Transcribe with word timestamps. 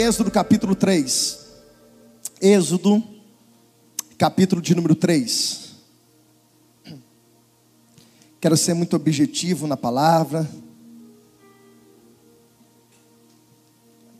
Êxodo 0.00 0.30
capítulo 0.30 0.74
3. 0.74 1.40
Êxodo, 2.40 3.04
capítulo 4.16 4.62
de 4.62 4.74
número 4.74 4.94
3. 4.94 5.72
Quero 8.40 8.56
ser 8.56 8.72
muito 8.72 8.96
objetivo 8.96 9.66
na 9.66 9.76
palavra. 9.76 10.50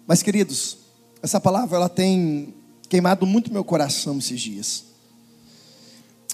Mas, 0.07 0.23
queridos, 0.23 0.77
essa 1.23 1.41
palavra 1.41 1.79
ela 1.79 1.89
tem 1.89 2.53
queimado 2.87 3.25
muito 3.25 3.51
meu 3.51 3.65
coração 3.65 4.19
esses 4.19 4.39
dias. 4.39 4.85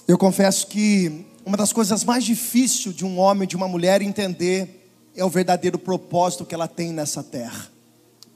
Eu 0.05 0.17
confesso 0.17 0.67
que 0.67 1.25
uma 1.45 1.55
das 1.55 1.71
coisas 1.71 2.03
mais 2.03 2.25
difíceis 2.25 2.93
de 2.93 3.05
um 3.05 3.17
homem, 3.17 3.47
de 3.47 3.55
uma 3.55 3.69
mulher 3.69 4.01
entender 4.01 4.91
é 5.15 5.23
o 5.23 5.29
verdadeiro 5.29 5.79
propósito 5.79 6.45
que 6.45 6.53
ela 6.53 6.67
tem 6.67 6.91
nessa 6.91 7.23
terra. 7.23 7.76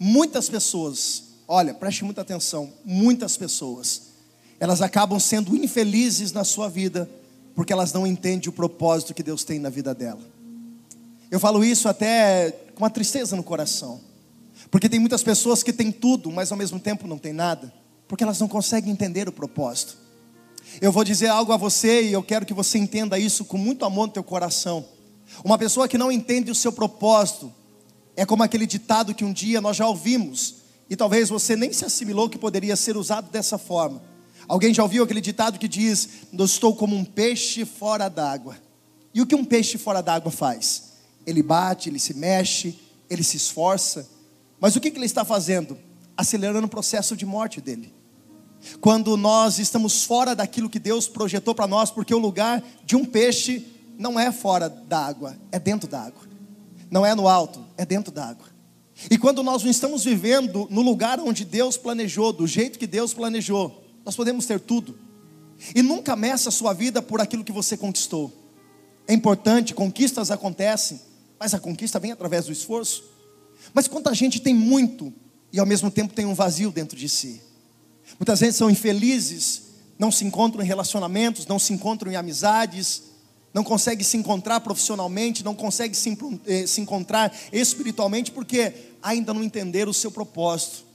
Muitas 0.04 0.50
pessoas, 0.50 1.26
olha, 1.48 1.76
preste 1.76 2.04
muita 2.04 2.22
atenção, 2.22 2.74
muitas 2.84 3.38
pessoas, 3.38 4.14
elas 4.60 4.82
acabam 4.82 5.20
sendo 5.20 5.56
infelizes 5.56 6.32
na 6.32 6.44
sua 6.44 6.68
vida 6.68 7.08
porque 7.54 7.72
elas 7.72 7.94
não 7.94 8.08
entendem 8.08 8.50
o 8.50 8.52
propósito 8.52 9.14
que 9.14 9.22
Deus 9.22 9.44
tem 9.44 9.60
na 9.60 9.70
vida 9.70 9.94
dela. 9.94 10.22
Eu 11.30 11.40
falo 11.40 11.64
isso 11.64 11.88
até 11.88 12.50
com 12.74 12.82
uma 12.84 12.90
tristeza 12.90 13.36
no 13.36 13.44
coração, 13.44 14.02
porque 14.72 14.90
tem 14.90 15.00
muitas 15.00 15.22
pessoas 15.22 15.62
que 15.62 15.72
têm 15.72 15.92
tudo, 15.92 16.32
mas 16.32 16.52
ao 16.52 16.58
mesmo 16.58 16.80
tempo 16.80 17.08
não 17.08 17.20
têm 17.20 17.32
nada, 17.32 17.72
porque 18.08 18.24
elas 18.24 18.40
não 18.40 18.48
conseguem 18.48 18.92
entender 18.92 19.30
o 19.30 19.32
propósito. 19.32 19.98
Eu 20.82 20.92
vou 20.92 21.04
dizer 21.04 21.28
algo 21.28 21.54
a 21.54 21.58
você 21.58 22.06
e 22.06 22.14
eu 22.14 22.24
quero 22.24 22.44
que 22.44 22.56
você 22.56 22.80
entenda 22.80 23.20
isso 23.20 23.46
com 23.46 23.56
muito 23.56 23.86
amor 23.86 24.08
no 24.08 24.14
teu 24.14 24.24
coração. 24.24 24.84
Uma 25.44 25.60
pessoa 25.60 25.88
que 25.88 25.96
não 25.96 26.12
entende 26.12 26.50
o 26.50 26.56
seu 26.56 26.72
propósito 26.72 27.54
é 28.16 28.26
como 28.26 28.44
aquele 28.44 28.66
ditado 28.66 29.16
que 29.16 29.24
um 29.24 29.34
dia 29.34 29.62
nós 29.62 29.78
já 29.78 29.88
ouvimos 29.88 30.56
e 30.90 30.96
talvez 30.96 31.30
você 31.30 31.56
nem 31.56 31.72
se 31.72 31.86
assimilou 31.86 32.30
que 32.30 32.38
poderia 32.38 32.76
ser 32.76 32.98
usado 32.98 33.32
dessa 33.32 33.58
forma. 33.58 34.02
Alguém 34.48 34.74
já 34.74 34.84
ouviu 34.84 35.04
aquele 35.04 35.22
ditado 35.22 35.58
que 35.58 35.68
diz: 35.68 36.10
Eu 36.34 36.44
estou 36.44 36.76
como 36.76 36.96
um 36.96 37.06
peixe 37.06 37.64
fora 37.64 38.10
d'água. 38.10 38.58
E 39.14 39.22
o 39.22 39.26
que 39.26 39.36
um 39.36 39.46
peixe 39.46 39.78
fora 39.78 40.02
d'água 40.02 40.32
faz? 40.32 40.92
Ele 41.26 41.42
bate, 41.42 41.90
ele 41.90 42.00
se 42.00 42.14
mexe, 42.14 42.78
ele 43.10 43.24
se 43.24 43.38
esforça, 43.38 44.10
mas 44.60 44.76
o 44.76 44.80
que, 44.80 44.92
que 44.92 44.98
ele 44.98 45.06
está 45.06 45.26
fazendo? 45.26 45.78
Acelerando 46.16 46.68
o 46.68 46.70
processo 46.70 47.16
de 47.16 47.26
morte 47.26 47.60
dele. 47.60 47.94
Quando 48.80 49.18
nós 49.18 49.58
estamos 49.58 50.04
fora 50.04 50.36
daquilo 50.36 50.70
que 50.70 50.78
Deus 50.78 51.08
projetou 51.08 51.56
para 51.56 51.66
nós, 51.66 51.90
porque 51.90 52.14
o 52.14 52.20
lugar 52.20 52.64
de 52.86 52.96
um 52.96 53.04
peixe 53.04 53.66
não 53.98 54.20
é 54.20 54.32
fora 54.32 54.70
da 54.70 55.00
água, 55.00 55.36
é 55.52 55.58
dentro 55.58 55.90
da 55.90 56.02
água. 56.02 56.31
Não 56.92 57.06
é 57.06 57.16
no 57.16 57.30
alto, 57.30 57.66
é 57.78 57.86
dentro 57.86 58.12
da 58.12 58.26
água. 58.26 58.48
E 59.10 59.18
quando 59.18 59.42
nós 59.42 59.64
não 59.64 59.72
estamos 59.72 60.04
vivendo 60.04 60.68
no 60.70 60.82
lugar 60.82 61.20
onde 61.22 61.46
Deus 61.46 61.78
planejou, 61.78 62.34
do 62.34 62.46
jeito 62.46 62.78
que 62.78 62.86
Deus 62.86 63.14
planejou, 63.14 63.84
nós 64.06 64.16
podemos 64.16 64.46
ter 64.46 64.60
tudo. 64.60 65.00
E 65.74 65.82
nunca 65.82 66.16
meça 66.16 66.50
a 66.50 66.52
sua 66.52 66.74
vida 66.74 67.02
por 67.02 67.22
aquilo 67.22 67.46
que 67.46 67.52
você 67.52 67.78
conquistou. 67.78 68.32
É 69.08 69.14
importante, 69.14 69.74
conquistas 69.74 70.30
acontecem, 70.30 71.00
mas 71.40 71.54
a 71.54 71.60
conquista 71.60 71.98
vem 71.98 72.12
através 72.12 72.46
do 72.46 72.52
esforço. 72.52 73.04
Mas 73.74 73.88
quanta 73.88 74.14
gente 74.14 74.40
tem 74.40 74.54
muito 74.54 75.14
e 75.52 75.60
ao 75.60 75.66
mesmo 75.66 75.90
tempo 75.90 76.14
tem 76.14 76.26
um 76.26 76.34
vazio 76.34 76.72
dentro 76.72 76.98
de 76.98 77.08
si. 77.08 77.42
Muitas 78.20 78.40
vezes 78.40 78.58
são 78.58 78.70
infelizes, 78.70 79.64
não 79.98 80.12
se 80.12 80.26
encontram 80.26 80.64
em 80.64 80.68
relacionamentos, 80.68 81.48
não 81.48 81.58
se 81.58 81.74
encontram 81.74 82.12
em 82.12 82.16
amizades, 82.16 83.04
não 83.54 83.64
conseguem 83.64 84.04
se 84.04 84.18
encontrar 84.18 84.60
profissionalmente, 84.62 85.44
não 85.44 85.54
conseguem 85.54 85.94
se, 85.94 86.18
eh, 86.46 86.66
se 86.66 86.80
encontrar 86.80 87.34
espiritualmente, 87.52 88.32
porque 88.32 88.74
ainda 89.02 89.34
não 89.34 89.44
entenderam 89.44 89.92
o 89.92 89.94
seu 89.94 90.12
propósito. 90.12 90.86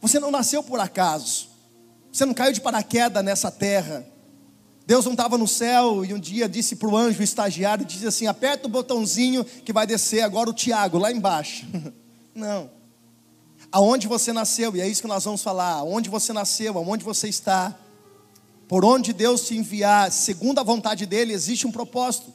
Você 0.00 0.20
não 0.20 0.30
nasceu 0.30 0.62
por 0.62 0.78
acaso, 0.80 1.48
você 2.12 2.26
não 2.26 2.34
caiu 2.34 2.52
de 2.52 2.60
paraquedas 2.60 3.24
nessa 3.24 3.50
terra. 3.50 4.06
Deus 4.84 5.04
não 5.04 5.12
estava 5.12 5.38
no 5.38 5.46
céu 5.46 6.04
e 6.04 6.12
um 6.12 6.18
dia 6.18 6.48
disse 6.48 6.76
para 6.76 6.88
o 6.88 6.96
anjo 6.96 7.22
estagiário: 7.22 7.84
disse 7.84 8.06
assim, 8.06 8.26
aperta 8.26 8.66
o 8.66 8.70
botãozinho 8.70 9.44
que 9.44 9.72
vai 9.72 9.86
descer 9.86 10.20
agora 10.20 10.50
o 10.50 10.52
Tiago 10.52 10.98
lá 10.98 11.10
embaixo. 11.10 11.66
não 12.34 12.82
aonde 13.72 14.06
você 14.06 14.34
nasceu, 14.34 14.76
e 14.76 14.82
é 14.82 14.86
isso 14.86 15.00
que 15.00 15.08
nós 15.08 15.24
vamos 15.24 15.42
falar, 15.42 15.72
aonde 15.72 16.10
você 16.10 16.32
nasceu, 16.34 16.76
aonde 16.76 17.02
você 17.02 17.26
está, 17.28 17.74
por 18.72 18.86
onde 18.86 19.12
Deus 19.12 19.42
te 19.42 19.54
enviar, 19.54 20.10
segundo 20.10 20.58
a 20.58 20.62
vontade 20.62 21.04
dEle, 21.04 21.34
existe 21.34 21.66
um 21.66 21.70
propósito, 21.70 22.32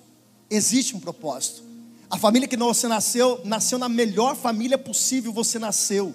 existe 0.51 0.95
um 0.95 0.99
propósito. 0.99 1.63
A 2.07 2.15
família 2.15 2.47
que 2.47 2.55
você 2.55 2.87
nasceu, 2.87 3.41
nasceu 3.43 3.79
na 3.79 3.89
melhor 3.89 4.35
família 4.35 4.77
possível, 4.77 5.33
você 5.33 5.57
nasceu, 5.57 6.13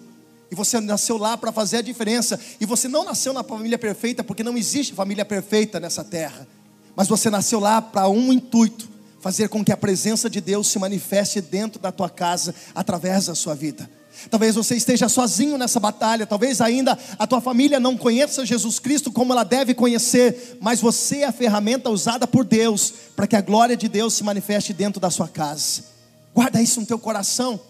e 0.48 0.54
você 0.54 0.78
nasceu 0.78 1.18
lá 1.18 1.36
para 1.36 1.50
fazer 1.50 1.78
a 1.78 1.82
diferença, 1.82 2.38
e 2.60 2.64
você 2.64 2.86
não 2.86 3.04
nasceu 3.04 3.32
na 3.32 3.42
família 3.42 3.76
perfeita, 3.76 4.22
porque 4.22 4.44
não 4.44 4.56
existe 4.56 4.94
família 4.94 5.24
perfeita 5.24 5.80
nessa 5.80 6.04
terra, 6.04 6.46
mas 6.94 7.08
você 7.08 7.28
nasceu 7.28 7.58
lá 7.58 7.82
para 7.82 8.08
um 8.08 8.32
intuito, 8.32 8.88
fazer 9.20 9.48
com 9.48 9.64
que 9.64 9.72
a 9.72 9.76
presença 9.76 10.30
de 10.30 10.40
Deus 10.40 10.68
se 10.68 10.78
manifeste 10.78 11.40
dentro 11.40 11.80
da 11.80 11.90
tua 11.90 12.08
casa, 12.08 12.54
através 12.76 13.26
da 13.26 13.34
sua 13.34 13.56
vida. 13.56 13.90
Talvez 14.30 14.54
você 14.54 14.76
esteja 14.76 15.08
sozinho 15.08 15.58
nessa 15.58 15.80
batalha, 15.80 16.26
talvez 16.26 16.60
ainda 16.60 16.98
a 17.18 17.26
tua 17.26 17.40
família 17.40 17.80
não 17.80 17.96
conheça 17.96 18.46
Jesus 18.46 18.78
Cristo 18.78 19.10
como 19.10 19.32
ela 19.32 19.44
deve 19.44 19.74
conhecer, 19.74 20.58
mas 20.60 20.80
você 20.80 21.18
é 21.18 21.26
a 21.26 21.32
ferramenta 21.32 21.90
usada 21.90 22.26
por 22.26 22.44
Deus 22.44 22.92
para 23.14 23.26
que 23.26 23.36
a 23.36 23.40
glória 23.40 23.76
de 23.76 23.88
Deus 23.88 24.14
se 24.14 24.24
manifeste 24.24 24.72
dentro 24.72 25.00
da 25.00 25.10
sua 25.10 25.28
casa. 25.28 25.84
Guarda 26.34 26.62
isso 26.62 26.80
no 26.80 26.86
teu 26.86 26.98
coração. 26.98 27.60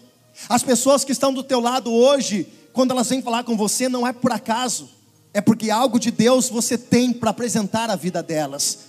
As 0.47 0.63
pessoas 0.63 1.03
que 1.03 1.11
estão 1.11 1.33
do 1.33 1.43
teu 1.43 1.59
lado 1.59 1.91
hoje, 1.91 2.47
quando 2.71 2.91
elas 2.91 3.09
vêm 3.09 3.21
falar 3.21 3.43
com 3.43 3.55
você, 3.55 3.87
não 3.89 4.05
é 4.07 4.13
por 4.13 4.31
acaso, 4.31 4.89
é 5.33 5.41
porque 5.41 5.69
algo 5.69 5.99
de 5.99 6.11
Deus 6.11 6.49
você 6.49 6.77
tem 6.77 7.11
para 7.11 7.31
apresentar 7.31 7.89
a 7.89 7.95
vida 7.95 8.21
delas. 8.23 8.79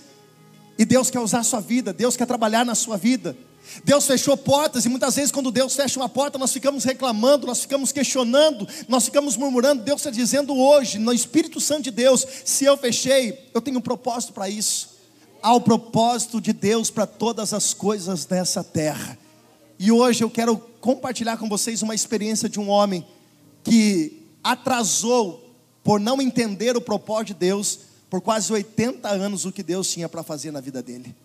E 0.77 0.85
Deus 0.85 1.09
quer 1.09 1.19
usar 1.19 1.39
a 1.39 1.43
sua 1.43 1.61
vida, 1.61 1.93
Deus 1.93 2.17
quer 2.17 2.25
trabalhar 2.25 2.65
na 2.65 2.75
sua 2.75 2.97
vida. 2.97 3.35
Deus 3.83 4.05
fechou 4.05 4.35
portas 4.37 4.85
e 4.85 4.89
muitas 4.89 5.15
vezes, 5.15 5.31
quando 5.31 5.51
Deus 5.51 5.75
fecha 5.75 5.99
uma 5.99 6.09
porta, 6.09 6.37
nós 6.37 6.53
ficamos 6.53 6.83
reclamando, 6.83 7.47
nós 7.47 7.61
ficamos 7.61 7.91
questionando, 7.91 8.67
nós 8.87 9.05
ficamos 9.05 9.35
murmurando. 9.35 9.83
Deus 9.83 10.01
está 10.01 10.09
dizendo 10.09 10.55
hoje, 10.55 10.97
no 10.97 11.13
Espírito 11.13 11.59
Santo 11.59 11.83
de 11.83 11.91
Deus: 11.91 12.25
se 12.43 12.65
eu 12.65 12.77
fechei, 12.77 13.49
eu 13.53 13.61
tenho 13.61 13.79
um 13.79 13.81
propósito 13.81 14.33
para 14.33 14.49
isso. 14.49 14.95
Há 15.41 15.53
o 15.53 15.61
propósito 15.61 16.41
de 16.41 16.53
Deus 16.53 16.89
para 16.89 17.05
todas 17.05 17.53
as 17.53 17.73
coisas 17.73 18.25
dessa 18.25 18.63
terra. 18.63 19.17
E 19.77 19.91
hoje 19.91 20.23
eu 20.23 20.29
quero 20.29 20.57
compartilhar 20.79 21.37
com 21.37 21.49
vocês 21.49 21.81
uma 21.81 21.93
experiência 21.93 22.47
de 22.47 22.59
um 22.59 22.69
homem 22.69 23.05
que 23.63 24.23
atrasou 24.43 25.53
por 25.83 25.99
não 25.99 26.21
entender 26.21 26.75
o 26.75 26.81
propósito 26.81 27.27
de 27.27 27.33
Deus 27.35 27.79
por 28.09 28.21
quase 28.21 28.51
80 28.51 29.07
anos 29.09 29.45
o 29.45 29.51
que 29.51 29.61
Deus 29.61 29.89
tinha 29.89 30.07
para 30.07 30.23
fazer 30.23 30.51
na 30.51 30.61
vida 30.61 30.81
dele. 30.81 31.15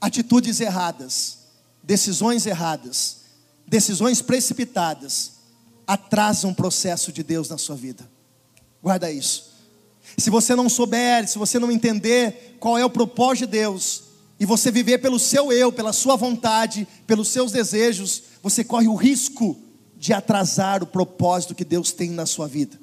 Atitudes 0.00 0.60
erradas 0.60 1.41
decisões 1.82 2.46
erradas, 2.46 3.22
decisões 3.66 4.22
precipitadas, 4.22 5.32
atrasam 5.86 6.50
o 6.50 6.54
processo 6.54 7.12
de 7.12 7.22
Deus 7.22 7.48
na 7.48 7.58
sua 7.58 7.76
vida. 7.76 8.08
Guarda 8.82 9.10
isso. 9.10 9.52
Se 10.16 10.30
você 10.30 10.54
não 10.54 10.68
souber, 10.68 11.26
se 11.28 11.38
você 11.38 11.58
não 11.58 11.70
entender 11.70 12.56
qual 12.60 12.76
é 12.78 12.84
o 12.84 12.90
propósito 12.90 13.46
de 13.46 13.52
Deus, 13.52 14.04
e 14.38 14.44
você 14.44 14.72
viver 14.72 14.98
pelo 14.98 15.20
seu 15.20 15.52
eu, 15.52 15.70
pela 15.70 15.92
sua 15.92 16.16
vontade, 16.16 16.86
pelos 17.06 17.28
seus 17.28 17.52
desejos, 17.52 18.24
você 18.42 18.64
corre 18.64 18.88
o 18.88 18.96
risco 18.96 19.56
de 19.96 20.12
atrasar 20.12 20.82
o 20.82 20.86
propósito 20.86 21.54
que 21.54 21.64
Deus 21.64 21.92
tem 21.92 22.10
na 22.10 22.26
sua 22.26 22.48
vida. 22.48 22.76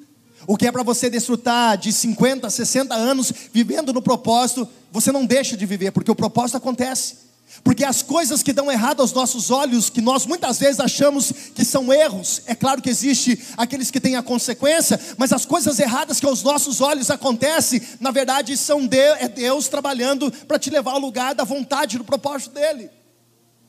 O 0.46 0.56
que 0.56 0.66
é 0.66 0.72
para 0.72 0.82
você 0.82 1.10
desfrutar 1.10 1.76
de 1.76 1.92
50, 1.92 2.48
60 2.48 2.94
anos 2.94 3.30
vivendo 3.52 3.92
no 3.92 4.00
propósito, 4.00 4.66
você 4.90 5.12
não 5.12 5.26
deixa 5.26 5.54
de 5.54 5.66
viver, 5.66 5.90
porque 5.90 6.10
o 6.10 6.16
propósito 6.16 6.56
acontece. 6.56 7.16
Porque 7.64 7.84
as 7.84 8.00
coisas 8.00 8.42
que 8.42 8.52
dão 8.52 8.70
errado 8.70 9.00
aos 9.00 9.12
nossos 9.12 9.50
olhos, 9.50 9.90
que 9.90 10.00
nós 10.00 10.24
muitas 10.24 10.58
vezes 10.58 10.78
achamos 10.78 11.32
que 11.54 11.64
são 11.64 11.92
erros, 11.92 12.42
é 12.46 12.54
claro 12.54 12.80
que 12.80 12.88
existe 12.88 13.38
aqueles 13.56 13.90
que 13.90 14.00
têm 14.00 14.14
a 14.16 14.22
consequência, 14.22 14.98
mas 15.18 15.32
as 15.32 15.44
coisas 15.44 15.78
erradas 15.78 16.20
que 16.20 16.26
aos 16.26 16.42
nossos 16.42 16.80
olhos 16.80 17.10
acontecem, 17.10 17.82
na 17.98 18.12
verdade 18.12 18.56
são 18.56 18.86
de, 18.86 18.96
é 18.96 19.28
Deus 19.28 19.68
trabalhando 19.68 20.30
para 20.46 20.58
te 20.58 20.70
levar 20.70 20.92
ao 20.92 21.00
lugar 21.00 21.34
da 21.34 21.44
vontade, 21.44 21.98
do 21.98 22.04
propósito 22.04 22.54
dele. 22.54 22.88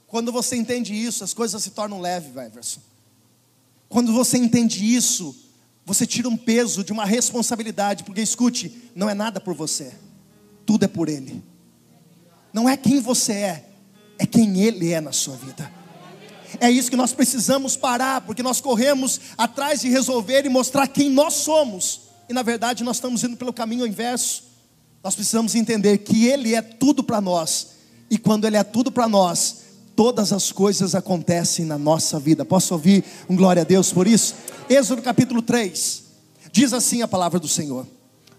Quando 0.06 0.32
você 0.32 0.56
entende 0.56 0.94
isso, 0.94 1.24
as 1.24 1.34
coisas 1.34 1.62
se 1.64 1.72
tornam 1.72 2.00
leves, 2.00 2.36
Everson. 2.36 2.82
Quando 3.90 4.14
você 4.14 4.38
entende 4.38 4.86
isso, 4.86 5.36
você 5.86 6.06
tira 6.06 6.30
um 6.30 6.38
peso 6.38 6.84
de 6.84 6.94
uma 6.94 7.06
responsabilidade, 7.06 8.04
porque 8.04 8.22
escute, 8.22 8.90
não 8.96 9.10
é 9.10 9.14
nada 9.14 9.40
por 9.40 9.56
você, 9.56 9.94
tudo 10.66 10.86
é 10.86 10.88
por 10.88 11.10
Ele. 11.10 11.44
Não 12.54 12.70
é 12.70 12.78
quem 12.78 13.00
você 13.00 13.34
é, 13.34 13.71
é 14.22 14.26
quem 14.28 14.62
Ele 14.62 14.92
é 14.94 15.02
na 15.02 15.12
sua 15.12 15.36
vida. 15.36 15.72
É 16.60 16.70
isso 16.70 16.92
que 16.92 16.96
nós 16.96 17.12
precisamos 17.12 17.76
parar, 17.76 18.22
porque 18.22 18.44
nós 18.44 18.62
corremos 18.62 19.20
atrás 19.36 19.82
de 19.82 19.90
resolver 19.90 20.46
e 20.46 20.50
mostrar 20.50 20.88
quem 20.88 21.10
nós 21.10 21.34
somos, 21.34 22.02
e 22.30 22.34
na 22.34 22.44
verdade 22.44 22.84
nós 22.84 22.98
estamos 22.98 23.24
indo 23.24 23.36
pelo 23.36 23.52
caminho 23.52 23.88
inverso. 23.88 24.44
Nós 25.04 25.16
precisamos 25.16 25.56
entender 25.56 25.98
que 26.00 26.28
Ele 26.28 26.54
é 26.54 26.62
tudo 26.62 27.04
para 27.04 27.20
nós, 27.20 27.70
e 28.12 28.18
quando 28.20 28.46
Ele 28.46 28.58
é 28.58 28.64
tudo 28.64 28.92
para 28.92 29.10
nós, 29.10 29.62
todas 29.96 30.32
as 30.32 30.52
coisas 30.52 30.94
acontecem 30.94 31.66
na 31.66 31.80
nossa 31.80 32.20
vida. 32.20 32.46
Posso 32.46 32.76
ouvir 32.76 33.04
um 33.28 33.36
glória 33.36 33.64
a 33.64 33.66
Deus 33.66 33.92
por 33.92 34.06
isso? 34.06 34.36
Êxodo 34.70 35.02
capítulo 35.02 35.42
3. 35.42 36.04
Diz 36.52 36.74
assim 36.74 37.02
a 37.02 37.08
palavra 37.08 37.40
do 37.40 37.48
Senhor. 37.48 37.88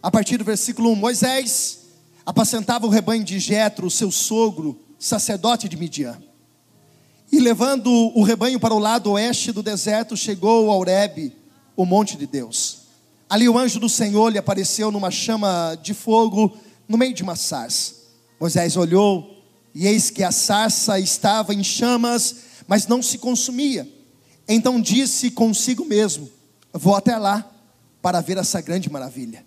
A 0.01 0.13
partir 0.13 0.37
do 0.37 0.45
versículo 0.45 0.93
1, 0.93 0.95
Moisés 0.95 1.79
apacentava 2.25 2.87
o 2.87 2.91
rebanho 2.91 3.25
de 3.25 3.41
Jetro, 3.41 3.91
seu 3.91 4.13
sogro, 4.13 4.79
sacerdote 5.03 5.69
de 5.69 5.77
Midian. 5.77 6.23
E 7.31 7.41
levando 7.41 7.91
o 7.91 8.23
rebanho 8.23 8.61
para 8.61 8.73
o 8.73 8.79
lado 8.79 9.11
oeste 9.11 9.51
do 9.51 9.63
deserto, 9.63 10.17
chegou 10.17 10.71
a 10.71 10.77
Horebe, 10.77 11.37
o 11.75 11.85
monte 11.85 12.17
de 12.17 12.25
Deus. 12.25 12.83
Ali 13.29 13.49
o 13.49 13.59
anjo 13.59 13.81
do 13.81 13.89
Senhor 13.89 14.29
lhe 14.29 14.39
apareceu 14.39 14.93
numa 14.93 15.11
chama 15.11 15.77
de 15.83 15.93
fogo 15.93 16.57
no 16.87 16.97
meio 16.97 17.13
de 17.13 17.23
uma 17.23 17.35
sarça. 17.35 17.95
Moisés 18.39 18.77
olhou 18.77 19.43
e 19.75 19.89
eis 19.89 20.09
que 20.09 20.23
a 20.23 20.31
sarça 20.31 21.01
estava 21.01 21.53
em 21.53 21.65
chamas, 21.65 22.37
mas 22.69 22.87
não 22.87 23.03
se 23.03 23.19
consumia. 23.19 23.91
Então 24.47 24.81
disse 24.81 25.33
consigo 25.33 25.85
mesmo: 25.85 26.31
Vou 26.73 26.95
até 26.95 27.17
lá 27.17 27.51
para 28.01 28.21
ver 28.21 28.37
essa 28.37 28.61
grande 28.61 28.89
maravilha. 28.91 29.45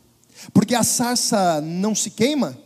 Porque 0.52 0.75
a 0.75 0.84
sarça 0.84 1.62
não 1.62 1.96
se 1.96 2.10
queima? 2.10 2.64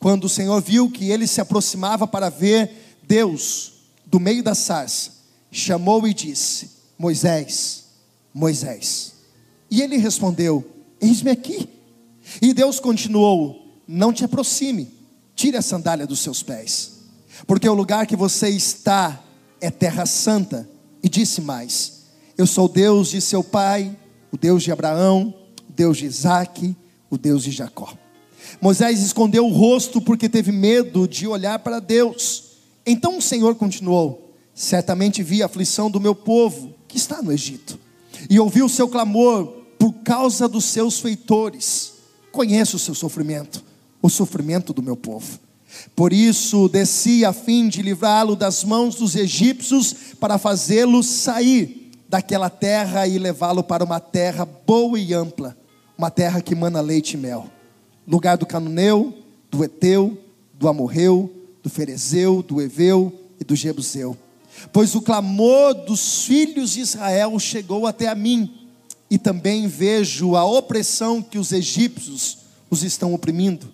Quando 0.00 0.24
o 0.24 0.28
Senhor 0.30 0.60
viu 0.62 0.90
que 0.90 1.10
ele 1.10 1.26
se 1.26 1.42
aproximava 1.42 2.06
para 2.06 2.30
ver 2.30 2.96
Deus 3.02 3.74
do 4.06 4.18
meio 4.18 4.42
da 4.42 4.54
sarça, 4.54 5.12
chamou 5.52 6.08
e 6.08 6.14
disse: 6.14 6.70
Moisés, 6.98 7.84
Moisés. 8.32 9.12
E 9.70 9.82
ele 9.82 9.98
respondeu: 9.98 10.66
Eis-me 11.00 11.30
aqui. 11.30 11.68
E 12.40 12.54
Deus 12.54 12.80
continuou: 12.80 13.82
Não 13.86 14.10
te 14.10 14.24
aproxime, 14.24 14.88
tire 15.36 15.58
a 15.58 15.62
sandália 15.62 16.06
dos 16.06 16.20
seus 16.20 16.42
pés, 16.42 16.92
porque 17.46 17.68
o 17.68 17.74
lugar 17.74 18.06
que 18.06 18.16
você 18.16 18.48
está 18.48 19.22
é 19.60 19.70
terra 19.70 20.06
santa. 20.06 20.66
E 21.02 21.10
disse 21.10 21.42
mais: 21.42 22.04
Eu 22.38 22.46
sou 22.46 22.66
Deus 22.68 23.10
de 23.10 23.20
seu 23.20 23.44
pai, 23.44 23.94
o 24.32 24.38
Deus 24.38 24.62
de 24.62 24.72
Abraão, 24.72 25.34
o 25.68 25.72
Deus 25.72 25.98
de 25.98 26.06
Isaac, 26.06 26.74
o 27.10 27.18
Deus 27.18 27.42
de 27.42 27.50
Jacó. 27.50 27.94
Moisés 28.60 29.00
escondeu 29.00 29.46
o 29.46 29.52
rosto 29.52 30.00
porque 30.00 30.28
teve 30.28 30.52
medo 30.52 31.06
de 31.06 31.26
olhar 31.26 31.58
para 31.58 31.80
Deus. 31.80 32.44
Então 32.86 33.18
o 33.18 33.22
Senhor 33.22 33.54
continuou: 33.54 34.34
Certamente 34.54 35.22
vi 35.22 35.42
a 35.42 35.46
aflição 35.46 35.90
do 35.90 36.00
meu 36.00 36.14
povo 36.14 36.74
que 36.88 36.96
está 36.96 37.22
no 37.22 37.32
Egito, 37.32 37.78
e 38.28 38.40
ouvi 38.40 38.62
o 38.62 38.68
seu 38.68 38.88
clamor 38.88 39.46
por 39.78 39.92
causa 40.04 40.48
dos 40.48 40.64
seus 40.64 41.00
feitores. 41.00 41.92
Conheço 42.32 42.76
o 42.76 42.80
seu 42.80 42.94
sofrimento, 42.94 43.62
o 44.02 44.08
sofrimento 44.08 44.72
do 44.72 44.82
meu 44.82 44.96
povo. 44.96 45.38
Por 45.94 46.12
isso 46.12 46.68
desci 46.68 47.24
a 47.24 47.32
fim 47.32 47.68
de 47.68 47.80
livrá-lo 47.80 48.34
das 48.34 48.64
mãos 48.64 48.96
dos 48.96 49.14
egípcios, 49.14 49.94
para 50.18 50.38
fazê-lo 50.38 51.02
sair 51.02 51.90
daquela 52.08 52.50
terra 52.50 53.06
e 53.06 53.18
levá-lo 53.18 53.62
para 53.62 53.84
uma 53.84 54.00
terra 54.00 54.44
boa 54.44 54.98
e 54.98 55.14
ampla, 55.14 55.56
uma 55.96 56.10
terra 56.10 56.40
que 56.40 56.54
mana 56.54 56.80
leite 56.80 57.14
e 57.14 57.16
mel. 57.16 57.46
Lugar 58.06 58.36
do 58.36 58.46
canoneu, 58.46 59.14
do 59.50 59.64
eteu, 59.64 60.18
do 60.54 60.68
amorreu, 60.68 61.32
do 61.62 61.70
ferezeu, 61.70 62.42
do 62.42 62.60
eveu 62.60 63.12
e 63.40 63.44
do 63.44 63.56
jebuseu. 63.56 64.16
Pois 64.72 64.94
o 64.94 65.02
clamor 65.02 65.74
dos 65.74 66.24
filhos 66.24 66.72
de 66.72 66.80
Israel 66.80 67.38
chegou 67.38 67.86
até 67.86 68.08
a 68.08 68.14
mim, 68.14 68.52
e 69.10 69.18
também 69.18 69.66
vejo 69.66 70.36
a 70.36 70.44
opressão 70.44 71.20
que 71.20 71.38
os 71.38 71.50
egípcios 71.50 72.38
os 72.70 72.84
estão 72.84 73.12
oprimindo. 73.12 73.72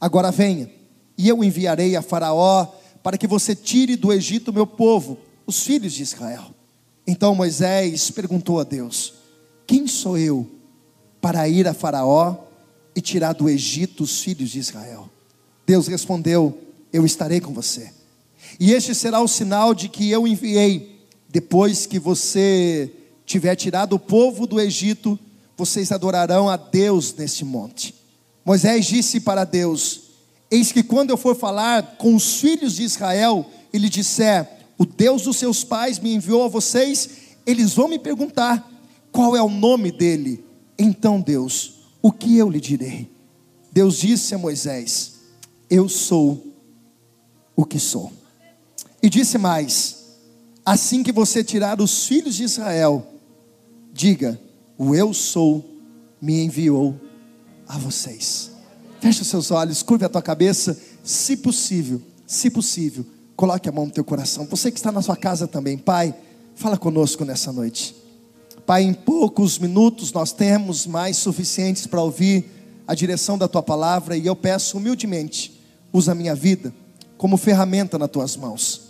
Agora 0.00 0.30
venha 0.30 0.70
e 1.18 1.28
eu 1.28 1.42
enviarei 1.42 1.96
a 1.96 2.02
Faraó 2.02 2.68
para 3.02 3.18
que 3.18 3.26
você 3.26 3.54
tire 3.54 3.96
do 3.96 4.12
Egito 4.12 4.52
meu 4.52 4.66
povo, 4.66 5.18
os 5.46 5.62
filhos 5.62 5.92
de 5.92 6.02
Israel. 6.02 6.44
Então 7.06 7.34
Moisés 7.34 8.10
perguntou 8.10 8.60
a 8.60 8.64
Deus: 8.64 9.14
Quem 9.66 9.86
sou 9.86 10.18
eu 10.18 10.48
para 11.20 11.48
ir 11.48 11.66
a 11.66 11.74
Faraó 11.74 12.36
e 12.96 13.00
tirar 13.02 13.34
do 13.34 13.48
Egito 13.48 14.02
os 14.02 14.22
filhos 14.22 14.50
de 14.50 14.58
Israel? 14.58 15.10
Deus 15.66 15.86
respondeu: 15.86 16.58
Eu 16.90 17.04
estarei 17.04 17.40
com 17.40 17.52
você. 17.52 17.92
E 18.58 18.72
este 18.72 18.94
será 18.94 19.20
o 19.20 19.28
sinal 19.28 19.74
de 19.74 19.88
que 19.88 20.10
eu 20.10 20.26
enviei. 20.26 20.96
Depois 21.28 21.84
que 21.84 21.98
você 21.98 22.90
tiver 23.26 23.54
tirado 23.56 23.94
o 23.94 23.98
povo 23.98 24.46
do 24.46 24.58
Egito, 24.58 25.18
vocês 25.56 25.92
adorarão 25.92 26.48
a 26.48 26.56
Deus 26.56 27.14
neste 27.14 27.44
monte. 27.44 27.94
Moisés 28.44 28.86
disse 28.86 29.20
para 29.20 29.44
Deus: 29.44 30.02
Eis 30.50 30.72
que 30.72 30.82
quando 30.82 31.10
eu 31.10 31.16
for 31.16 31.36
falar 31.36 31.96
com 31.98 32.14
os 32.14 32.40
filhos 32.40 32.76
de 32.76 32.84
Israel, 32.84 33.44
ele 33.72 33.88
disser: 33.88 34.48
O 34.78 34.86
Deus 34.86 35.22
dos 35.22 35.36
seus 35.36 35.64
pais 35.64 35.98
me 35.98 36.14
enviou 36.14 36.44
a 36.44 36.48
vocês, 36.48 37.10
eles 37.44 37.74
vão 37.74 37.88
me 37.88 37.98
perguntar: 37.98 38.70
Qual 39.12 39.36
é 39.36 39.42
o 39.42 39.50
nome 39.50 39.90
dele? 39.90 40.44
Então, 40.78 41.20
Deus, 41.20 41.75
o 42.06 42.12
que 42.12 42.38
eu 42.38 42.48
lhe 42.48 42.60
direi? 42.60 43.10
Deus 43.72 43.98
disse 43.98 44.32
a 44.32 44.38
Moisés: 44.38 45.14
Eu 45.68 45.88
sou 45.88 46.54
o 47.56 47.64
que 47.64 47.80
sou. 47.80 48.12
E 49.02 49.10
disse 49.10 49.38
mais: 49.38 50.04
Assim 50.64 51.02
que 51.02 51.10
você 51.10 51.42
tirar 51.42 51.80
os 51.80 52.06
filhos 52.06 52.36
de 52.36 52.44
Israel, 52.44 53.04
diga: 53.92 54.40
O 54.78 54.94
eu 54.94 55.12
sou 55.12 55.64
me 56.22 56.44
enviou 56.44 56.94
a 57.66 57.76
vocês. 57.76 58.52
Feche 59.00 59.22
os 59.22 59.26
seus 59.26 59.50
olhos, 59.50 59.82
curve 59.82 60.04
a 60.04 60.08
tua 60.08 60.22
cabeça, 60.22 60.80
se 61.02 61.36
possível, 61.36 62.00
se 62.24 62.50
possível, 62.50 63.04
coloque 63.34 63.68
a 63.68 63.72
mão 63.72 63.86
no 63.86 63.92
teu 63.92 64.04
coração. 64.04 64.46
Você 64.46 64.70
que 64.70 64.78
está 64.78 64.92
na 64.92 65.02
sua 65.02 65.16
casa 65.16 65.48
também, 65.48 65.76
Pai, 65.76 66.14
fala 66.54 66.78
conosco 66.78 67.24
nessa 67.24 67.52
noite. 67.52 67.96
Pai, 68.66 68.82
em 68.82 68.92
poucos 68.92 69.60
minutos 69.60 70.12
nós 70.12 70.32
temos 70.32 70.88
mais 70.88 71.16
suficientes 71.16 71.86
para 71.86 72.02
ouvir 72.02 72.44
a 72.84 72.96
direção 72.96 73.38
da 73.38 73.46
tua 73.46 73.62
palavra 73.62 74.16
e 74.16 74.26
eu 74.26 74.34
peço 74.34 74.78
humildemente, 74.78 75.60
usa 75.92 76.10
a 76.10 76.14
minha 76.16 76.34
vida 76.34 76.74
como 77.16 77.36
ferramenta 77.36 77.96
nas 77.96 78.10
tuas 78.10 78.36
mãos. 78.36 78.82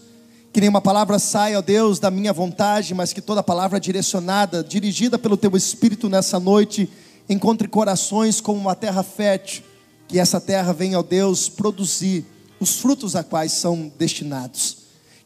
Que 0.50 0.60
nenhuma 0.60 0.80
palavra 0.80 1.18
saia, 1.18 1.58
ó 1.58 1.62
Deus, 1.62 1.98
da 1.98 2.10
minha 2.10 2.32
vontade, 2.32 2.94
mas 2.94 3.12
que 3.12 3.20
toda 3.20 3.42
palavra 3.42 3.78
direcionada, 3.78 4.64
dirigida 4.64 5.18
pelo 5.18 5.36
teu 5.36 5.54
Espírito 5.54 6.08
nessa 6.08 6.40
noite, 6.40 6.88
encontre 7.28 7.68
corações 7.68 8.40
como 8.40 8.58
uma 8.58 8.74
terra 8.74 9.02
fértil 9.02 9.62
que 10.08 10.18
essa 10.18 10.40
terra 10.40 10.72
venha, 10.72 10.98
ó 10.98 11.02
Deus, 11.02 11.48
produzir 11.48 12.24
os 12.58 12.78
frutos 12.78 13.14
a 13.14 13.22
quais 13.22 13.52
são 13.52 13.92
destinados. 13.98 14.78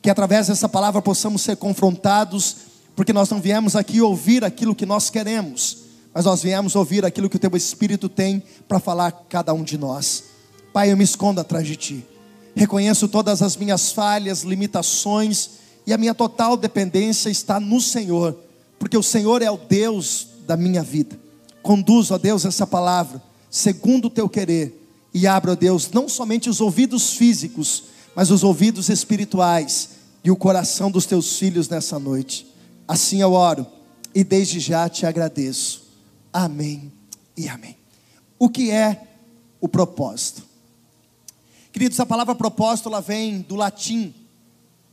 Que 0.02 0.10
através 0.10 0.48
dessa 0.48 0.68
palavra 0.68 1.00
possamos 1.00 1.42
ser 1.42 1.56
confrontados, 1.56 2.56
porque 3.00 3.14
nós 3.14 3.30
não 3.30 3.40
viemos 3.40 3.76
aqui 3.76 4.02
ouvir 4.02 4.44
aquilo 4.44 4.74
que 4.74 4.84
nós 4.84 5.08
queremos, 5.08 5.78
mas 6.12 6.26
nós 6.26 6.42
viemos 6.42 6.76
ouvir 6.76 7.02
aquilo 7.02 7.30
que 7.30 7.36
o 7.36 7.38
Teu 7.38 7.56
Espírito 7.56 8.10
tem 8.10 8.42
para 8.68 8.78
falar 8.78 9.06
a 9.06 9.10
cada 9.10 9.54
um 9.54 9.64
de 9.64 9.78
nós. 9.78 10.24
Pai, 10.70 10.92
eu 10.92 10.98
me 10.98 11.04
escondo 11.04 11.40
atrás 11.40 11.66
de 11.66 11.76
Ti. 11.76 12.06
Reconheço 12.54 13.08
todas 13.08 13.40
as 13.40 13.56
minhas 13.56 13.90
falhas, 13.90 14.42
limitações 14.42 15.48
e 15.86 15.94
a 15.94 15.96
minha 15.96 16.14
total 16.14 16.58
dependência 16.58 17.30
está 17.30 17.58
no 17.58 17.80
Senhor, 17.80 18.38
porque 18.78 18.98
o 18.98 19.02
Senhor 19.02 19.40
é 19.40 19.50
o 19.50 19.56
Deus 19.56 20.26
da 20.46 20.54
minha 20.54 20.82
vida. 20.82 21.18
Conduzo, 21.62 22.12
ó 22.12 22.18
Deus, 22.18 22.44
essa 22.44 22.66
palavra 22.66 23.22
segundo 23.48 24.08
o 24.08 24.10
teu 24.10 24.28
querer, 24.28 24.78
e 25.14 25.26
abra, 25.26 25.56
Deus, 25.56 25.90
não 25.90 26.06
somente 26.06 26.50
os 26.50 26.60
ouvidos 26.60 27.14
físicos, 27.14 27.84
mas 28.14 28.30
os 28.30 28.44
ouvidos 28.44 28.90
espirituais 28.90 29.88
e 30.22 30.30
o 30.30 30.36
coração 30.36 30.90
dos 30.90 31.06
teus 31.06 31.38
filhos 31.38 31.66
nessa 31.66 31.98
noite. 31.98 32.50
Assim 32.90 33.20
eu 33.20 33.34
oro 33.34 33.64
e 34.12 34.24
desde 34.24 34.58
já 34.58 34.88
te 34.88 35.06
agradeço. 35.06 35.84
Amém 36.32 36.92
e 37.36 37.48
amém. 37.48 37.76
O 38.36 38.48
que 38.48 38.72
é 38.72 39.06
o 39.60 39.68
propósito? 39.68 40.42
Queridos, 41.72 42.00
a 42.00 42.04
palavra 42.04 42.34
propósito 42.34 42.88
ela 42.88 43.00
vem 43.00 43.42
do 43.42 43.54
latim, 43.54 44.12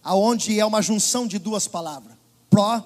aonde 0.04 0.60
é 0.60 0.63
uma 0.63 0.80
junção 0.80 1.25
de 1.25 1.39
duas 1.39 1.68
palavras, 1.68 2.16
pro, 2.51 2.84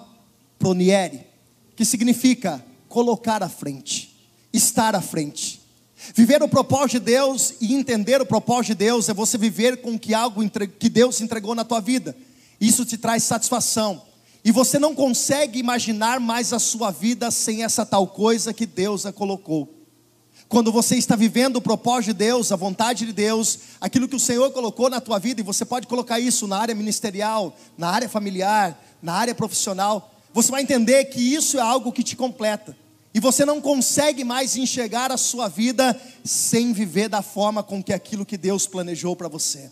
proniere, 0.57 1.27
que 1.75 1.83
significa 1.83 2.65
colocar 2.87 3.43
à 3.43 3.49
frente, 3.49 4.31
estar 4.53 4.95
à 4.95 5.01
frente. 5.01 5.61
Viver 6.15 6.41
o 6.41 6.47
propósito 6.47 6.91
de 6.91 6.99
Deus 6.99 7.55
e 7.59 7.73
entender 7.73 8.21
o 8.21 8.25
propósito 8.25 8.67
de 8.67 8.75
Deus 8.75 9.09
é 9.09 9.13
você 9.13 9.37
viver 9.37 9.81
com 9.81 9.99
que 9.99 10.13
algo 10.13 10.41
que 10.79 10.87
Deus 10.87 11.19
entregou 11.19 11.53
na 11.53 11.65
tua 11.65 11.81
vida. 11.81 12.15
Isso 12.61 12.85
te 12.85 12.97
traz 12.97 13.23
satisfação. 13.23 14.09
E 14.43 14.51
você 14.51 14.79
não 14.79 14.95
consegue 14.95 15.59
imaginar 15.59 16.19
mais 16.19 16.51
a 16.51 16.59
sua 16.59 16.89
vida 16.91 17.29
sem 17.29 17.63
essa 17.63 17.85
tal 17.85 18.07
coisa 18.07 18.53
que 18.53 18.65
Deus 18.65 19.05
a 19.05 19.11
colocou. 19.11 19.81
Quando 20.49 20.71
você 20.71 20.97
está 20.97 21.15
vivendo 21.15 21.57
o 21.57 21.61
propósito 21.61 22.07
de 22.07 22.25
Deus, 22.25 22.51
a 22.51 22.55
vontade 22.55 23.05
de 23.05 23.13
Deus, 23.13 23.59
aquilo 23.79 24.07
que 24.07 24.15
o 24.15 24.19
Senhor 24.19 24.51
colocou 24.51 24.89
na 24.89 24.99
tua 24.99 25.17
vida, 25.17 25.39
e 25.39 25.43
você 25.43 25.63
pode 25.63 25.87
colocar 25.87 26.19
isso 26.19 26.45
na 26.45 26.57
área 26.57 26.75
ministerial, 26.75 27.55
na 27.77 27.89
área 27.89 28.09
familiar, 28.09 28.77
na 29.01 29.13
área 29.13 29.33
profissional, 29.33 30.13
você 30.33 30.51
vai 30.51 30.61
entender 30.61 31.05
que 31.05 31.21
isso 31.21 31.57
é 31.57 31.61
algo 31.61 31.91
que 31.91 32.03
te 32.03 32.15
completa. 32.15 32.75
E 33.13 33.19
você 33.19 33.45
não 33.45 33.61
consegue 33.61 34.23
mais 34.23 34.55
enxergar 34.55 35.11
a 35.11 35.17
sua 35.17 35.47
vida 35.47 35.99
sem 36.23 36.71
viver 36.73 37.09
da 37.09 37.21
forma 37.21 37.61
com 37.61 37.83
que 37.83 37.93
aquilo 37.93 38.25
que 38.25 38.37
Deus 38.37 38.65
planejou 38.65 39.15
para 39.15 39.27
você. 39.27 39.69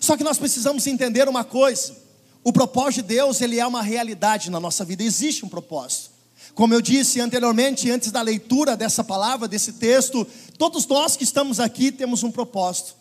Só 0.00 0.16
que 0.16 0.24
nós 0.24 0.38
precisamos 0.38 0.86
entender 0.86 1.28
uma 1.28 1.44
coisa: 1.44 1.96
o 2.44 2.52
propósito 2.52 3.02
de 3.02 3.14
Deus, 3.14 3.40
ele 3.40 3.58
é 3.58 3.66
uma 3.66 3.82
realidade 3.82 4.50
na 4.50 4.60
nossa 4.60 4.84
vida, 4.84 5.02
existe 5.02 5.44
um 5.44 5.48
propósito. 5.48 6.10
Como 6.54 6.74
eu 6.74 6.80
disse 6.80 7.20
anteriormente, 7.20 7.90
antes 7.90 8.10
da 8.10 8.20
leitura 8.22 8.76
dessa 8.76 9.04
palavra, 9.04 9.46
desse 9.46 9.74
texto, 9.74 10.26
todos 10.56 10.86
nós 10.86 11.16
que 11.16 11.24
estamos 11.24 11.60
aqui 11.60 11.92
temos 11.92 12.22
um 12.22 12.30
propósito. 12.30 12.96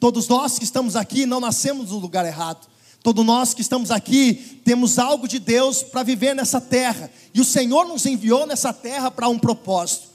Todos 0.00 0.26
nós 0.28 0.58
que 0.58 0.64
estamos 0.64 0.96
aqui 0.96 1.26
não 1.26 1.38
nascemos 1.38 1.90
no 1.90 1.98
lugar 1.98 2.24
errado. 2.24 2.66
Todos 3.02 3.24
nós 3.24 3.52
que 3.52 3.60
estamos 3.60 3.90
aqui 3.90 4.60
temos 4.64 4.98
algo 4.98 5.28
de 5.28 5.38
Deus 5.38 5.82
para 5.82 6.02
viver 6.02 6.34
nessa 6.34 6.60
terra. 6.60 7.10
E 7.34 7.40
o 7.40 7.44
Senhor 7.44 7.86
nos 7.86 8.06
enviou 8.06 8.46
nessa 8.46 8.72
terra 8.72 9.10
para 9.10 9.28
um 9.28 9.38
propósito. 9.38 10.08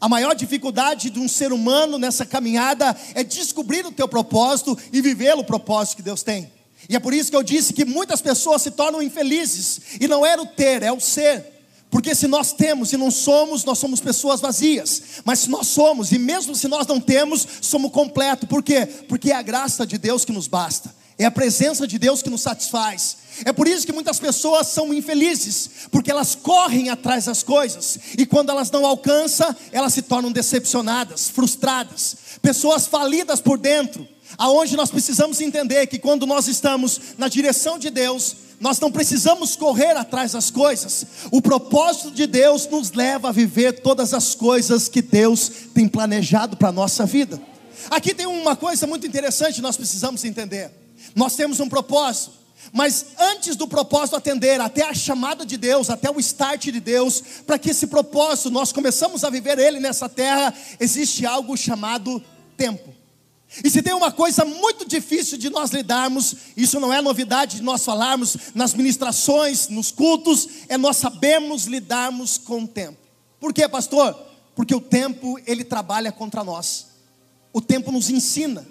A 0.00 0.08
maior 0.08 0.34
dificuldade 0.34 1.08
de 1.08 1.18
um 1.18 1.28
ser 1.28 1.52
humano 1.52 1.98
nessa 1.98 2.26
caminhada 2.26 2.94
é 3.14 3.24
descobrir 3.24 3.86
o 3.86 3.92
teu 3.92 4.06
propósito 4.06 4.78
e 4.92 5.00
viver 5.00 5.34
o 5.34 5.44
propósito 5.44 5.96
que 5.96 6.02
Deus 6.02 6.22
tem. 6.22 6.52
E 6.88 6.96
é 6.96 7.00
por 7.00 7.14
isso 7.14 7.30
que 7.30 7.36
eu 7.36 7.42
disse 7.42 7.72
que 7.72 7.84
muitas 7.84 8.20
pessoas 8.20 8.62
se 8.62 8.70
tornam 8.70 9.02
infelizes. 9.02 9.80
E 10.00 10.06
não 10.06 10.24
era 10.24 10.40
o 10.40 10.46
ter, 10.46 10.82
é 10.82 10.92
o 10.92 11.00
ser. 11.00 11.44
Porque 11.90 12.14
se 12.14 12.26
nós 12.26 12.52
temos 12.52 12.92
e 12.92 12.96
não 12.96 13.10
somos, 13.10 13.64
nós 13.64 13.78
somos 13.78 14.00
pessoas 14.00 14.40
vazias. 14.40 15.02
Mas 15.24 15.40
se 15.40 15.50
nós 15.50 15.68
somos, 15.68 16.10
e 16.10 16.18
mesmo 16.18 16.54
se 16.54 16.66
nós 16.66 16.86
não 16.86 17.00
temos, 17.00 17.46
somos 17.60 17.92
completos. 17.92 18.48
Por 18.48 18.62
quê? 18.62 18.86
Porque 19.08 19.30
é 19.30 19.36
a 19.36 19.42
graça 19.42 19.86
de 19.86 19.96
Deus 19.96 20.24
que 20.24 20.32
nos 20.32 20.48
basta. 20.48 20.94
É 21.16 21.24
a 21.24 21.30
presença 21.30 21.86
de 21.86 21.98
Deus 21.98 22.20
que 22.20 22.30
nos 22.30 22.42
satisfaz. 22.42 23.18
É 23.44 23.52
por 23.52 23.68
isso 23.68 23.86
que 23.86 23.92
muitas 23.92 24.18
pessoas 24.18 24.68
são 24.68 24.92
infelizes, 24.92 25.70
porque 25.90 26.10
elas 26.10 26.34
correm 26.34 26.90
atrás 26.90 27.24
das 27.24 27.42
coisas 27.42 27.98
e 28.16 28.24
quando 28.24 28.50
elas 28.50 28.70
não 28.70 28.86
alcançam, 28.86 29.54
elas 29.72 29.92
se 29.92 30.02
tornam 30.02 30.30
decepcionadas, 30.30 31.28
frustradas, 31.28 32.16
pessoas 32.40 32.86
falidas 32.86 33.40
por 33.40 33.58
dentro. 33.58 34.06
Aonde 34.38 34.76
nós 34.76 34.90
precisamos 34.90 35.40
entender 35.40 35.86
que 35.86 35.98
quando 35.98 36.26
nós 36.26 36.48
estamos 36.48 37.00
na 37.18 37.28
direção 37.28 37.78
de 37.78 37.90
Deus, 37.90 38.36
nós 38.60 38.80
não 38.80 38.90
precisamos 38.90 39.56
correr 39.56 39.96
atrás 39.96 40.32
das 40.32 40.50
coisas. 40.50 41.06
O 41.30 41.42
propósito 41.42 42.10
de 42.10 42.26
Deus 42.26 42.66
nos 42.66 42.92
leva 42.92 43.28
a 43.28 43.32
viver 43.32 43.80
todas 43.80 44.14
as 44.14 44.34
coisas 44.34 44.88
que 44.88 45.02
Deus 45.02 45.50
tem 45.74 45.86
planejado 45.86 46.56
para 46.56 46.68
a 46.68 46.72
nossa 46.72 47.04
vida. 47.04 47.40
Aqui 47.90 48.14
tem 48.14 48.26
uma 48.26 48.56
coisa 48.56 48.86
muito 48.86 49.06
interessante 49.06 49.56
que 49.56 49.60
nós 49.60 49.76
precisamos 49.76 50.24
entender. 50.24 50.70
Nós 51.14 51.36
temos 51.36 51.60
um 51.60 51.68
propósito, 51.68 52.32
mas 52.72 53.06
antes 53.18 53.56
do 53.56 53.68
propósito 53.68 54.16
atender, 54.16 54.60
até 54.60 54.82
a 54.82 54.94
chamada 54.94 55.44
de 55.44 55.56
Deus, 55.56 55.90
até 55.90 56.10
o 56.10 56.18
start 56.18 56.64
de 56.64 56.80
Deus, 56.80 57.22
para 57.46 57.58
que 57.58 57.70
esse 57.70 57.86
propósito 57.86 58.50
nós 58.50 58.72
começamos 58.72 59.22
a 59.24 59.30
viver 59.30 59.58
ele 59.58 59.78
nessa 59.78 60.08
terra, 60.08 60.54
existe 60.80 61.26
algo 61.26 61.56
chamado 61.56 62.22
tempo. 62.56 62.93
E 63.62 63.70
se 63.70 63.82
tem 63.82 63.94
uma 63.94 64.10
coisa 64.10 64.44
muito 64.44 64.86
difícil 64.88 65.38
de 65.38 65.48
nós 65.48 65.70
lidarmos, 65.70 66.34
isso 66.56 66.80
não 66.80 66.92
é 66.92 67.00
novidade 67.00 67.56
de 67.56 67.62
nós 67.62 67.84
falarmos 67.84 68.36
nas 68.54 68.74
ministrações, 68.74 69.68
nos 69.68 69.92
cultos, 69.92 70.48
é 70.68 70.76
nós 70.76 70.96
sabemos 70.96 71.66
lidarmos 71.66 72.36
com 72.36 72.64
o 72.64 72.68
tempo. 72.68 72.98
Por 73.38 73.52
quê, 73.52 73.68
pastor? 73.68 74.16
Porque 74.56 74.74
o 74.74 74.80
tempo 74.80 75.38
ele 75.46 75.62
trabalha 75.62 76.10
contra 76.10 76.42
nós. 76.42 76.86
O 77.52 77.60
tempo 77.60 77.92
nos 77.92 78.10
ensina. 78.10 78.66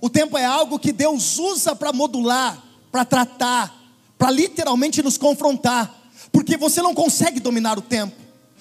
O 0.00 0.08
tempo 0.08 0.38
é 0.38 0.44
algo 0.44 0.78
que 0.78 0.92
Deus 0.92 1.38
usa 1.38 1.74
para 1.74 1.92
modular, 1.92 2.62
para 2.90 3.04
tratar, 3.04 3.74
para 4.16 4.30
literalmente 4.30 5.02
nos 5.02 5.18
confrontar, 5.18 5.94
porque 6.30 6.56
você 6.56 6.80
não 6.80 6.94
consegue 6.94 7.40
dominar 7.40 7.78
o 7.78 7.82
tempo. 7.82 8.14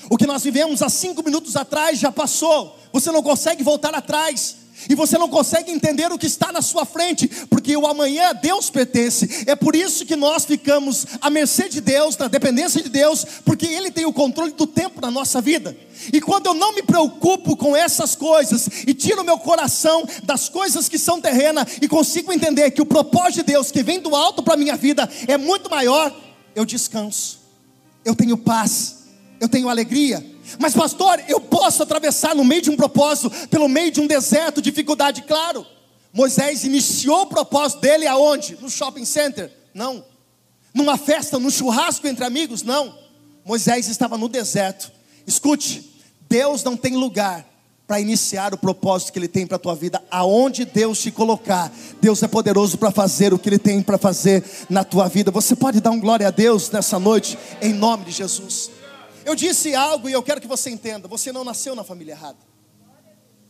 O 0.10 0.18
que 0.18 0.26
nós 0.26 0.44
vivemos 0.44 0.82
há 0.82 0.90
cinco 0.90 1.24
minutos 1.24 1.56
atrás 1.56 2.00
já 2.00 2.12
passou, 2.12 2.78
você 2.92 3.12
não 3.12 3.24
consegue 3.24 3.64
voltar 3.64 3.94
atrás. 3.94 4.63
E 4.90 4.96
você 4.96 5.18
não 5.18 5.30
consegue 5.30 5.72
entender 5.72 6.12
o 6.12 6.18
que 6.18 6.26
está 6.26 6.52
na 6.52 6.62
sua 6.62 6.86
frente, 6.86 7.28
porque 7.50 7.76
o 7.78 7.88
amanhã 7.88 8.30
a 8.30 8.34
Deus 8.34 8.70
pertence. 8.70 9.44
É 9.48 9.56
por 9.56 9.76
isso 9.76 10.06
que 10.06 10.16
nós 10.16 10.46
ficamos 10.46 11.06
à 11.22 11.30
mercê 11.30 11.70
de 11.70 11.80
Deus, 11.80 12.18
na 12.18 12.28
dependência 12.28 12.82
de 12.82 12.90
Deus, 12.90 13.26
porque 13.46 13.66
Ele 13.66 13.92
tem 13.92 14.06
o 14.06 14.14
controle 14.14 14.52
do 14.52 14.68
tempo 14.68 15.00
na 15.00 15.10
nossa 15.10 15.40
vida. 15.40 15.78
E 16.12 16.20
quando 16.20 16.48
eu 16.48 16.54
não 16.54 16.74
me 16.74 16.84
preocupo 16.84 17.56
com 17.56 17.76
essas 17.76 18.16
coisas 18.16 18.68
e 18.86 18.94
tiro 18.94 19.24
meu 19.24 19.38
coração 19.38 20.06
das 20.24 20.50
coisas 20.50 20.90
que 20.90 20.98
são 20.98 21.22
terrenas 21.22 21.78
e 21.82 21.88
consigo 21.88 22.34
entender 22.34 22.72
que 22.72 22.82
o 22.82 22.86
propósito 22.86 23.36
de 23.36 23.54
Deus 23.54 23.72
que 23.72 23.84
vem 23.84 24.00
do 24.00 24.16
alto 24.16 24.44
para 24.44 24.56
a 24.56 24.58
minha 24.58 24.76
vida 24.76 25.10
é 25.28 25.38
muito 25.38 25.70
maior, 25.70 26.14
eu 26.56 26.66
descanso, 26.66 27.40
eu 28.04 28.16
tenho 28.16 28.38
paz, 28.38 29.06
eu 29.40 29.48
tenho 29.48 29.70
alegria 29.70 30.33
mas, 30.60 30.74
pastor, 30.74 31.22
eu 31.28 31.40
posso 31.40 31.84
atravessar 31.84 32.36
no 32.36 32.44
meio 32.44 32.62
de 32.62 32.70
um 32.70 32.76
propósito, 32.76 33.30
pelo 33.48 33.68
meio 33.68 33.92
de 33.92 34.02
um 34.02 34.08
deserto, 34.08 34.62
dificuldade, 34.62 35.24
claro. 35.24 35.66
Moisés 36.12 36.64
iniciou 36.64 37.22
o 37.22 37.28
propósito 37.28 37.82
dele 37.82 38.06
aonde? 38.06 38.58
No 38.62 38.70
shopping 38.70 39.06
center? 39.06 39.52
Não. 39.74 40.06
Numa 40.74 40.98
festa, 40.98 41.40
num 41.40 41.50
churrasco 41.50 42.08
entre 42.08 42.24
amigos? 42.24 42.62
Não. 42.64 42.98
Moisés 43.44 43.88
estava 43.88 44.18
no 44.18 44.30
deserto. 44.30 44.92
Escute, 45.26 45.90
Deus 46.30 46.64
não 46.64 46.78
tem 46.78 46.96
lugar 46.96 47.46
para 47.88 48.00
iniciar 48.00 48.54
o 48.54 48.58
propósito 48.58 49.12
que 49.12 49.20
Ele 49.20 49.28
tem 49.28 49.46
para 49.46 49.58
a 49.58 49.60
tua 49.60 49.76
vida, 49.76 50.02
aonde 50.10 50.66
Deus 50.66 51.02
te 51.02 51.12
colocar, 51.12 51.72
Deus 52.02 52.24
é 52.24 52.28
poderoso 52.28 52.78
para 52.78 52.92
fazer 52.92 53.34
o 53.34 53.40
que 53.40 53.50
Ele 53.50 53.60
tem 53.60 53.82
para 53.82 53.98
fazer 53.98 54.44
na 54.70 54.84
tua 54.84 55.08
vida. 55.08 55.32
Você 55.32 55.56
pode 55.56 55.82
dar 55.82 55.92
um 55.92 56.00
glória 56.00 56.28
a 56.28 56.32
Deus 56.32 56.72
nessa 56.72 56.98
noite, 56.98 57.38
em 57.62 57.74
nome 57.74 58.06
de 58.06 58.12
Jesus. 58.12 58.72
Eu 59.26 59.36
disse 59.36 59.74
algo 59.74 60.10
e 60.10 60.12
eu 60.12 60.22
quero 60.22 60.42
que 60.42 60.48
você 60.48 60.70
entenda: 60.70 61.08
você 61.08 61.32
não 61.32 61.44
nasceu 61.44 61.76
na 61.76 61.84
família 61.84 62.14
errada. 62.14 62.38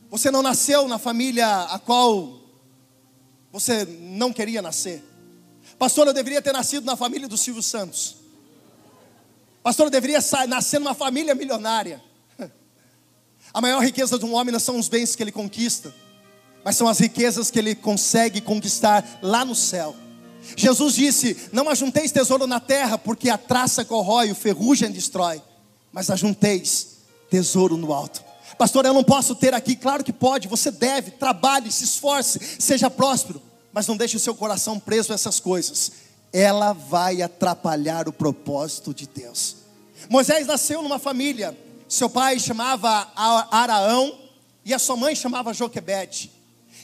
Você 0.09 0.29
não 0.29 0.43
nasceu 0.43 0.87
na 0.87 0.99
família 0.99 1.63
a 1.63 1.79
qual 1.79 2.39
você 3.51 3.85
não 3.85 4.31
queria 4.31 4.61
nascer. 4.61 5.03
Pastor, 5.79 6.05
eu 6.05 6.13
deveria 6.13 6.41
ter 6.41 6.53
nascido 6.53 6.85
na 6.85 6.95
família 6.95 7.27
do 7.27 7.37
Silvio 7.37 7.63
Santos. 7.63 8.17
Pastor, 9.63 9.87
eu 9.87 9.89
deveria 9.89 10.19
nascer 10.47 10.79
numa 10.79 10.93
família 10.93 11.33
milionária. 11.33 12.03
A 13.53 13.61
maior 13.61 13.83
riqueza 13.83 14.19
de 14.19 14.25
um 14.25 14.33
homem 14.33 14.51
não 14.51 14.59
são 14.59 14.77
os 14.77 14.87
bens 14.87 15.15
que 15.15 15.23
ele 15.23 15.31
conquista, 15.31 15.93
mas 16.63 16.75
são 16.75 16.87
as 16.87 16.99
riquezas 16.99 17.49
que 17.49 17.57
ele 17.57 17.73
consegue 17.73 18.39
conquistar 18.41 19.19
lá 19.21 19.43
no 19.43 19.55
céu. 19.55 19.95
Jesus 20.55 20.93
disse: 20.93 21.49
Não 21.51 21.69
ajunteis 21.69 22.11
tesouro 22.11 22.45
na 22.45 22.59
terra, 22.59 22.99
porque 22.99 23.29
a 23.29 23.37
traça 23.37 23.83
corrói, 23.83 24.31
o 24.31 24.35
ferrugem 24.35 24.91
destrói 24.91 25.41
mas 25.93 26.09
ajunteis 26.09 26.97
tesouro 27.29 27.77
no 27.77 27.93
alto. 27.93 28.23
Pastor, 28.57 28.85
eu 28.85 28.93
não 28.93 29.03
posso 29.03 29.35
ter 29.35 29.53
aqui, 29.53 29.75
claro 29.75 30.03
que 30.03 30.11
pode, 30.11 30.47
você 30.47 30.71
deve, 30.71 31.11
trabalhe, 31.11 31.71
se 31.71 31.83
esforce, 31.83 32.39
seja 32.59 32.89
próspero, 32.89 33.41
mas 33.71 33.87
não 33.87 33.95
deixe 33.95 34.17
o 34.17 34.19
seu 34.19 34.35
coração 34.35 34.79
preso 34.79 35.11
a 35.11 35.15
essas 35.15 35.39
coisas. 35.39 35.91
Ela 36.31 36.73
vai 36.73 37.21
atrapalhar 37.21 38.07
o 38.07 38.13
propósito 38.13 38.93
de 38.93 39.07
Deus. 39.07 39.57
Moisés 40.09 40.45
nasceu 40.45 40.81
numa 40.81 40.99
família, 40.99 41.57
seu 41.87 42.09
pai 42.09 42.39
chamava 42.39 43.11
Araão 43.51 44.19
e 44.65 44.73
a 44.73 44.79
sua 44.79 44.95
mãe 44.95 45.15
chamava 45.15 45.53
Joquebede. 45.53 46.31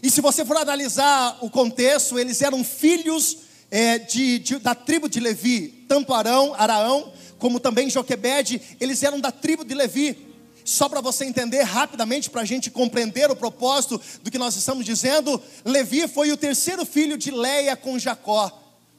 E 0.02 0.10
se 0.10 0.22
você 0.22 0.46
for 0.46 0.58
analisar 0.58 1.38
o 1.42 1.50
contexto, 1.50 2.18
eles 2.18 2.42
eram 2.42 2.64
filhos 2.64 3.38
é, 3.70 4.00
de, 4.00 4.40
de, 4.40 4.60
da 4.60 4.74
tribo 4.74 5.10
de 5.10 5.20
Levi, 5.20 5.86
tanto 5.88 6.14
Arão, 6.14 6.56
Araão 6.58 7.12
como 7.40 7.60
também 7.60 7.90
Joquebede, 7.90 8.62
eles 8.80 9.02
eram 9.02 9.20
da 9.20 9.32
tribo 9.32 9.66
de 9.66 9.74
Levi. 9.74 10.28
Só 10.64 10.88
para 10.88 11.02
você 11.02 11.26
entender 11.26 11.64
rapidamente, 11.64 12.30
para 12.30 12.42
a 12.42 12.46
gente 12.46 12.70
compreender 12.70 13.32
o 13.32 13.36
propósito 13.36 14.00
do 14.22 14.30
que 14.30 14.38
nós 14.38 14.56
estamos 14.56 14.86
dizendo, 14.86 15.42
Levi 15.66 16.08
foi 16.08 16.32
o 16.32 16.38
terceiro 16.38 16.86
filho 16.86 17.18
de 17.18 17.32
Leia 17.32 17.76
com 17.76 17.98
Jacó. 17.98 18.52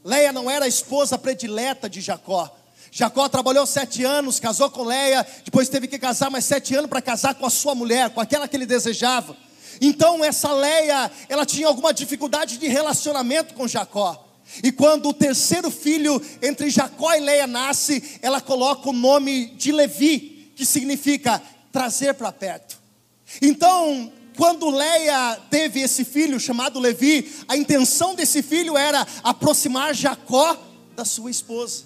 Leia 0.02 0.32
não 0.32 0.50
era 0.50 0.64
a 0.64 0.68
esposa 0.68 1.16
predileta 1.16 1.88
de 1.88 2.00
Jacó. 2.00 2.50
Jacó 2.90 3.28
trabalhou 3.28 3.64
sete 3.66 4.02
anos, 4.02 4.40
casou 4.40 4.68
com 4.68 4.82
Leia, 4.82 5.24
depois 5.44 5.68
teve 5.68 5.86
que 5.86 5.98
casar 5.98 6.28
mais 6.28 6.44
sete 6.44 6.74
anos 6.74 6.90
para 6.90 7.00
casar 7.00 7.34
com 7.34 7.46
a 7.46 7.50
sua 7.50 7.74
mulher, 7.74 8.10
com 8.10 8.20
aquela 8.20 8.48
que 8.48 8.56
ele 8.56 8.66
desejava. 8.66 9.36
Então 9.80 10.24
essa 10.24 10.52
Leia, 10.52 11.10
ela 11.28 11.46
tinha 11.46 11.68
alguma 11.68 11.94
dificuldade 11.94 12.58
de 12.58 12.66
relacionamento 12.66 13.54
com 13.54 13.68
Jacó. 13.68 14.29
E 14.62 14.72
quando 14.72 15.08
o 15.08 15.14
terceiro 15.14 15.70
filho 15.70 16.20
entre 16.42 16.70
Jacó 16.70 17.14
e 17.14 17.20
Leia 17.20 17.46
nasce, 17.46 18.18
ela 18.20 18.40
coloca 18.40 18.90
o 18.90 18.92
nome 18.92 19.46
de 19.46 19.70
Levi, 19.72 20.52
que 20.56 20.66
significa 20.66 21.40
trazer 21.72 22.14
para 22.14 22.32
perto. 22.32 22.78
Então, 23.40 24.12
quando 24.36 24.70
Leia 24.70 25.38
teve 25.50 25.80
esse 25.80 26.04
filho 26.04 26.40
chamado 26.40 26.80
Levi, 26.80 27.30
a 27.46 27.56
intenção 27.56 28.14
desse 28.14 28.42
filho 28.42 28.76
era 28.76 29.06
aproximar 29.22 29.94
Jacó 29.94 30.58
da 30.96 31.04
sua 31.04 31.30
esposa. 31.30 31.84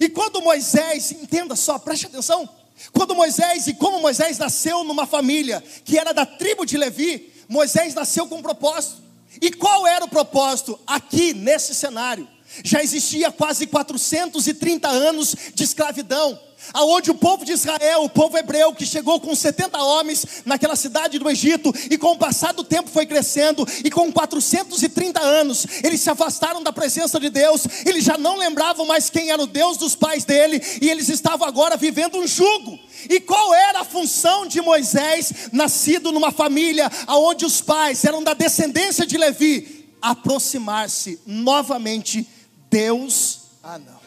E 0.00 0.08
quando 0.08 0.42
Moisés, 0.42 1.12
entenda 1.12 1.56
só, 1.56 1.78
preste 1.78 2.06
atenção, 2.06 2.48
quando 2.92 3.14
Moisés, 3.14 3.66
e 3.66 3.74
como 3.74 4.00
Moisés 4.00 4.38
nasceu 4.38 4.84
numa 4.84 5.06
família 5.06 5.62
que 5.84 5.98
era 5.98 6.12
da 6.12 6.26
tribo 6.26 6.66
de 6.66 6.76
Levi, 6.76 7.32
Moisés 7.48 7.94
nasceu 7.94 8.26
com 8.26 8.36
um 8.36 8.42
propósito. 8.42 9.05
E 9.40 9.50
qual 9.50 9.86
era 9.86 10.04
o 10.04 10.08
propósito 10.08 10.78
aqui 10.86 11.32
nesse 11.34 11.74
cenário? 11.74 12.28
Já 12.64 12.82
existia 12.82 13.30
quase 13.30 13.66
430 13.66 14.88
anos 14.88 15.34
de 15.54 15.64
escravidão 15.64 16.38
aonde 16.72 17.10
o 17.10 17.14
povo 17.14 17.44
de 17.44 17.52
Israel, 17.52 18.04
o 18.04 18.08
povo 18.08 18.36
hebreu, 18.36 18.72
que 18.72 18.86
chegou 18.86 19.20
com 19.20 19.34
70 19.34 19.78
homens 19.82 20.26
naquela 20.44 20.76
cidade 20.76 21.18
do 21.18 21.28
Egito, 21.28 21.72
e 21.90 21.98
com 21.98 22.12
o 22.12 22.18
passar 22.18 22.52
do 22.52 22.64
tempo 22.64 22.90
foi 22.90 23.06
crescendo, 23.06 23.66
e 23.84 23.90
com 23.90 24.12
430 24.12 25.20
anos, 25.20 25.66
eles 25.82 26.00
se 26.00 26.10
afastaram 26.10 26.62
da 26.62 26.72
presença 26.72 27.18
de 27.20 27.30
Deus, 27.30 27.66
eles 27.84 28.04
já 28.04 28.18
não 28.18 28.36
lembravam 28.36 28.86
mais 28.86 29.10
quem 29.10 29.30
era 29.30 29.42
o 29.42 29.46
Deus 29.46 29.76
dos 29.76 29.94
pais 29.94 30.24
dele, 30.24 30.60
e 30.80 30.88
eles 30.88 31.08
estavam 31.08 31.46
agora 31.46 31.76
vivendo 31.76 32.18
um 32.18 32.26
jugo. 32.26 32.78
E 33.08 33.20
qual 33.20 33.54
era 33.54 33.80
a 33.80 33.84
função 33.84 34.46
de 34.46 34.60
Moisés, 34.60 35.48
nascido 35.52 36.12
numa 36.12 36.30
família 36.30 36.90
onde 37.08 37.44
os 37.44 37.60
pais 37.60 38.04
eram 38.04 38.22
da 38.22 38.34
descendência 38.34 39.06
de 39.06 39.16
Levi? 39.16 39.88
Aproximar-se 40.00 41.20
novamente, 41.26 42.26
Deus, 42.70 43.40
ah 43.62 43.78
não, 43.78 44.00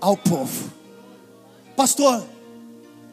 ao 0.00 0.16
povo 0.16 0.84
Pastor, 1.76 2.24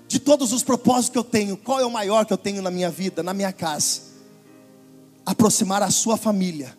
de 0.08 0.20
todos 0.20 0.54
os 0.54 0.62
propósitos 0.62 1.10
que 1.10 1.18
eu 1.18 1.24
tenho, 1.24 1.58
qual 1.58 1.80
é 1.80 1.86
o 1.86 1.92
maior 1.92 2.26
que 2.26 2.34
eu 2.34 2.38
tenho 2.38 2.62
na 2.62 2.70
minha 2.70 2.92
vida, 2.92 3.24
na 3.24 3.34
minha 3.34 3.52
casa? 3.52 4.02
Aproximar 5.26 5.82
a 5.82 5.90
sua 5.90 6.16
família, 6.16 6.78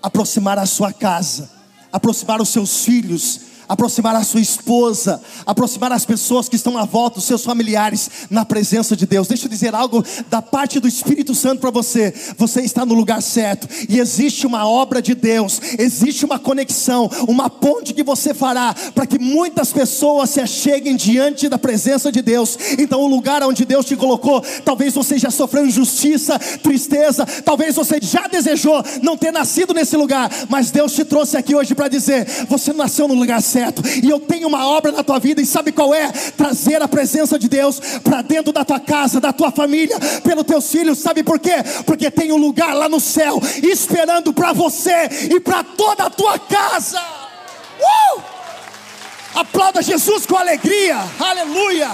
aproximar 0.00 0.58
a 0.58 0.66
sua 0.66 0.92
casa, 0.92 1.50
aproximar 1.92 2.40
os 2.40 2.50
seus 2.50 2.84
filhos, 2.84 3.40
aproximar 3.68 4.16
a 4.16 4.24
sua 4.24 4.40
esposa, 4.40 5.20
aproximar 5.44 5.92
as 5.92 6.04
pessoas 6.04 6.48
que 6.48 6.56
estão 6.56 6.78
à 6.78 6.84
volta, 6.84 7.18
os 7.18 7.24
seus 7.24 7.44
familiares, 7.44 8.10
na 8.30 8.44
presença 8.44 8.96
de 8.96 9.06
Deus. 9.06 9.28
Deixa 9.28 9.44
eu 9.44 9.50
dizer 9.50 9.74
algo 9.74 10.04
da 10.30 10.40
parte 10.40 10.80
do 10.80 10.88
Espírito 10.88 11.34
Santo 11.34 11.60
para 11.60 11.70
você. 11.70 12.14
Você 12.38 12.62
está 12.62 12.86
no 12.86 12.94
lugar 12.94 13.22
certo, 13.22 13.68
e 13.88 14.00
existe 14.00 14.46
uma 14.46 14.66
obra 14.66 15.02
de 15.02 15.14
Deus, 15.14 15.60
existe 15.78 16.24
uma 16.24 16.38
conexão, 16.38 17.10
uma 17.28 17.50
ponte 17.50 17.92
que 17.92 18.02
você 18.02 18.32
fará 18.32 18.74
para 18.94 19.06
que 19.06 19.18
muitas 19.18 19.72
pessoas 19.72 20.30
se 20.30 20.40
acheguem 20.40 20.96
diante 20.96 21.48
da 21.48 21.58
presença 21.58 22.10
de 22.10 22.22
Deus. 22.22 22.56
Então, 22.78 23.02
o 23.02 23.08
lugar 23.08 23.42
onde 23.42 23.64
Deus 23.64 23.84
te 23.84 23.96
colocou, 23.96 24.42
talvez 24.64 24.94
você 24.94 25.18
já 25.18 25.30
sofreu 25.30 25.66
injustiça, 25.66 26.38
tristeza, 26.62 27.26
talvez 27.44 27.74
você 27.74 27.98
já 28.00 28.26
desejou 28.28 28.82
não 29.02 29.16
ter 29.16 29.32
nascido 29.32 29.74
nesse 29.74 29.96
lugar, 29.96 30.30
mas 30.48 30.70
Deus 30.70 30.92
te 30.92 31.04
trouxe 31.04 31.36
aqui 31.36 31.54
hoje 31.54 31.74
para 31.74 31.88
dizer: 31.88 32.26
você 32.48 32.72
nasceu 32.72 33.06
no 33.06 33.14
lugar 33.14 33.42
certo 33.42 33.57
E 34.02 34.08
eu 34.08 34.20
tenho 34.20 34.48
uma 34.48 34.66
obra 34.66 34.92
na 34.92 35.02
tua 35.02 35.18
vida, 35.18 35.40
e 35.40 35.46
sabe 35.46 35.72
qual 35.72 35.94
é? 35.94 36.10
Trazer 36.36 36.82
a 36.82 36.88
presença 36.88 37.38
de 37.38 37.48
Deus 37.48 37.80
para 38.02 38.22
dentro 38.22 38.52
da 38.52 38.64
tua 38.64 38.80
casa, 38.80 39.20
da 39.20 39.32
tua 39.32 39.50
família, 39.50 39.98
pelos 40.22 40.44
teus 40.44 40.70
filhos. 40.70 40.98
Sabe 40.98 41.22
por 41.22 41.38
quê? 41.38 41.56
Porque 41.86 42.10
tem 42.10 42.32
um 42.32 42.36
lugar 42.36 42.74
lá 42.74 42.88
no 42.88 43.00
céu 43.00 43.40
esperando 43.62 44.32
para 44.32 44.52
você 44.52 45.08
e 45.30 45.40
para 45.40 45.62
toda 45.64 46.04
a 46.04 46.10
tua 46.10 46.38
casa. 46.38 47.00
Uh! 47.80 48.22
Aplauda 49.34 49.82
Jesus 49.82 50.26
com 50.26 50.36
alegria. 50.36 50.96
Aleluia. 51.20 51.90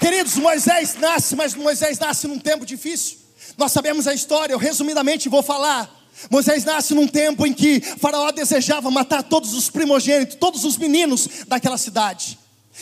Queridos, 0.00 0.36
Moisés 0.36 0.94
nasce, 0.96 1.34
mas 1.34 1.54
Moisés 1.54 1.98
nasce 1.98 2.28
num 2.28 2.38
tempo 2.38 2.64
difícil. 2.64 3.18
Nós 3.56 3.72
sabemos 3.72 4.06
a 4.06 4.14
história, 4.14 4.52
eu 4.52 4.58
resumidamente 4.58 5.28
vou 5.28 5.42
falar. 5.42 5.97
Moisés 6.30 6.64
nasce 6.64 6.94
num 6.94 7.06
tempo 7.06 7.46
em 7.46 7.52
que 7.52 7.80
Faraó 7.80 8.30
desejava 8.30 8.90
matar 8.90 9.22
todos 9.22 9.54
os 9.54 9.70
primogênitos, 9.70 10.36
todos 10.36 10.64
os 10.64 10.76
meninos 10.76 11.28
daquela 11.46 11.78
cidade. 11.78 12.38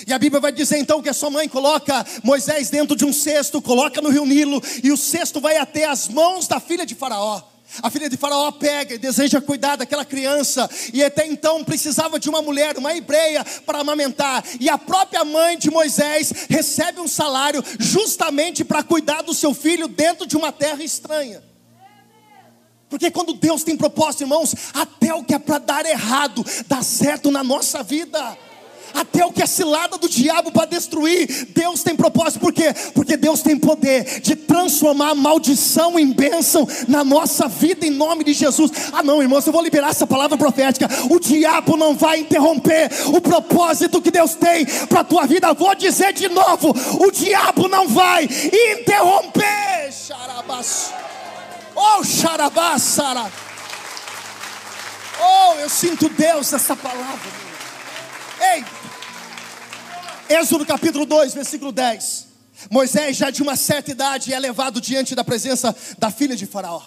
E 0.06 0.12
a 0.12 0.18
Bíblia 0.18 0.40
vai 0.40 0.52
dizer 0.52 0.78
então 0.78 1.00
que 1.00 1.08
a 1.08 1.14
sua 1.14 1.30
mãe 1.30 1.48
coloca 1.48 2.04
Moisés 2.22 2.68
dentro 2.68 2.96
de 2.96 3.04
um 3.04 3.12
cesto, 3.12 3.62
coloca 3.62 4.02
no 4.02 4.10
rio 4.10 4.26
Nilo, 4.26 4.62
e 4.82 4.92
o 4.92 4.96
cesto 4.96 5.40
vai 5.40 5.56
até 5.56 5.86
as 5.86 6.08
mãos 6.08 6.46
da 6.46 6.60
filha 6.60 6.84
de 6.84 6.94
Faraó. 6.94 7.42
A 7.82 7.90
filha 7.90 8.08
de 8.08 8.16
Faraó 8.16 8.50
pega 8.52 8.94
e 8.94 8.98
deseja 8.98 9.40
cuidar 9.40 9.76
daquela 9.76 10.04
criança, 10.04 10.68
e 10.92 11.02
até 11.02 11.26
então 11.26 11.64
precisava 11.64 12.18
de 12.18 12.28
uma 12.28 12.42
mulher, 12.42 12.76
uma 12.76 12.94
hebreia, 12.94 13.44
para 13.64 13.80
amamentar. 13.80 14.44
E 14.60 14.68
a 14.68 14.78
própria 14.78 15.24
mãe 15.24 15.58
de 15.58 15.70
Moisés 15.70 16.32
recebe 16.48 17.00
um 17.00 17.08
salário 17.08 17.62
justamente 17.78 18.64
para 18.64 18.82
cuidar 18.82 19.22
do 19.22 19.34
seu 19.34 19.52
filho 19.52 19.88
dentro 19.88 20.26
de 20.26 20.36
uma 20.36 20.52
terra 20.52 20.82
estranha. 20.82 21.42
Porque 22.88 23.10
quando 23.10 23.34
Deus 23.34 23.64
tem 23.64 23.76
propósito, 23.76 24.22
irmãos, 24.22 24.54
até 24.72 25.12
o 25.12 25.24
que 25.24 25.34
é 25.34 25.38
para 25.38 25.58
dar 25.58 25.84
errado, 25.84 26.44
dá 26.68 26.82
certo 26.82 27.30
na 27.30 27.42
nossa 27.42 27.82
vida. 27.82 28.36
Até 28.94 29.26
o 29.26 29.32
que 29.32 29.42
é 29.42 29.46
cilada 29.46 29.98
do 29.98 30.08
diabo 30.08 30.50
para 30.50 30.64
destruir, 30.66 31.48
Deus 31.50 31.82
tem 31.82 31.94
propósito, 31.94 32.40
por 32.40 32.52
quê? 32.52 32.72
Porque 32.94 33.16
Deus 33.16 33.42
tem 33.42 33.58
poder 33.58 34.20
de 34.20 34.34
transformar 34.34 35.14
maldição 35.14 35.98
em 35.98 36.12
bênção 36.12 36.66
na 36.88 37.04
nossa 37.04 37.46
vida, 37.46 37.86
em 37.86 37.90
nome 37.90 38.24
de 38.24 38.32
Jesus. 38.32 38.70
Ah, 38.92 39.02
não, 39.02 39.20
irmãos, 39.20 39.46
eu 39.46 39.52
vou 39.52 39.62
liberar 39.62 39.90
essa 39.90 40.06
palavra 40.06 40.38
profética. 40.38 40.88
O 41.10 41.20
diabo 41.20 41.76
não 41.76 41.94
vai 41.94 42.20
interromper 42.20 42.90
o 43.08 43.20
propósito 43.20 44.00
que 44.00 44.10
Deus 44.10 44.34
tem 44.34 44.64
para 44.86 45.00
a 45.00 45.04
tua 45.04 45.26
vida. 45.26 45.52
Vou 45.52 45.74
dizer 45.74 46.14
de 46.14 46.28
novo: 46.28 46.74
o 46.98 47.10
diabo 47.10 47.68
não 47.68 47.88
vai 47.88 48.24
interromper. 48.24 49.92
Xarabas. 49.92 51.05
Oh, 51.76 52.02
xarabassara. 52.02 53.30
Oh, 55.20 55.58
eu 55.60 55.68
sinto 55.68 56.08
Deus 56.08 56.50
nessa 56.50 56.74
palavra. 56.74 57.30
Ei, 58.40 58.64
Êxodo 60.28 60.66
capítulo 60.66 61.06
2, 61.06 61.34
versículo 61.34 61.70
10. 61.70 62.26
Moisés, 62.70 63.16
já 63.16 63.30
de 63.30 63.42
uma 63.42 63.54
certa 63.54 63.90
idade, 63.92 64.32
é 64.32 64.38
levado 64.38 64.80
diante 64.80 65.14
da 65.14 65.22
presença 65.22 65.74
da 65.98 66.10
filha 66.10 66.34
de 66.34 66.46
Faraó. 66.46 66.82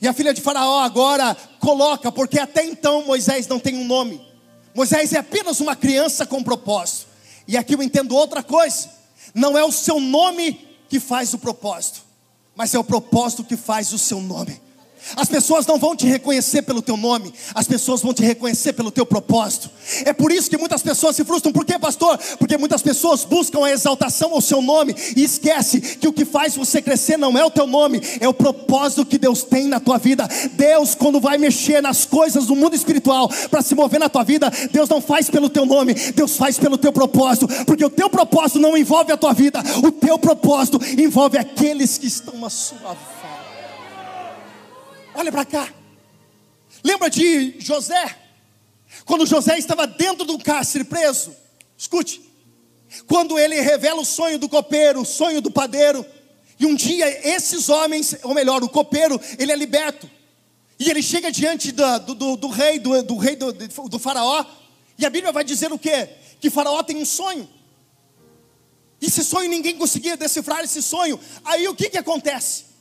E 0.00 0.08
a 0.08 0.14
filha 0.14 0.32
de 0.32 0.40
Faraó 0.40 0.80
agora 0.80 1.36
coloca, 1.58 2.10
porque 2.10 2.38
até 2.38 2.64
então 2.64 3.04
Moisés 3.04 3.46
não 3.46 3.58
tem 3.58 3.76
um 3.76 3.84
nome. 3.84 4.24
Moisés 4.74 5.12
é 5.12 5.18
apenas 5.18 5.60
uma 5.60 5.76
criança 5.76 6.24
com 6.24 6.42
propósito. 6.42 7.06
E 7.46 7.56
aqui 7.56 7.74
eu 7.74 7.82
entendo 7.82 8.16
outra 8.16 8.42
coisa: 8.42 8.88
não 9.34 9.58
é 9.58 9.64
o 9.64 9.72
seu 9.72 10.00
nome 10.00 10.78
que 10.88 10.98
faz 10.98 11.34
o 11.34 11.38
propósito, 11.38 12.02
mas 12.54 12.74
é 12.74 12.78
o 12.78 12.84
propósito 12.84 13.44
que 13.44 13.56
faz 13.56 13.92
o 13.92 13.98
seu 13.98 14.20
nome. 14.20 14.60
As 15.16 15.28
pessoas 15.28 15.66
não 15.66 15.78
vão 15.78 15.94
te 15.94 16.06
reconhecer 16.06 16.62
pelo 16.62 16.82
teu 16.82 16.96
nome, 16.96 17.32
as 17.54 17.66
pessoas 17.66 18.00
vão 18.02 18.14
te 18.14 18.22
reconhecer 18.22 18.72
pelo 18.72 18.90
teu 18.90 19.04
propósito. 19.04 19.70
É 20.04 20.12
por 20.12 20.32
isso 20.32 20.48
que 20.48 20.56
muitas 20.56 20.82
pessoas 20.82 21.14
se 21.16 21.24
frustram. 21.24 21.52
Por 21.52 21.64
quê, 21.64 21.78
pastor? 21.78 22.18
Porque 22.38 22.56
muitas 22.56 22.82
pessoas 22.82 23.24
buscam 23.24 23.64
a 23.64 23.70
exaltação 23.70 24.32
ao 24.32 24.40
seu 24.40 24.62
nome 24.62 24.94
e 25.16 25.22
esquece 25.22 25.80
que 25.80 26.08
o 26.08 26.12
que 26.12 26.24
faz 26.24 26.56
você 26.56 26.80
crescer 26.80 27.16
não 27.16 27.36
é 27.36 27.44
o 27.44 27.50
teu 27.50 27.66
nome, 27.66 28.00
é 28.20 28.28
o 28.28 28.34
propósito 28.34 29.04
que 29.04 29.18
Deus 29.18 29.42
tem 29.42 29.66
na 29.66 29.78
tua 29.78 29.98
vida. 29.98 30.28
Deus, 30.52 30.94
quando 30.94 31.20
vai 31.20 31.38
mexer 31.38 31.80
nas 31.80 32.04
coisas 32.04 32.46
do 32.46 32.56
mundo 32.56 32.74
espiritual 32.74 33.28
para 33.50 33.62
se 33.62 33.74
mover 33.74 34.00
na 34.00 34.08
tua 34.08 34.24
vida, 34.24 34.50
Deus 34.72 34.88
não 34.88 35.00
faz 35.00 35.28
pelo 35.28 35.48
teu 35.48 35.66
nome, 35.66 35.94
Deus 35.94 36.36
faz 36.36 36.58
pelo 36.58 36.78
teu 36.78 36.92
propósito, 36.92 37.46
porque 37.64 37.84
o 37.84 37.90
teu 37.90 38.08
propósito 38.08 38.58
não 38.58 38.76
envolve 38.76 39.12
a 39.12 39.16
tua 39.16 39.32
vida, 39.32 39.62
o 39.82 39.92
teu 39.92 40.18
propósito 40.18 40.80
envolve 40.98 41.38
aqueles 41.38 41.98
que 41.98 42.06
estão 42.06 42.44
à 42.44 42.50
sua 42.50 42.78
volta. 42.78 43.13
Olha 45.14 45.30
para 45.30 45.44
cá. 45.44 45.72
Lembra 46.82 47.08
de 47.08 47.58
José? 47.60 48.18
Quando 49.04 49.26
José 49.26 49.58
estava 49.58 49.86
dentro 49.86 50.24
do 50.24 50.38
cárcere 50.38 50.84
preso. 50.84 51.34
Escute. 51.76 52.20
Quando 53.06 53.38
ele 53.38 53.60
revela 53.60 54.00
o 54.00 54.04
sonho 54.04 54.38
do 54.38 54.48
copeiro, 54.48 55.00
o 55.00 55.04
sonho 55.04 55.40
do 55.40 55.50
padeiro. 55.50 56.04
E 56.58 56.66
um 56.66 56.74
dia 56.74 57.26
esses 57.28 57.68
homens, 57.68 58.16
ou 58.22 58.34
melhor, 58.34 58.62
o 58.62 58.68
copeiro, 58.68 59.20
ele 59.38 59.52
é 59.52 59.56
liberto. 59.56 60.08
E 60.78 60.90
ele 60.90 61.02
chega 61.02 61.30
diante 61.30 61.72
do, 61.72 61.98
do, 62.00 62.14
do, 62.14 62.36
do 62.36 62.48
rei, 62.48 62.78
do, 62.78 63.02
do 63.02 63.16
rei 63.16 63.36
do, 63.36 63.98
faraó. 63.98 64.44
E 64.98 65.06
a 65.06 65.10
Bíblia 65.10 65.32
vai 65.32 65.44
dizer 65.44 65.72
o 65.72 65.78
quê? 65.78 66.08
Que 66.40 66.50
faraó 66.50 66.82
tem 66.82 66.96
um 66.96 67.04
sonho. 67.04 67.48
Esse 69.00 69.22
sonho 69.24 69.50
ninguém 69.50 69.76
conseguia 69.76 70.16
decifrar 70.16 70.64
esse 70.64 70.82
sonho. 70.82 71.18
Aí 71.44 71.68
o 71.68 71.74
que, 71.74 71.90
que 71.90 71.98
acontece? 71.98 72.73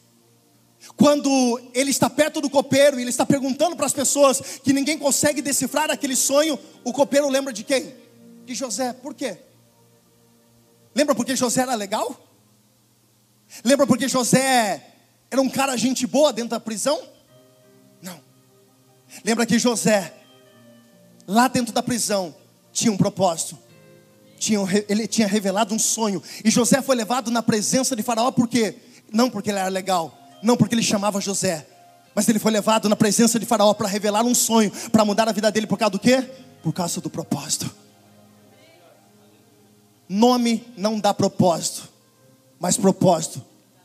Quando 0.98 1.62
ele 1.74 1.91
está 1.91 2.10
perto 2.10 2.41
do 2.41 2.50
copeiro 2.50 3.00
e 3.00 3.04
ele 3.04 3.10
está 3.10 3.26
perguntando 3.26 3.76
para 3.76 3.86
as 3.86 3.93
pessoas 3.93 4.60
que 4.63 4.74
ninguém 4.74 4.98
consegue 4.98 5.41
decifrar 5.41 5.89
aquele 5.89 6.15
sonho, 6.15 6.60
o 6.84 6.91
copeiro 6.91 7.30
lembra 7.30 7.54
de 7.54 7.63
quem? 7.63 7.96
De 8.46 8.54
José. 8.54 8.93
Por 8.93 9.13
quê? 9.13 9.38
Lembra 10.93 11.15
porque 11.15 11.36
José 11.36 11.62
era 11.62 11.76
legal? 11.76 12.15
Lembra 13.63 13.88
porque 13.88 14.08
José 14.08 14.93
era 15.32 15.41
um 15.41 15.50
cara 15.50 15.76
gente 15.78 16.06
boa 16.06 16.32
dentro 16.34 16.52
da 16.52 16.60
prisão? 16.60 17.02
Não. 18.02 18.19
Lembra 19.24 19.46
que 19.46 19.58
José, 19.58 20.13
lá 21.26 21.48
dentro 21.48 21.74
da 21.74 21.82
prisão, 21.82 22.36
tinha 22.72 22.91
um 22.91 22.98
propósito. 22.98 23.58
Tinha, 24.38 24.60
ele 24.89 25.08
tinha 25.08 25.28
revelado 25.28 25.74
um 25.74 25.80
sonho. 25.80 26.22
E 26.43 26.52
José 26.52 26.82
foi 26.82 26.96
levado 26.96 27.32
na 27.32 27.41
presença 27.41 27.96
de 27.96 28.04
Faraó, 28.04 28.32
por 28.32 28.48
quê? 28.48 28.76
Não 29.12 29.30
porque 29.30 29.50
ele 29.50 29.60
era 29.60 29.69
legal, 29.69 30.23
não 30.44 30.58
porque 30.58 30.76
ele 30.76 30.84
chamava 30.84 31.22
José, 31.22 31.66
mas 32.14 32.28
ele 32.28 32.38
foi 32.38 32.52
levado 32.52 32.88
na 32.90 32.96
presença 32.96 33.40
de 33.40 33.46
Faraó 33.46 33.74
para 33.74 33.88
revelar 33.88 34.24
um 34.24 34.36
sonho, 34.36 34.72
para 34.92 35.06
mudar 35.06 35.28
a 35.28 35.32
vida 35.32 35.50
dele 35.52 35.66
por 35.66 35.78
causa 35.78 35.92
do 35.92 36.00
quê? 36.00 36.22
Por 36.62 36.74
causa 36.74 37.02
do 37.02 37.10
propósito. 37.10 37.74
Nome 40.08 40.64
não 40.78 41.00
dá 41.00 41.14
propósito, 41.14 41.90
mas 42.60 42.78
propósito 42.78 43.42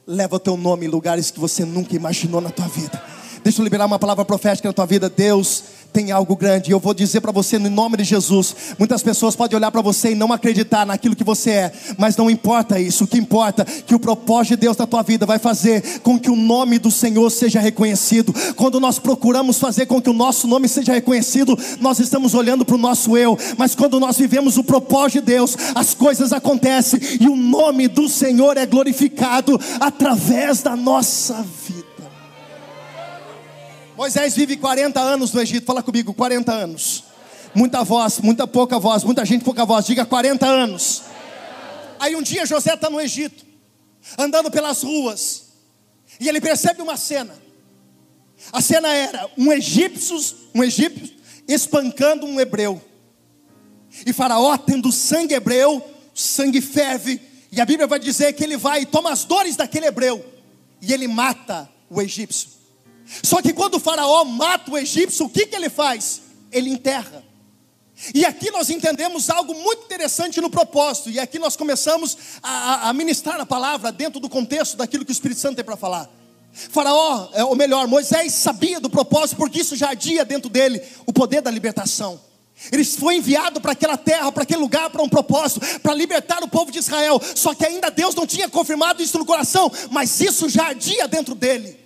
leva 0.07 0.37
o 0.37 0.41
teu 0.41 0.57
nome 0.57 0.87
em 0.87 0.89
lugares 0.89 1.31
que 1.31 1.39
você 1.39 1.65
nunca 1.65 1.95
imaginou 1.95 2.41
na 2.41 2.51
tua 2.51 2.67
vida. 2.67 3.03
Deixa 3.43 3.61
eu 3.61 3.65
liberar 3.65 3.87
uma 3.87 3.99
palavra 3.99 4.25
profética 4.25 4.69
na 4.69 4.73
tua 4.73 4.87
vida. 4.87 5.09
Deus 5.09 5.63
tem 5.93 6.11
algo 6.13 6.37
grande. 6.37 6.71
Eu 6.71 6.79
vou 6.79 6.95
dizer 6.95 7.21
para 7.21 7.33
você 7.33 7.59
no 7.59 7.71
nome 7.71 7.97
de 7.97 8.05
Jesus. 8.05 8.55
Muitas 8.79 9.03
pessoas 9.03 9.35
podem 9.35 9.57
olhar 9.57 9.71
para 9.71 9.83
você 9.83 10.13
e 10.13 10.15
não 10.15 10.33
acreditar 10.33 10.87
naquilo 10.87 11.17
que 11.17 11.25
você 11.25 11.51
é, 11.51 11.73
mas 11.97 12.17
não 12.17 12.31
importa 12.31 12.79
isso. 12.79 13.05
O 13.05 13.07
que 13.07 13.19
importa 13.19 13.63
é 13.63 13.83
que 13.83 13.95
o 13.95 13.99
propósito 13.99 14.51
de 14.51 14.63
Deus 14.63 14.77
na 14.77 14.87
tua 14.87 15.03
vida 15.03 15.27
vai 15.27 15.39
fazer 15.39 16.01
com 16.01 16.19
que 16.19 16.31
o 16.31 16.37
nome 16.37 16.79
do 16.79 16.91
Senhor 16.91 17.29
seja 17.31 17.61
reconhecido. 17.61 18.35
Quando 18.55 18.81
nós 18.81 18.99
procuramos 18.99 19.59
fazer 19.59 19.87
com 19.87 20.01
que 20.01 20.11
o 20.11 20.15
nosso 20.15 20.47
nome 20.47 20.69
seja 20.69 20.93
reconhecido, 20.93 21.59
nós 21.81 21.99
estamos 21.99 22.35
olhando 22.35 22.65
para 22.65 22.75
o 22.75 22.79
nosso 22.79 23.17
eu, 23.17 23.39
mas 23.57 23.75
quando 23.75 23.99
nós 23.99 24.17
vivemos 24.17 24.57
o 24.57 24.65
propósito 24.65 25.21
de 25.21 25.27
Deus, 25.33 25.57
as 25.75 25.95
coisas 25.95 26.33
acontecem 26.33 27.01
e 27.21 27.29
o 27.29 27.37
nome 27.37 27.89
do 27.89 28.09
Senhor 28.09 28.57
é 28.57 28.67
glorificado 28.67 29.59
através 29.81 30.63
da 30.63 30.77
nossa 30.77 31.45
vida. 31.67 31.88
Moisés 33.99 34.37
vive 34.37 34.57
40 34.57 35.01
anos 35.01 35.33
no 35.33 35.41
Egito, 35.41 35.67
fala 35.67 35.83
comigo, 35.83 36.15
40 36.15 36.53
anos. 36.53 37.03
Muita 37.53 37.83
voz, 37.83 38.21
muita 38.21 38.47
pouca 38.47 38.79
voz, 38.79 39.03
muita 39.03 39.25
gente, 39.25 39.43
pouca 39.45 39.65
voz, 39.65 39.85
diga 39.87 40.07
40 40.07 40.47
anos. 40.47 41.03
Aí 41.99 42.15
um 42.15 42.23
dia 42.23 42.47
José 42.47 42.75
está 42.75 42.89
no 42.89 43.01
Egito, 43.01 43.45
andando 44.17 44.53
pelas 44.53 44.85
ruas, 44.85 45.47
e 46.21 46.29
ele 46.29 46.41
percebe 46.41 46.81
uma 46.81 46.97
cena. 46.97 47.35
A 48.53 48.61
cena 48.61 48.87
era 48.87 49.29
um 49.37 49.53
egípcio, 49.53 50.17
um 50.55 50.63
egípcio 50.63 51.17
espancando 51.49 52.25
um 52.25 52.39
hebreu. 52.39 52.81
E 54.07 54.13
Faraó, 54.13 54.57
tendo 54.57 54.93
sangue 54.93 55.35
hebreu, 55.35 55.83
sangue 56.15 56.61
ferve, 56.61 57.21
e 57.51 57.61
a 57.61 57.67
Bíblia 57.67 57.89
vai 57.89 57.99
dizer 57.99 58.33
que 58.35 58.45
ele 58.45 58.57
vai 58.57 58.83
e 58.83 58.87
toma 58.87 59.11
as 59.11 59.25
dores 59.25 59.57
daquele 59.57 59.87
hebreu, 59.87 60.25
e 60.81 60.93
ele 60.93 61.09
mata 61.09 61.69
o 61.91 62.01
egípcio. 62.01 62.58
Só 63.23 63.41
que 63.41 63.53
quando 63.53 63.75
o 63.75 63.81
faraó 63.81 64.25
mata 64.25 64.71
o 64.71 64.79
egípcio, 64.79 65.27
o 65.27 65.31
que, 65.31 65.47
que 65.47 65.57
ele 65.57 65.69
faz? 65.69 66.23
Ele 66.53 66.71
enterra. 66.71 67.25
E 68.15 68.25
aqui 68.25 68.51
nós 68.51 68.71
entendemos 68.71 69.29
algo 69.29 69.55
muito 69.55 69.85
interessante 69.85 70.41
no 70.41 70.49
propósito, 70.49 71.11
e 71.11 71.19
aqui 71.19 71.39
nós 71.39 71.57
começamos 71.57 72.17
a, 72.43 72.89
a 72.89 72.93
ministrar 72.93 73.41
a 73.41 73.47
palavra 73.47 73.91
dentro 73.91 74.21
do 74.21 74.29
contexto 74.29 74.77
daquilo 74.77 75.05
que 75.05 75.11
o 75.11 75.13
Espírito 75.13 75.41
Santo 75.41 75.57
tem 75.57 75.65
para 75.65 75.77
falar. 75.77 76.09
Faraó, 76.53 77.29
é, 77.33 77.45
ou 77.45 77.57
melhor, 77.57 77.87
Moisés 77.89 78.33
sabia 78.35 78.81
do 78.81 78.89
propósito, 78.89 79.37
porque 79.37 79.61
isso 79.61 79.75
já 79.75 79.91
adia 79.91 80.25
dentro 80.25 80.49
dele 80.49 80.83
o 81.07 81.13
poder 81.13 81.41
da 81.41 81.51
libertação. 81.51 82.21
Ele 82.73 82.85
foi 82.85 83.17
enviado 83.17 83.61
para 83.61 83.73
aquela 83.73 83.97
terra, 83.97 84.33
para 84.33 84.43
aquele 84.43 84.61
lugar, 84.61 84.91
para 84.91 85.03
um 85.03 85.09
propósito, 85.09 85.61
para 85.81 85.95
libertar 85.95 86.43
o 86.43 86.49
povo 86.49 86.73
de 86.73 86.79
Israel. 86.79 87.21
Só 87.35 87.55
que 87.55 87.65
ainda 87.65 87.91
Deus 87.91 88.15
não 88.15 88.27
tinha 88.27 88.49
confirmado 88.49 89.03
isso 89.03 89.17
no 89.17 89.25
coração, 89.25 89.71
mas 89.91 90.21
isso 90.21 90.49
já 90.49 90.67
ardia 90.67 91.07
dentro 91.07 91.35
dele. 91.35 91.79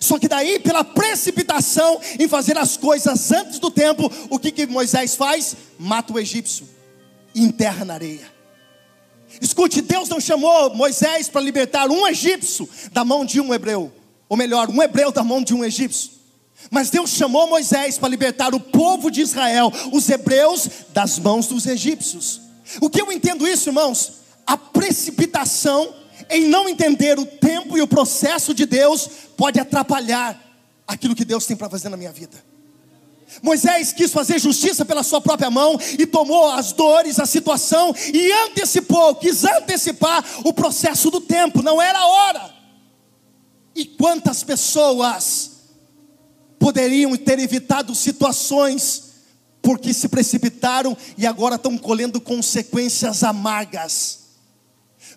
Só 0.00 0.18
que 0.18 0.28
daí, 0.28 0.58
pela 0.58 0.84
precipitação 0.84 2.00
em 2.18 2.28
fazer 2.28 2.56
as 2.58 2.76
coisas 2.76 3.30
antes 3.32 3.58
do 3.58 3.70
tempo, 3.70 4.10
o 4.30 4.38
que, 4.38 4.50
que 4.50 4.66
Moisés 4.66 5.14
faz? 5.14 5.56
Mata 5.78 6.12
o 6.12 6.18
egípcio 6.18 6.72
enterra 7.34 7.84
na 7.84 7.94
areia. 7.94 8.30
Escute, 9.40 9.80
Deus 9.80 10.08
não 10.08 10.20
chamou 10.20 10.74
Moisés 10.74 11.28
para 11.28 11.40
libertar 11.40 11.90
um 11.90 12.06
egípcio 12.06 12.68
da 12.92 13.04
mão 13.04 13.24
de 13.24 13.40
um 13.40 13.52
hebreu, 13.52 13.92
ou 14.28 14.36
melhor, 14.36 14.68
um 14.68 14.82
hebreu 14.82 15.10
da 15.10 15.24
mão 15.24 15.42
de 15.42 15.54
um 15.54 15.64
egípcio. 15.64 16.10
Mas 16.70 16.90
Deus 16.90 17.10
chamou 17.10 17.48
Moisés 17.48 17.98
para 17.98 18.08
libertar 18.08 18.54
o 18.54 18.60
povo 18.60 19.10
de 19.10 19.20
Israel, 19.20 19.72
os 19.90 20.08
hebreus, 20.08 20.68
das 20.90 21.18
mãos 21.18 21.46
dos 21.46 21.66
egípcios. 21.66 22.40
O 22.80 22.88
que 22.88 23.00
eu 23.00 23.10
entendo 23.10 23.46
isso, 23.46 23.70
irmãos? 23.70 24.12
A 24.46 24.56
precipitação 24.56 25.92
em 26.32 26.48
não 26.48 26.68
entender 26.68 27.18
o 27.18 27.26
tempo 27.26 27.76
e 27.76 27.82
o 27.82 27.86
processo 27.86 28.54
de 28.54 28.66
Deus 28.66 29.08
pode 29.36 29.60
atrapalhar 29.60 30.40
aquilo 30.86 31.14
que 31.14 31.24
Deus 31.24 31.46
tem 31.46 31.56
para 31.56 31.70
fazer 31.70 31.88
na 31.88 31.96
minha 31.96 32.12
vida. 32.12 32.42
Moisés 33.42 33.92
quis 33.92 34.12
fazer 34.12 34.38
justiça 34.38 34.84
pela 34.84 35.02
sua 35.02 35.20
própria 35.20 35.50
mão 35.50 35.78
e 35.98 36.06
tomou 36.06 36.50
as 36.50 36.72
dores, 36.72 37.18
a 37.18 37.24
situação 37.24 37.94
e 38.12 38.32
antecipou, 38.44 39.14
quis 39.14 39.44
antecipar 39.44 40.24
o 40.44 40.52
processo 40.52 41.10
do 41.10 41.20
tempo, 41.20 41.62
não 41.62 41.80
era 41.80 41.98
a 41.98 42.06
hora. 42.06 42.54
E 43.74 43.84
quantas 43.84 44.42
pessoas 44.42 45.52
poderiam 46.58 47.16
ter 47.16 47.38
evitado 47.38 47.94
situações 47.94 49.12
porque 49.62 49.94
se 49.94 50.08
precipitaram 50.08 50.96
e 51.16 51.26
agora 51.26 51.54
estão 51.54 51.78
colhendo 51.78 52.20
consequências 52.20 53.22
amargas. 53.22 54.21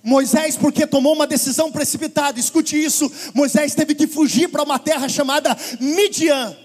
Moisés, 0.05 0.55
porque 0.55 0.85
tomou 0.85 1.13
uma 1.13 1.25
decisão 1.25 1.71
precipitada, 1.71 2.39
escute 2.39 2.81
isso: 2.81 3.11
Moisés 3.33 3.73
teve 3.73 3.95
que 3.95 4.05
fugir 4.05 4.47
para 4.47 4.61
uma 4.61 4.77
terra 4.77 5.09
chamada 5.09 5.57
Midian, 5.79 6.55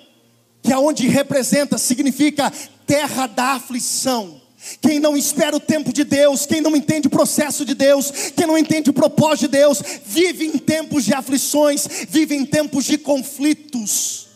que 0.63 0.71
é 0.71 0.79
onde 0.79 1.09
representa, 1.09 1.79
significa 1.79 2.53
terra 2.87 3.27
da 3.27 3.55
aflição. 3.55 4.39
Quem 4.83 5.01
não 5.01 5.17
espera 5.17 5.57
o 5.57 5.61
tempo 5.61 5.91
de 5.91 6.05
Deus, 6.05 6.45
quem 6.45 6.61
não 6.61 6.77
entende 6.77 7.09
o 7.09 7.11
processo 7.11 7.65
de 7.65 7.75
Deus, 7.75 8.13
quem 8.37 8.47
não 8.47 8.59
entende 8.59 8.91
o 8.91 8.93
propósito 8.93 9.51
de 9.51 9.57
Deus, 9.57 9.83
vive 10.05 10.45
em 10.45 10.59
tempos 10.59 11.07
de 11.07 11.15
aflições, 11.15 11.89
vive 12.11 12.35
em 12.35 12.45
tempos 12.45 12.85
de 12.85 12.99
conflitos. 12.99 14.29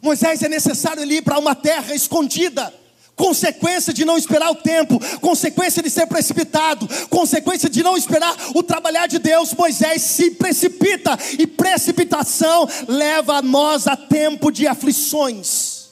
Moisés 0.00 0.42
é 0.42 0.48
necessário 0.48 1.04
ir 1.04 1.22
para 1.22 1.38
uma 1.38 1.54
terra 1.54 1.94
escondida 1.94 2.72
consequência 3.16 3.92
de 3.92 4.04
não 4.04 4.16
esperar 4.16 4.50
o 4.50 4.56
tempo, 4.56 4.98
consequência 5.20 5.82
de 5.82 5.90
ser 5.90 6.06
precipitado, 6.06 6.88
consequência 7.08 7.68
de 7.68 7.82
não 7.82 7.96
esperar 7.96 8.34
o 8.54 8.62
trabalhar 8.62 9.06
de 9.06 9.18
Deus, 9.18 9.54
Moisés 9.54 10.02
se 10.02 10.32
precipita 10.32 11.16
e 11.38 11.46
precipitação 11.46 12.68
leva 12.88 13.36
a 13.36 13.42
nós 13.42 13.86
a 13.86 13.96
tempo 13.96 14.50
de 14.50 14.66
aflições. 14.66 15.84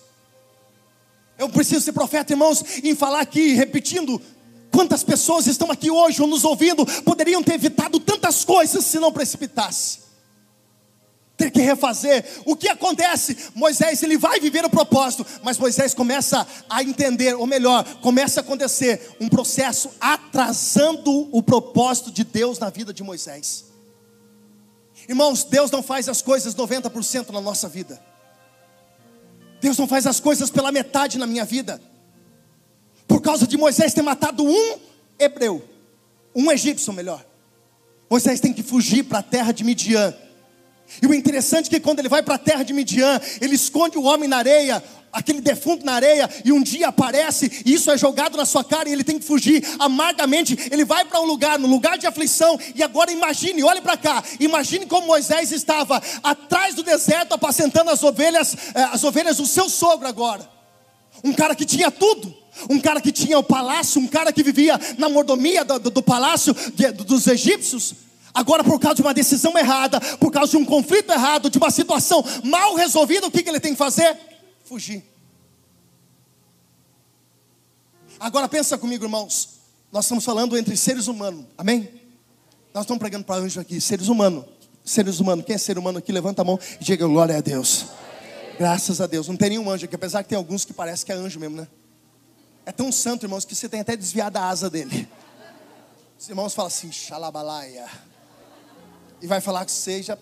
Eu 1.39 1.49
preciso 1.49 1.81
ser 1.81 1.93
profeta, 1.93 2.33
irmãos, 2.33 2.63
em 2.83 2.95
falar 2.95 3.21
aqui, 3.21 3.53
repetindo, 3.55 4.21
quantas 4.71 5.03
pessoas 5.03 5.47
estão 5.47 5.71
aqui 5.71 5.91
hoje 5.91 6.23
ou 6.23 6.29
nos 6.29 6.45
ouvindo, 6.45 6.87
poderiam 7.03 7.43
ter 7.43 7.55
evitado 7.55 7.99
tantas 7.99 8.45
coisas 8.45 8.85
se 8.85 8.99
não 8.99 9.13
precipitasse 9.13 10.12
ter 11.43 11.51
que 11.51 11.61
refazer. 11.61 12.25
O 12.45 12.55
que 12.55 12.69
acontece? 12.69 13.37
Moisés 13.55 14.03
ele 14.03 14.17
vai 14.17 14.39
viver 14.39 14.65
o 14.65 14.71
propósito, 14.71 15.27
mas 15.43 15.59
Moisés 15.59 15.93
começa 15.93 16.47
a 16.71 16.83
entender, 16.83 17.35
ou 17.35 17.47
melhor, 17.47 17.85
começa 17.97 18.41
a 18.41 18.43
acontecer 18.43 19.17
um 19.21 19.29
processo 19.29 19.91
atrasando 20.01 21.29
o 21.33 21.43
propósito 21.43 22.13
de 22.13 22.23
Deus 22.23 22.59
na 22.59 22.71
vida 22.71 22.93
de 22.93 23.03
Moisés. 23.03 23.65
Irmãos, 25.09 25.43
Deus 25.43 25.71
não 25.71 25.83
faz 25.83 26.09
as 26.09 26.23
coisas 26.23 26.55
90% 26.55 27.31
na 27.31 27.41
nossa 27.41 27.69
vida. 27.69 28.01
Deus 29.61 29.77
não 29.77 29.89
faz 29.89 30.07
as 30.07 30.21
coisas 30.21 30.49
pela 30.49 30.71
metade 30.71 31.19
na 31.19 31.27
minha 31.27 31.45
vida. 31.45 31.83
Por 33.09 33.21
causa 33.21 33.47
de 33.47 33.57
Moisés 33.57 33.93
ter 33.93 34.03
matado 34.03 34.45
um 34.45 34.79
hebreu, 35.19 35.63
um 36.35 36.51
egípcio 36.53 36.93
melhor. 36.93 37.25
Moisés 38.09 38.39
tem 38.39 38.53
que 38.53 38.63
fugir 38.63 39.05
para 39.05 39.19
a 39.19 39.23
terra 39.23 39.53
de 39.53 39.65
Midian 39.65 40.15
e 41.01 41.07
o 41.07 41.15
interessante 41.15 41.67
é 41.67 41.71
que 41.71 41.81
quando 41.81 42.01
ele 42.01 42.09
vai 42.09 42.23
para 42.23 42.35
a 42.35 42.39
terra 42.39 42.63
de 42.63 42.73
Midian, 42.73 43.21
ele 43.41 43.55
esconde 43.55 43.97
o 43.97 44.03
homem 44.03 44.29
na 44.29 44.39
areia, 44.39 44.83
aquele 45.13 45.41
defunto 45.41 45.85
na 45.85 45.93
areia, 45.93 46.29
e 46.45 46.53
um 46.53 46.63
dia 46.63 46.89
aparece, 46.89 47.63
e 47.65 47.75
isso 47.75 47.91
é 47.91 47.99
jogado 47.99 48.37
na 48.37 48.45
sua 48.45 48.65
cara, 48.65 48.89
e 48.89 48.93
ele 48.93 49.05
tem 49.05 49.19
que 49.19 49.25
fugir 49.25 49.63
amargamente. 49.79 50.59
Ele 50.71 50.85
vai 50.85 51.05
para 51.05 51.21
um 51.21 51.25
lugar, 51.25 51.59
no 51.59 51.69
lugar 51.69 51.99
de 51.99 52.07
aflição, 52.07 52.59
e 52.75 52.83
agora 52.83 53.13
imagine, 53.13 53.63
olhe 53.63 53.81
para 53.81 53.97
cá, 53.97 54.25
imagine 54.41 54.87
como 54.87 55.07
Moisés 55.07 55.53
estava 55.53 56.03
atrás 56.23 56.75
do 56.75 56.83
deserto, 56.83 57.35
apacentando 57.35 57.91
as 57.91 58.03
ovelhas, 58.03 58.57
eh, 58.75 58.83
as 58.93 59.05
ovelhas 59.05 59.37
do 59.37 59.47
seu 59.47 59.69
sogro 59.69 60.09
agora. 60.09 60.49
Um 61.23 61.33
cara 61.33 61.55
que 61.55 61.67
tinha 61.67 61.91
tudo, 61.91 62.35
um 62.71 62.81
cara 62.81 63.01
que 63.01 63.13
tinha 63.13 63.39
o 63.39 63.43
palácio, 63.43 64.01
um 64.01 64.07
cara 64.07 64.33
que 64.33 64.43
vivia 64.43 64.81
na 64.99 65.09
mordomia 65.09 65.65
do, 65.65 65.79
do, 65.79 65.91
do 65.91 66.03
palácio 66.03 66.55
de, 66.75 66.91
dos 66.93 67.27
egípcios. 67.27 67.95
Agora, 68.35 68.65
por 68.65 68.81
causa 68.81 68.97
de 68.97 69.03
uma 69.03 69.13
decisão 69.13 69.57
errada, 69.59 70.01
por 70.17 70.33
causa 70.33 70.53
de 70.53 70.57
um 70.57 70.65
conflito 70.65 71.13
errado, 71.13 71.51
de 71.51 71.59
uma 71.59 71.71
situação 71.71 72.25
mal 72.43 72.75
resolvida, 72.75 73.27
o 73.27 73.31
que, 73.31 73.43
que 73.43 73.49
ele 73.49 73.61
tem 73.61 73.73
que 73.73 73.79
fazer? 73.79 74.19
Fugir. 74.65 75.05
Agora 78.19 78.49
pensa 78.49 78.79
comigo, 78.79 79.05
irmãos. 79.05 79.61
Nós 79.91 80.07
estamos 80.07 80.25
falando 80.25 80.57
entre 80.57 80.75
seres 80.77 81.09
humanos, 81.09 81.45
amém? 81.59 81.89
Nós 82.73 82.85
estamos 82.85 82.99
pregando 82.99 83.25
para 83.25 83.43
anjo 83.43 83.61
aqui, 83.61 83.79
seres 83.81 84.09
humanos. 84.09 84.47
Seres 84.83 85.21
humanos, 85.21 85.45
quem 85.45 85.55
é 85.55 85.59
ser 85.59 85.77
humano 85.77 85.99
aqui? 85.99 86.11
Levanta 86.11 86.41
a 86.41 86.45
mão 86.45 86.59
e 86.81 86.85
diga 86.85 87.07
glória 87.07 87.37
a 87.37 87.41
Deus. 87.41 87.87
Graças 88.59 89.01
a 89.01 89.07
Deus. 89.07 89.29
Não 89.29 89.37
tem 89.37 89.51
nenhum 89.51 89.69
anjo 89.71 89.85
aqui, 89.85 89.95
apesar 89.95 90.23
que 90.23 90.31
tem 90.31 90.39
alguns 90.39 90.65
que 90.65 90.73
parece 90.73 91.05
que 91.05 91.13
é 91.13 91.15
anjo 91.15 91.39
mesmo, 91.39 91.59
né? 91.59 91.69
É 92.65 92.73
tão 92.73 92.91
santo, 92.91 93.27
irmãos, 93.27 93.45
que 93.45 93.55
você 93.55 93.69
tem 93.69 93.81
até 93.81 93.95
desviado 93.95 94.39
a 94.39 94.49
asa 94.49 94.71
dele. 94.71 95.07
Os 96.19 96.29
irmãos 96.29 96.55
falam 96.55 96.69
assim, 96.69 96.91
xalabalaia 96.91 97.87
e 99.23 99.27
vai 99.27 99.41
falar 99.41 99.65
que 99.65 99.71
seja. 99.71 100.19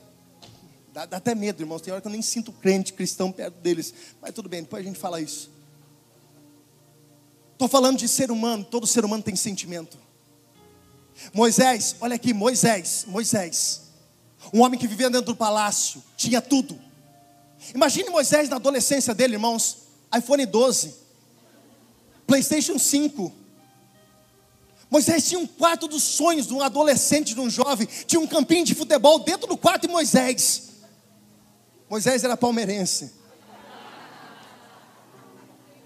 Dá, 0.92 1.06
dá, 1.06 1.16
até 1.16 1.34
medo, 1.34 1.62
irmãos. 1.62 1.80
Tem 1.80 1.90
hora 1.92 2.02
que 2.02 2.06
eu 2.06 2.12
nem 2.12 2.20
sinto 2.22 2.52
crente 2.52 2.92
cristão 2.92 3.32
perto 3.32 3.54
deles. 3.54 3.94
Mas 4.20 4.32
tudo 4.32 4.48
bem, 4.48 4.62
depois 4.62 4.84
a 4.84 4.86
gente 4.86 4.98
fala 4.98 5.20
isso. 5.20 5.50
Estou 7.52 7.66
falando 7.66 7.98
de 7.98 8.06
ser 8.06 8.30
humano, 8.30 8.64
todo 8.64 8.86
ser 8.86 9.04
humano 9.04 9.22
tem 9.22 9.34
sentimento. 9.34 9.98
Moisés, 11.32 11.96
olha 12.00 12.14
aqui, 12.14 12.32
Moisés, 12.32 13.04
Moisés, 13.06 13.82
um 14.52 14.62
homem 14.62 14.78
que 14.78 14.86
vivia 14.86 15.10
dentro 15.10 15.32
do 15.32 15.36
palácio, 15.36 16.02
tinha 16.16 16.40
tudo. 16.40 16.78
Imagine 17.74 18.08
Moisés 18.08 18.48
na 18.48 18.56
adolescência 18.56 19.14
dele, 19.14 19.34
irmãos. 19.34 19.88
iPhone 20.16 20.46
12, 20.46 20.94
PlayStation 22.26 22.78
5. 22.78 23.39
Moisés 24.90 25.29
tinha 25.29 25.38
um 25.38 25.46
quarto 25.46 25.87
dos 25.87 26.03
sonhos 26.03 26.48
de 26.48 26.53
um 26.53 26.61
adolescente, 26.61 27.33
de 27.33 27.40
um 27.40 27.48
jovem. 27.48 27.87
Tinha 28.07 28.18
um 28.18 28.26
campinho 28.26 28.64
de 28.64 28.74
futebol 28.74 29.20
dentro 29.20 29.46
do 29.46 29.57
quarto 29.57 29.83
de 29.83 29.88
Moisés. 29.88 30.70
Moisés 31.88 32.24
era 32.24 32.37
palmeirense. 32.37 33.12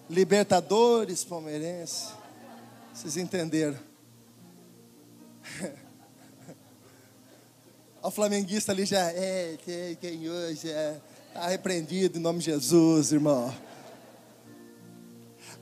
Libertadores, 0.09 1.23
palmeirense. 1.23 2.09
Vocês 2.95 3.17
entenderam? 3.17 3.79
O 8.03 8.11
flamenguista 8.11 8.71
ali 8.71 8.85
já 8.85 9.01
é, 9.13 9.57
quem, 9.99 10.29
hoje 10.29 10.69
é, 10.69 11.01
está 11.29 11.49
repreendido 11.49 12.19
em 12.19 12.21
nome 12.21 12.41
de 12.41 12.45
Jesus, 12.45 13.13
irmão. 13.13 13.55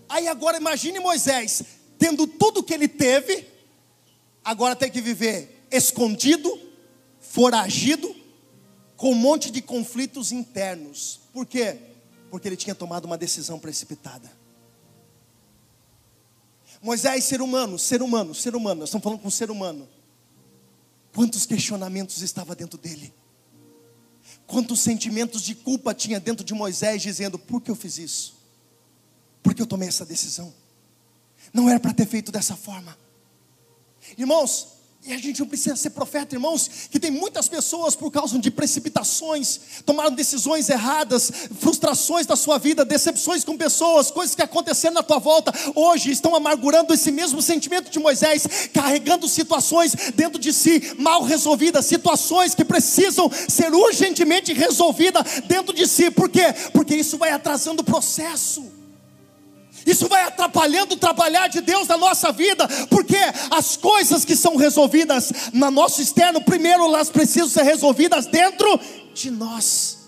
Aí 0.08 0.26
agora 0.26 0.56
imagine 0.56 0.98
Moisés 0.98 1.62
tendo 2.02 2.26
tudo 2.26 2.64
que 2.64 2.74
ele 2.74 2.88
teve, 2.88 3.46
agora 4.44 4.74
tem 4.74 4.90
que 4.90 5.00
viver 5.00 5.68
escondido, 5.70 6.60
foragido, 7.20 8.12
com 8.96 9.12
um 9.12 9.14
monte 9.14 9.52
de 9.52 9.62
conflitos 9.62 10.32
internos. 10.32 11.20
Por 11.32 11.46
quê? 11.46 11.78
Porque 12.28 12.48
ele 12.48 12.56
tinha 12.56 12.74
tomado 12.74 13.04
uma 13.04 13.16
decisão 13.16 13.56
precipitada. 13.56 14.28
Moisés, 16.82 17.22
ser 17.22 17.40
humano, 17.40 17.78
ser 17.78 18.02
humano, 18.02 18.34
ser 18.34 18.56
humano, 18.56 18.80
nós 18.80 18.88
estamos 18.88 19.04
falando 19.04 19.20
com 19.20 19.28
um 19.28 19.30
ser 19.30 19.48
humano. 19.48 19.88
Quantos 21.14 21.46
questionamentos 21.46 22.20
estava 22.20 22.56
dentro 22.56 22.76
dele? 22.76 23.14
Quantos 24.44 24.80
sentimentos 24.80 25.40
de 25.42 25.54
culpa 25.54 25.94
tinha 25.94 26.18
dentro 26.18 26.44
de 26.44 26.52
Moisés, 26.52 27.00
dizendo: 27.00 27.38
por 27.38 27.60
que 27.60 27.70
eu 27.70 27.76
fiz 27.76 27.96
isso? 27.96 28.34
Por 29.40 29.54
que 29.54 29.62
eu 29.62 29.66
tomei 29.66 29.86
essa 29.86 30.04
decisão? 30.04 30.52
Não 31.52 31.68
era 31.68 31.80
para 31.80 31.92
ter 31.92 32.06
feito 32.06 32.30
dessa 32.30 32.56
forma. 32.56 32.96
Irmãos, 34.16 34.72
e 35.04 35.12
a 35.12 35.18
gente 35.18 35.40
não 35.40 35.48
precisa 35.48 35.74
ser 35.74 35.90
profeta, 35.90 36.36
irmãos, 36.36 36.70
que 36.88 37.00
tem 37.00 37.10
muitas 37.10 37.48
pessoas 37.48 37.96
por 37.96 38.08
causa 38.12 38.38
de 38.38 38.52
precipitações, 38.52 39.58
tomaram 39.84 40.12
decisões 40.12 40.68
erradas, 40.68 41.28
frustrações 41.58 42.24
da 42.24 42.36
sua 42.36 42.56
vida, 42.56 42.84
decepções 42.84 43.42
com 43.42 43.56
pessoas, 43.56 44.12
coisas 44.12 44.36
que 44.36 44.42
aconteceram 44.42 44.94
na 44.94 45.02
tua 45.02 45.18
volta, 45.18 45.52
hoje 45.74 46.12
estão 46.12 46.36
amargurando 46.36 46.94
esse 46.94 47.10
mesmo 47.10 47.42
sentimento 47.42 47.90
de 47.90 47.98
Moisés, 47.98 48.46
carregando 48.72 49.26
situações 49.26 49.92
dentro 50.14 50.38
de 50.38 50.52
si 50.52 50.94
mal 50.96 51.24
resolvidas, 51.24 51.86
situações 51.86 52.54
que 52.54 52.64
precisam 52.64 53.28
ser 53.48 53.74
urgentemente 53.74 54.52
resolvidas 54.52 55.42
dentro 55.48 55.74
de 55.74 55.88
si, 55.88 56.12
por 56.12 56.28
quê? 56.28 56.54
Porque 56.72 56.94
isso 56.94 57.18
vai 57.18 57.32
atrasando 57.32 57.82
o 57.82 57.84
processo. 57.84 58.71
Isso 59.86 60.08
vai 60.08 60.22
atrapalhando 60.24 60.94
o 60.94 60.98
trabalhar 60.98 61.48
de 61.48 61.60
Deus 61.60 61.88
na 61.88 61.96
nossa 61.96 62.32
vida, 62.32 62.68
porque 62.88 63.18
as 63.50 63.76
coisas 63.76 64.24
que 64.24 64.36
são 64.36 64.56
resolvidas 64.56 65.32
no 65.52 65.70
nosso 65.70 66.00
externo, 66.00 66.40
primeiro 66.42 66.84
elas 66.84 67.10
precisam 67.10 67.48
ser 67.48 67.62
resolvidas 67.62 68.26
dentro 68.26 68.78
de 69.14 69.30
nós. 69.30 70.01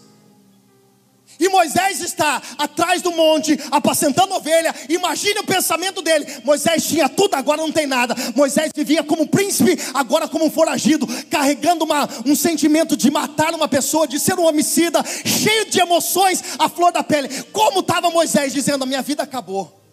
E 1.38 1.49
Moisés 1.49 2.01
está 2.01 2.40
atrás 2.59 3.03
do 3.03 3.12
monte, 3.12 3.59
apacentando 3.70 4.35
ovelha. 4.35 4.75
Imagine 4.88 5.40
o 5.40 5.44
pensamento 5.44 6.03
dele. 6.03 6.27
Moisés 6.44 6.87
tinha 6.87 7.09
tudo, 7.09 7.35
agora 7.35 7.61
não 7.61 7.73
tem 7.73 7.87
nada. 7.87 8.14
Moisés 8.35 8.70
vivia 8.75 9.03
como 9.03 9.27
príncipe, 9.27 9.79
agora 9.92 10.29
como 10.29 10.47
um 10.47 10.51
foragido, 10.51 11.07
carregando 11.31 11.85
uma, 11.85 12.09
um 12.25 12.35
sentimento 12.35 12.97
de 12.97 13.11
matar 13.11 13.55
uma 13.55 13.68
pessoa, 13.68 14.07
de 14.07 14.18
ser 14.18 14.38
um 14.38 14.47
homicida, 14.47 15.05
cheio 15.25 15.70
de 15.70 15.81
emoções, 15.81 16.42
a 16.59 16.68
flor 16.68 16.92
da 16.92 17.03
pele. 17.03 17.29
Como 17.53 17.81
estava 17.81 18.11
Moisés 18.11 18.53
dizendo: 18.53 18.85
A 18.85 18.87
minha 18.87 19.03
vida 19.03 19.23
acabou. 19.23 19.84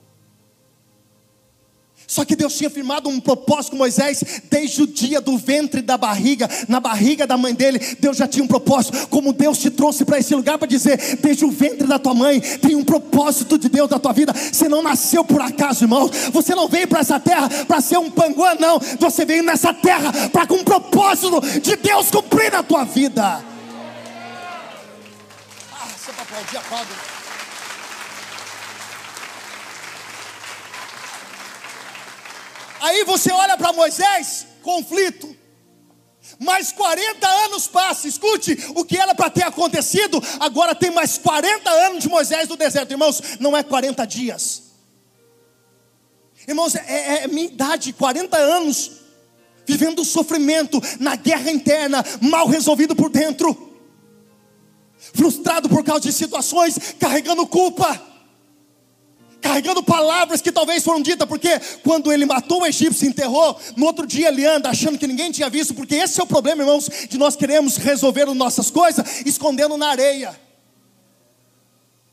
Só 2.11 2.25
que 2.25 2.35
Deus 2.35 2.57
tinha 2.57 2.69
firmado 2.69 3.07
um 3.07 3.21
propósito 3.21 3.71
com 3.71 3.77
Moisés 3.77 4.21
desde 4.49 4.81
o 4.81 4.87
dia 4.87 5.21
do 5.21 5.37
ventre 5.37 5.81
da 5.81 5.97
barriga, 5.97 6.49
na 6.67 6.77
barriga 6.77 7.25
da 7.25 7.37
mãe 7.37 7.53
dele. 7.53 7.79
Deus 8.01 8.17
já 8.17 8.27
tinha 8.27 8.43
um 8.43 8.49
propósito. 8.49 9.07
Como 9.07 9.31
Deus 9.31 9.59
te 9.59 9.69
trouxe 9.69 10.03
para 10.03 10.19
esse 10.19 10.35
lugar 10.35 10.57
para 10.57 10.67
dizer, 10.67 10.99
desde 11.21 11.45
o 11.45 11.49
ventre 11.49 11.87
da 11.87 11.97
tua 11.97 12.13
mãe, 12.13 12.41
tem 12.41 12.75
um 12.75 12.83
propósito 12.83 13.57
de 13.57 13.69
Deus 13.69 13.89
na 13.89 13.97
tua 13.97 14.11
vida. 14.11 14.33
Você 14.33 14.67
não 14.67 14.83
nasceu 14.83 15.23
por 15.23 15.41
acaso, 15.41 15.85
irmão. 15.85 16.11
Você 16.33 16.53
não 16.53 16.67
veio 16.67 16.85
para 16.85 16.99
essa 16.99 17.17
terra 17.17 17.47
para 17.65 17.79
ser 17.79 17.97
um 17.97 18.11
panguã, 18.11 18.55
não. 18.59 18.77
Você 18.99 19.23
veio 19.23 19.41
nessa 19.41 19.73
terra 19.73 20.11
para 20.33 20.45
com 20.45 20.55
um 20.55 20.65
propósito 20.65 21.39
de 21.61 21.77
Deus 21.77 22.11
cumprir 22.11 22.51
na 22.51 22.61
tua 22.61 22.83
vida. 22.83 23.23
Ah, 25.71 25.87
você 25.97 26.11
para 26.11 26.23
aplaudir, 26.23 26.57
aplaude. 26.57 27.10
Aí 32.81 33.03
você 33.03 33.31
olha 33.31 33.55
para 33.55 33.71
Moisés, 33.71 34.47
conflito. 34.63 35.37
Mais 36.39 36.71
40 36.71 37.27
anos 37.27 37.67
passam, 37.67 38.09
escute, 38.09 38.57
o 38.75 38.83
que 38.83 38.97
era 38.97 39.13
para 39.13 39.29
ter 39.29 39.43
acontecido, 39.43 40.21
agora 40.39 40.73
tem 40.73 40.89
mais 40.89 41.17
40 41.17 41.69
anos 41.69 42.03
de 42.03 42.09
Moisés 42.09 42.47
no 42.47 42.57
deserto, 42.57 42.91
irmãos, 42.91 43.21
não 43.39 43.55
é 43.55 43.61
40 43.61 44.05
dias, 44.05 44.63
irmãos, 46.47 46.73
é, 46.73 46.85
é, 46.87 47.23
é 47.23 47.27
minha 47.27 47.45
idade, 47.45 47.93
40 47.93 48.37
anos, 48.37 48.91
vivendo 49.67 50.05
sofrimento, 50.05 50.81
na 50.99 51.15
guerra 51.15 51.51
interna, 51.51 52.03
mal 52.21 52.47
resolvido 52.47 52.95
por 52.95 53.09
dentro, 53.09 53.75
frustrado 55.13 55.69
por 55.69 55.83
causa 55.83 56.01
de 56.01 56.13
situações, 56.13 56.95
carregando 56.99 57.45
culpa 57.45 58.10
carregando 59.41 59.83
palavras 59.83 60.41
que 60.41 60.51
talvez 60.51 60.83
foram 60.83 61.01
ditas, 61.01 61.27
porque 61.27 61.59
quando 61.83 62.11
ele 62.13 62.25
matou 62.25 62.61
o 62.61 62.65
egípcio, 62.65 63.05
e 63.05 63.09
enterrou, 63.09 63.59
no 63.75 63.85
outro 63.85 64.05
dia 64.05 64.29
ele 64.29 64.45
anda 64.45 64.69
achando 64.69 64.97
que 64.97 65.07
ninguém 65.07 65.31
tinha 65.31 65.49
visto, 65.49 65.73
porque 65.73 65.95
esse 65.95 66.19
é 66.19 66.23
o 66.23 66.27
problema, 66.27 66.61
irmãos, 66.61 66.89
de 67.09 67.17
nós 67.17 67.35
queremos 67.35 67.77
resolver 67.77 68.29
as 68.29 68.35
nossas 68.35 68.69
coisas 68.69 69.25
escondendo 69.25 69.75
na 69.77 69.89
areia. 69.89 70.39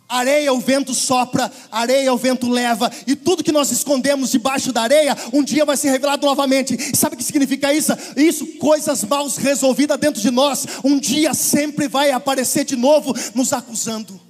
Areia 0.08 0.54
o 0.54 0.58
vento 0.58 0.94
sopra, 0.94 1.52
areia 1.70 2.10
o 2.14 2.16
vento 2.16 2.48
leva, 2.48 2.90
e 3.06 3.14
tudo 3.14 3.44
que 3.44 3.52
nós 3.52 3.70
escondemos 3.70 4.30
debaixo 4.30 4.72
da 4.72 4.80
areia, 4.80 5.14
um 5.34 5.44
dia 5.44 5.66
vai 5.66 5.76
ser 5.76 5.90
revelado 5.90 6.26
novamente. 6.26 6.96
Sabe 6.96 7.14
o 7.14 7.18
que 7.18 7.24
significa 7.24 7.74
isso? 7.74 7.92
Isso, 8.16 8.46
coisas 8.58 9.04
mal 9.04 9.28
resolvidas 9.28 9.98
dentro 9.98 10.22
de 10.22 10.30
nós, 10.30 10.66
um 10.82 10.98
dia 10.98 11.34
sempre 11.34 11.88
vai 11.88 12.10
aparecer 12.10 12.64
de 12.64 12.74
novo, 12.74 13.14
nos 13.34 13.52
acusando. 13.52 14.27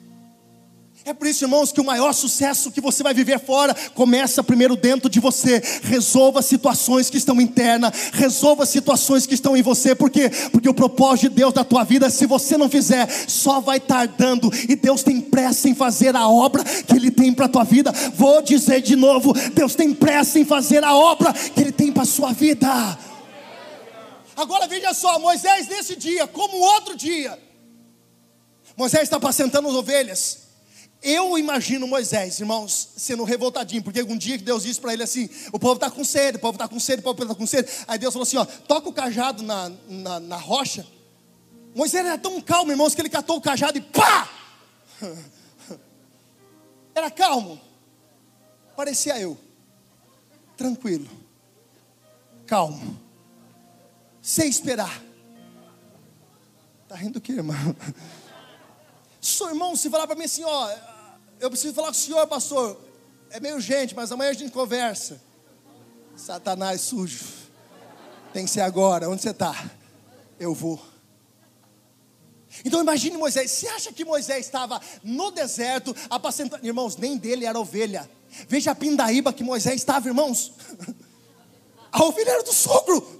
É 1.09 1.15
por 1.15 1.27
isso, 1.27 1.43
irmãos, 1.43 1.73
que 1.73 1.81
o 1.81 1.85
maior 1.85 2.13
sucesso 2.13 2.71
que 2.71 2.83
você 2.83 3.03
vai 3.03 3.15
viver 3.15 3.41
fora 3.41 3.75
começa 3.95 4.45
primeiro 4.45 4.77
dentro 4.77 5.09
de 5.09 5.19
você. 5.19 5.63
Resolva 5.85 6.43
situações 6.43 7.09
que 7.09 7.17
estão 7.17 7.41
internas, 7.41 8.11
resolva 8.13 8.67
situações 8.67 9.25
que 9.25 9.33
estão 9.33 9.57
em 9.57 9.63
você, 9.63 9.95
por 9.95 10.11
quê? 10.11 10.31
Porque 10.53 10.69
o 10.69 10.75
propósito 10.75 11.31
de 11.31 11.37
Deus 11.37 11.55
da 11.55 11.65
tua 11.65 11.83
vida, 11.83 12.11
se 12.11 12.27
você 12.27 12.59
não 12.59 12.69
fizer, 12.69 13.09
só 13.27 13.59
vai 13.59 13.81
tardando, 13.81 14.51
e 14.69 14.77
Deus 14.77 15.03
tem 15.03 15.19
pressa 15.19 15.67
em 15.67 15.75
fazer 15.75 16.15
a 16.15 16.29
obra 16.29 16.63
que 16.63 16.95
Ele 16.95 17.11
tem 17.11 17.33
para 17.33 17.47
a 17.47 17.49
tua 17.49 17.65
vida. 17.65 17.91
Vou 18.15 18.43
dizer 18.43 18.83
de 18.83 18.95
novo: 18.95 19.33
Deus 19.55 19.75
tem 19.75 19.95
pressa 19.95 20.39
em 20.39 20.45
fazer 20.45 20.85
a 20.85 20.95
obra 20.95 21.33
que 21.33 21.59
Ele 21.59 21.73
tem 21.73 21.91
para 21.91 22.03
a 22.03 22.07
sua 22.07 22.35
vida. 22.35 22.69
Agora 24.37 24.69
veja 24.69 24.93
só, 24.93 25.19
Moisés 25.19 25.69
nesse 25.69 25.97
dia, 25.97 26.27
como 26.27 26.59
outro 26.59 26.95
dia, 26.95 27.39
Moisés 28.77 29.05
está 29.05 29.17
apacentando 29.17 29.69
as 29.69 29.75
ovelhas. 29.75 30.48
Eu 31.03 31.39
imagino 31.39 31.87
Moisés, 31.87 32.41
irmãos, 32.41 32.89
sendo 32.97 33.23
revoltadinho, 33.23 33.83
porque 33.83 34.03
um 34.03 34.17
dia 34.17 34.37
que 34.37 34.45
Deus 34.45 34.65
disse 34.65 34.81
para 34.81 34.93
ele 34.93 35.05
assim: 35.05 35.29
o 35.53 35.59
povo 35.59 35.75
está 35.75 35.91
com 35.91 36.05
sede, 36.05 36.39
o 36.39 36.41
povo 36.41 36.57
está 36.57 36.67
com 36.67 36.81
sede, 36.81 37.01
o 37.01 37.03
povo 37.05 37.23
está 37.23 37.35
com 37.35 37.47
sede. 37.47 37.71
Aí 37.87 37.99
Deus 37.99 38.13
falou 38.13 38.25
assim: 38.25 38.37
ó, 38.37 38.45
toca 38.45 38.89
o 38.89 38.93
cajado 38.93 39.43
na, 39.43 39.71
na, 39.89 40.21
na 40.21 40.37
rocha. 40.37 40.85
Moisés 41.75 42.05
era 42.05 42.19
tão 42.19 42.41
calmo, 42.41 42.73
irmãos, 42.73 42.95
que 42.95 43.01
ele 43.01 43.09
catou 43.09 43.37
o 43.37 43.41
cajado 43.41 43.79
e 43.79 43.81
pá! 43.81 44.29
Era 46.95 47.13
calmo. 47.13 47.61
Parecia 48.75 49.21
eu. 49.21 49.39
Tranquilo. 50.57 51.09
Calmo. 52.45 52.99
Sem 54.21 54.49
esperar. 54.49 55.01
Está 56.83 56.97
rindo 56.97 57.21
o 57.21 57.23
que, 57.23 57.31
irmão? 57.31 57.55
Sou 59.29 59.49
irmão, 59.51 59.77
se 59.77 59.91
falar 59.91 60.07
para 60.07 60.17
mim 60.17 60.25
assim, 60.25 60.43
ó, 60.43 60.75
eu 61.39 61.51
preciso 61.51 61.75
falar 61.75 61.89
com 61.89 61.93
o 61.93 61.97
senhor, 61.97 62.27
pastor. 62.27 62.81
É 63.31 63.39
meio 63.39 63.57
urgente, 63.57 63.95
mas 63.95 64.11
amanhã 64.11 64.31
a 64.31 64.33
gente 64.33 64.51
conversa. 64.51 65.21
Satanás 66.17 66.81
sujo. 66.81 67.27
Tem 68.33 68.47
que 68.47 68.51
ser 68.51 68.63
agora. 68.63 69.09
Onde 69.09 69.21
você 69.21 69.31
está? 69.31 69.71
Eu 70.41 70.55
vou. 70.55 70.81
Então 72.65 72.81
imagine 72.81 73.19
Moisés. 73.19 73.51
Você 73.51 73.69
acha 73.69 73.93
que 73.93 74.03
Moisés 74.03 74.47
estava 74.47 74.81
no 75.05 75.31
deserto 75.31 75.95
apacentando? 76.09 76.65
Irmãos, 76.65 76.97
nem 76.97 77.19
dele 77.19 77.45
era 77.45 77.61
ovelha. 77.61 78.11
Veja 78.49 78.71
a 78.71 78.75
pindaíba 78.75 79.31
que 79.31 79.45
Moisés 79.45 79.77
estava, 79.77 80.09
irmãos. 80.09 80.53
A 81.91 82.05
ovelha 82.05 82.33
era 82.33 82.43
do 82.43 82.53
sogro. 82.53 83.19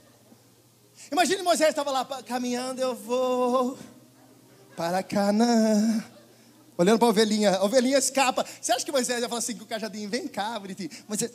Imagine 1.10 1.42
Moisés 1.42 1.70
estava 1.70 1.90
lá 1.90 2.04
caminhando, 2.22 2.78
eu 2.78 2.94
vou 2.94 3.78
para 4.80 5.02
Canaã. 5.02 6.02
Olhando 6.78 6.98
para 6.98 7.08
a 7.08 7.10
ovelhinha, 7.10 7.50
a 7.56 7.64
ovelhinha 7.64 7.98
escapa. 7.98 8.46
Você 8.58 8.72
acha 8.72 8.82
que 8.82 8.90
Moisés 8.90 9.20
ia 9.20 9.28
falar 9.28 9.40
assim 9.40 9.54
com 9.54 9.64
o 9.64 9.66
cajadinho? 9.66 10.08
Vem 10.08 10.26
cá, 10.26 10.58
bonitinho. 10.58 10.88
Moisés, 11.06 11.30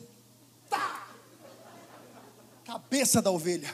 tá! 0.68 1.06
Cabeça 2.66 3.22
da 3.22 3.30
ovelha. 3.30 3.70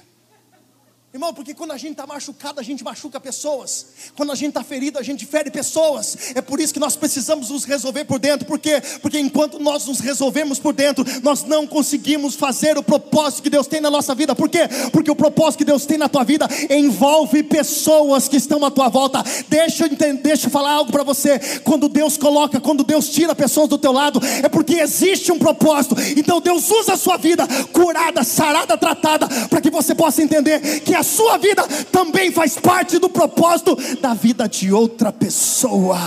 Irmão, 1.13 1.33
porque 1.33 1.53
quando 1.53 1.71
a 1.71 1.77
gente 1.77 1.91
está 1.91 2.07
machucado, 2.07 2.61
a 2.61 2.63
gente 2.63 2.85
machuca 2.85 3.19
pessoas. 3.19 3.87
Quando 4.15 4.31
a 4.31 4.35
gente 4.35 4.51
está 4.51 4.63
ferido, 4.63 4.97
a 4.97 5.03
gente 5.03 5.25
fere 5.25 5.51
pessoas. 5.51 6.31
É 6.35 6.41
por 6.41 6.57
isso 6.61 6.73
que 6.73 6.79
nós 6.79 6.95
precisamos 6.95 7.49
nos 7.49 7.65
resolver 7.65 8.05
por 8.05 8.17
dentro. 8.17 8.47
Por 8.47 8.57
quê? 8.57 8.81
Porque 9.01 9.19
enquanto 9.19 9.59
nós 9.59 9.85
nos 9.85 9.99
resolvemos 9.99 10.57
por 10.57 10.71
dentro, 10.73 11.03
nós 11.21 11.43
não 11.43 11.67
conseguimos 11.67 12.35
fazer 12.35 12.77
o 12.77 12.83
propósito 12.83 13.43
que 13.43 13.49
Deus 13.49 13.67
tem 13.67 13.81
na 13.81 13.91
nossa 13.91 14.15
vida. 14.15 14.33
Por 14.33 14.47
quê? 14.47 14.69
Porque 14.93 15.11
o 15.11 15.15
propósito 15.15 15.57
que 15.57 15.65
Deus 15.65 15.85
tem 15.85 15.97
na 15.97 16.07
tua 16.07 16.23
vida 16.23 16.47
envolve 16.69 17.43
pessoas 17.43 18.29
que 18.29 18.37
estão 18.37 18.63
à 18.63 18.71
tua 18.71 18.87
volta. 18.87 19.21
Deixa 19.49 19.83
eu 19.83 19.91
entender, 19.91 20.21
deixa 20.21 20.47
eu 20.47 20.51
falar 20.51 20.71
algo 20.71 20.93
para 20.93 21.03
você. 21.03 21.37
Quando 21.65 21.89
Deus 21.89 22.15
coloca, 22.15 22.61
quando 22.61 22.85
Deus 22.85 23.09
tira 23.09 23.35
pessoas 23.35 23.67
do 23.67 23.77
teu 23.77 23.91
lado, 23.91 24.21
é 24.41 24.47
porque 24.47 24.75
existe 24.75 25.29
um 25.29 25.37
propósito. 25.37 25.93
Então 26.15 26.39
Deus 26.39 26.71
usa 26.71 26.93
a 26.93 26.97
sua 26.97 27.17
vida 27.17 27.45
curada, 27.73 28.23
sarada, 28.23 28.77
tratada, 28.77 29.27
para 29.49 29.59
que 29.59 29.69
você 29.69 29.93
possa 29.93 30.23
entender 30.23 30.79
que 30.79 31.00
a 31.00 31.00
a 31.01 31.03
sua 31.03 31.37
vida 31.37 31.67
também 31.91 32.31
faz 32.31 32.57
parte 32.57 32.99
do 32.99 33.09
propósito 33.09 33.75
da 33.99 34.13
vida 34.13 34.47
de 34.47 34.71
outra 34.71 35.11
pessoa. 35.11 35.97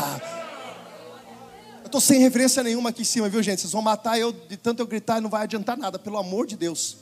Eu 1.81 1.87
estou 1.87 2.01
sem 2.01 2.21
referência 2.21 2.63
nenhuma 2.63 2.91
aqui 2.91 3.03
em 3.03 3.05
cima, 3.05 3.29
viu 3.29 3.43
gente? 3.43 3.61
Vocês 3.61 3.73
vão 3.73 3.83
matar 3.83 4.19
eu 4.19 4.33
de 4.33 4.57
tanto 4.57 4.81
eu 4.81 4.87
gritar 4.87 5.19
e 5.19 5.21
não 5.21 5.29
vai 5.29 5.43
adiantar 5.43 5.77
nada, 5.77 5.99
pelo 5.99 6.17
amor 6.17 6.47
de 6.47 6.57
Deus. 6.57 6.99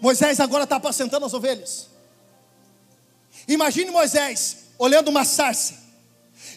Moisés 0.00 0.40
agora 0.40 0.64
está 0.64 0.76
apacentando 0.76 1.24
as 1.24 1.32
ovelhas. 1.32 1.88
Imagine 3.46 3.90
Moisés 3.92 4.64
olhando 4.76 5.08
uma 5.08 5.24
sarça. 5.24 5.74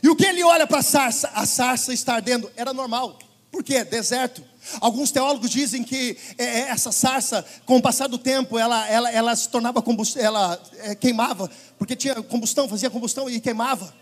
E 0.01 0.09
o 0.09 0.15
que 0.15 0.25
ele 0.25 0.43
olha 0.43 0.65
para 0.65 0.79
a 0.79 0.83
sarça? 0.83 1.29
A 1.35 1.45
sarça 1.45 1.93
está 1.93 2.15
ardendo. 2.15 2.51
Era 2.55 2.73
normal. 2.73 3.19
Por 3.51 3.63
quê? 3.63 3.83
Deserto. 3.83 4.43
Alguns 4.79 5.11
teólogos 5.11 5.49
dizem 5.49 5.83
que 5.83 6.17
é, 6.37 6.43
é, 6.43 6.59
essa 6.69 6.91
sarça, 6.91 7.45
com 7.65 7.77
o 7.77 7.81
passar 7.81 8.07
do 8.07 8.17
tempo, 8.17 8.57
ela, 8.57 8.87
ela, 8.87 9.11
ela 9.11 9.35
se 9.35 9.49
tornava 9.49 9.81
combustão, 9.81 10.21
ela 10.21 10.61
é, 10.79 10.95
queimava, 10.95 11.49
porque 11.77 11.95
tinha 11.95 12.15
combustão, 12.23 12.67
fazia 12.67 12.89
combustão 12.89 13.29
e 13.29 13.39
queimava. 13.39 13.93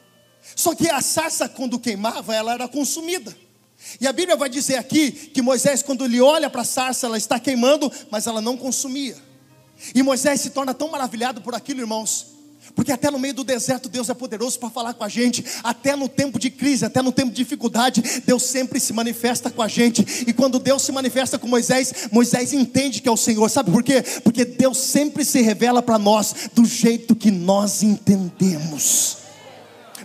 Só 0.55 0.73
que 0.73 0.89
a 0.89 1.01
sarça, 1.01 1.49
quando 1.49 1.79
queimava, 1.79 2.33
ela 2.33 2.53
era 2.53 2.67
consumida. 2.67 3.35
E 4.01 4.07
a 4.07 4.13
Bíblia 4.13 4.35
vai 4.35 4.49
dizer 4.49 4.77
aqui 4.77 5.11
que 5.11 5.41
Moisés, 5.41 5.83
quando 5.83 6.05
ele 6.05 6.19
olha 6.21 6.49
para 6.49 6.61
a 6.61 6.65
sarça, 6.65 7.05
ela 7.05 7.17
está 7.17 7.39
queimando, 7.39 7.91
mas 8.09 8.27
ela 8.27 8.41
não 8.41 8.57
consumia. 8.57 9.15
E 9.93 10.01
Moisés 10.01 10.41
se 10.41 10.49
torna 10.49 10.73
tão 10.73 10.89
maravilhado 10.89 11.41
por 11.41 11.53
aquilo, 11.53 11.81
irmãos, 11.81 12.36
porque 12.77 12.91
até 12.91 13.09
no 13.09 13.17
meio 13.17 13.33
do 13.33 13.43
deserto 13.43 13.89
Deus 13.89 14.07
é 14.07 14.13
poderoso 14.13 14.59
para 14.59 14.69
falar 14.69 14.93
com 14.93 15.03
a 15.03 15.09
gente. 15.09 15.43
Até 15.63 15.95
no 15.95 16.07
tempo 16.07 16.37
de 16.37 16.51
crise, 16.51 16.85
até 16.85 17.01
no 17.01 17.11
tempo 17.11 17.31
de 17.31 17.37
dificuldade, 17.37 18.21
Deus 18.23 18.43
sempre 18.43 18.79
se 18.79 18.93
manifesta 18.93 19.49
com 19.49 19.63
a 19.63 19.67
gente. 19.67 20.05
E 20.27 20.31
quando 20.31 20.59
Deus 20.59 20.83
se 20.83 20.91
manifesta 20.91 21.39
com 21.39 21.47
Moisés, 21.47 22.07
Moisés 22.11 22.53
entende 22.53 23.01
que 23.01 23.09
é 23.09 23.11
o 23.11 23.17
Senhor. 23.17 23.49
Sabe 23.49 23.71
por 23.71 23.81
quê? 23.81 24.03
Porque 24.23 24.45
Deus 24.45 24.77
sempre 24.77 25.25
se 25.25 25.41
revela 25.41 25.81
para 25.81 25.97
nós 25.97 26.51
do 26.53 26.65
jeito 26.65 27.15
que 27.15 27.31
nós 27.31 27.81
entendemos. 27.81 29.17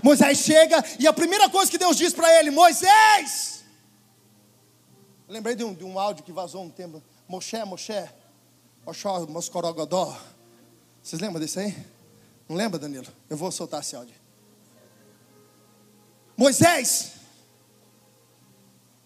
Moisés 0.03 0.39
chega 0.39 0.83
e 0.99 1.07
a 1.07 1.13
primeira 1.13 1.51
coisa 1.51 1.71
que 1.71 1.77
Deus 1.77 1.95
diz 1.95 2.15
para 2.15 2.41
ele: 2.41 2.51
Moisés. 2.51 3.65
Lembrei 5.29 5.55
de 5.55 5.63
um, 5.63 5.75
de 5.75 5.85
um 5.85 5.99
áudio 5.99 6.25
que 6.25 6.33
vazou 6.33 6.65
um 6.65 6.71
tempo. 6.71 7.03
Moshe, 7.29 7.63
Moshe, 7.67 8.03
Oxó, 8.87 9.27
Moscorogodó. 9.27 10.17
Vocês 11.03 11.21
lembram 11.21 11.39
desse 11.39 11.61
aí? 11.61 11.92
Não 12.53 12.59
lembra, 12.59 12.79
Danilo? 12.79 13.07
Eu 13.31 13.37
vou 13.39 13.51
soltar 13.51 13.81
esse 13.81 13.97
áudio. 13.97 14.15
Moisés, 16.37 17.13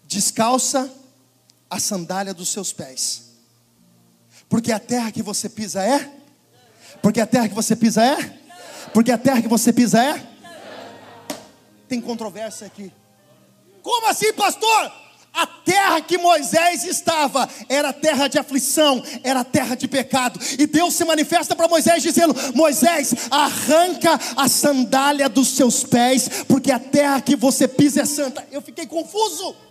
descalça 0.03 0.93
a 1.69 1.79
sandália 1.79 2.33
dos 2.33 2.49
seus 2.49 2.73
pés, 2.73 3.35
porque 4.49 4.69
a 4.69 4.79
terra 4.79 5.13
que 5.13 5.23
você 5.23 5.47
pisa 5.47 5.81
é? 5.81 6.13
Porque 7.01 7.21
a 7.21 7.25
terra 7.25 7.47
que 7.47 7.55
você 7.55 7.73
pisa 7.73 8.03
é? 8.03 8.17
Porque 8.93 9.13
a 9.13 9.17
terra 9.17 9.41
que 9.41 9.47
você 9.47 9.71
pisa 9.71 10.03
é? 10.03 10.27
Tem 11.87 12.01
controvérsia 12.01 12.67
aqui. 12.67 12.91
Como 13.81 14.09
assim, 14.09 14.33
pastor? 14.33 14.91
A 15.33 15.45
terra 15.45 16.01
que 16.01 16.17
Moisés 16.17 16.83
estava 16.83 17.47
era 17.69 17.93
terra 17.93 18.27
de 18.27 18.39
aflição, 18.39 19.03
era 19.23 19.43
terra 19.43 19.75
de 19.75 19.87
pecado. 19.87 20.39
E 20.57 20.65
Deus 20.65 20.93
se 20.93 21.05
manifesta 21.05 21.55
para 21.55 21.67
Moisés 21.67 22.01
dizendo: 22.01 22.35
Moisés, 22.55 23.13
arranca 23.29 24.19
a 24.35 24.47
sandália 24.47 25.29
dos 25.29 25.49
seus 25.49 25.83
pés, 25.83 26.43
porque 26.47 26.71
a 26.71 26.79
terra 26.79 27.21
que 27.21 27.35
você 27.35 27.67
pisa 27.67 28.01
é 28.01 28.05
santa. 28.05 28.47
Eu 28.51 28.61
fiquei 28.61 28.87
confuso. 28.87 29.66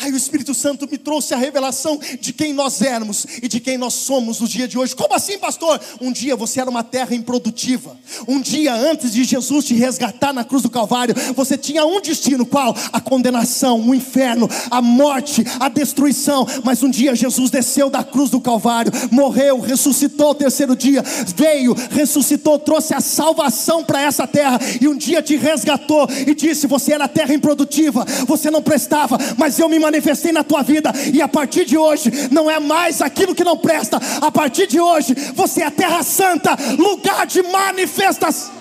Aí 0.00 0.12
o 0.12 0.16
Espírito 0.16 0.54
Santo 0.54 0.88
me 0.88 0.96
trouxe 0.96 1.34
a 1.34 1.36
revelação 1.36 1.98
de 2.20 2.32
quem 2.32 2.52
nós 2.52 2.80
éramos 2.80 3.26
e 3.42 3.48
de 3.48 3.58
quem 3.58 3.76
nós 3.76 3.94
somos 3.94 4.40
no 4.40 4.46
dia 4.46 4.68
de 4.68 4.78
hoje. 4.78 4.94
Como 4.94 5.12
assim, 5.12 5.38
pastor? 5.38 5.80
Um 6.00 6.12
dia 6.12 6.36
você 6.36 6.60
era 6.60 6.70
uma 6.70 6.84
terra 6.84 7.14
improdutiva. 7.14 7.96
Um 8.26 8.40
dia 8.40 8.72
antes 8.74 9.12
de 9.12 9.24
Jesus 9.24 9.64
te 9.64 9.74
resgatar 9.74 10.32
na 10.32 10.44
cruz 10.44 10.62
do 10.62 10.70
Calvário, 10.70 11.14
você 11.34 11.58
tinha 11.58 11.84
um 11.84 12.00
destino: 12.00 12.46
qual? 12.46 12.76
A 12.92 13.00
condenação, 13.00 13.80
o 13.80 13.94
inferno, 13.94 14.48
a 14.70 14.80
morte, 14.80 15.44
a 15.58 15.68
destruição. 15.68 16.46
Mas 16.62 16.82
um 16.82 16.90
dia 16.90 17.16
Jesus 17.16 17.50
desceu 17.50 17.90
da 17.90 18.04
cruz 18.04 18.30
do 18.30 18.40
Calvário, 18.40 18.92
morreu, 19.10 19.58
ressuscitou 19.58 20.30
o 20.30 20.34
terceiro 20.34 20.76
dia, 20.76 21.02
veio, 21.34 21.74
ressuscitou, 21.90 22.58
trouxe 22.58 22.94
a 22.94 23.00
salvação 23.00 23.82
para 23.82 24.02
essa 24.02 24.26
terra 24.28 24.60
e 24.80 24.86
um 24.86 24.96
dia 24.96 25.20
te 25.20 25.36
resgatou 25.36 26.08
e 26.24 26.34
disse: 26.34 26.68
Você 26.68 26.92
era 26.92 27.08
terra 27.08 27.34
improdutiva, 27.34 28.06
você 28.26 28.48
não 28.48 28.62
prestava, 28.62 29.18
mas 29.36 29.58
eu 29.58 29.68
me 29.68 29.87
manifestei 29.88 30.32
na 30.32 30.44
tua 30.44 30.62
vida, 30.62 30.92
e 31.12 31.20
a 31.22 31.28
partir 31.28 31.64
de 31.64 31.76
hoje 31.76 32.10
não 32.30 32.50
é 32.50 32.60
mais 32.60 33.00
aquilo 33.00 33.34
que 33.34 33.44
não 33.44 33.56
presta, 33.56 33.98
a 34.20 34.30
partir 34.30 34.66
de 34.66 34.80
hoje 34.80 35.14
você 35.34 35.62
é 35.62 35.70
terra 35.70 36.02
santa, 36.02 36.56
lugar 36.78 37.26
de 37.26 37.42
manifestação. 37.42 38.52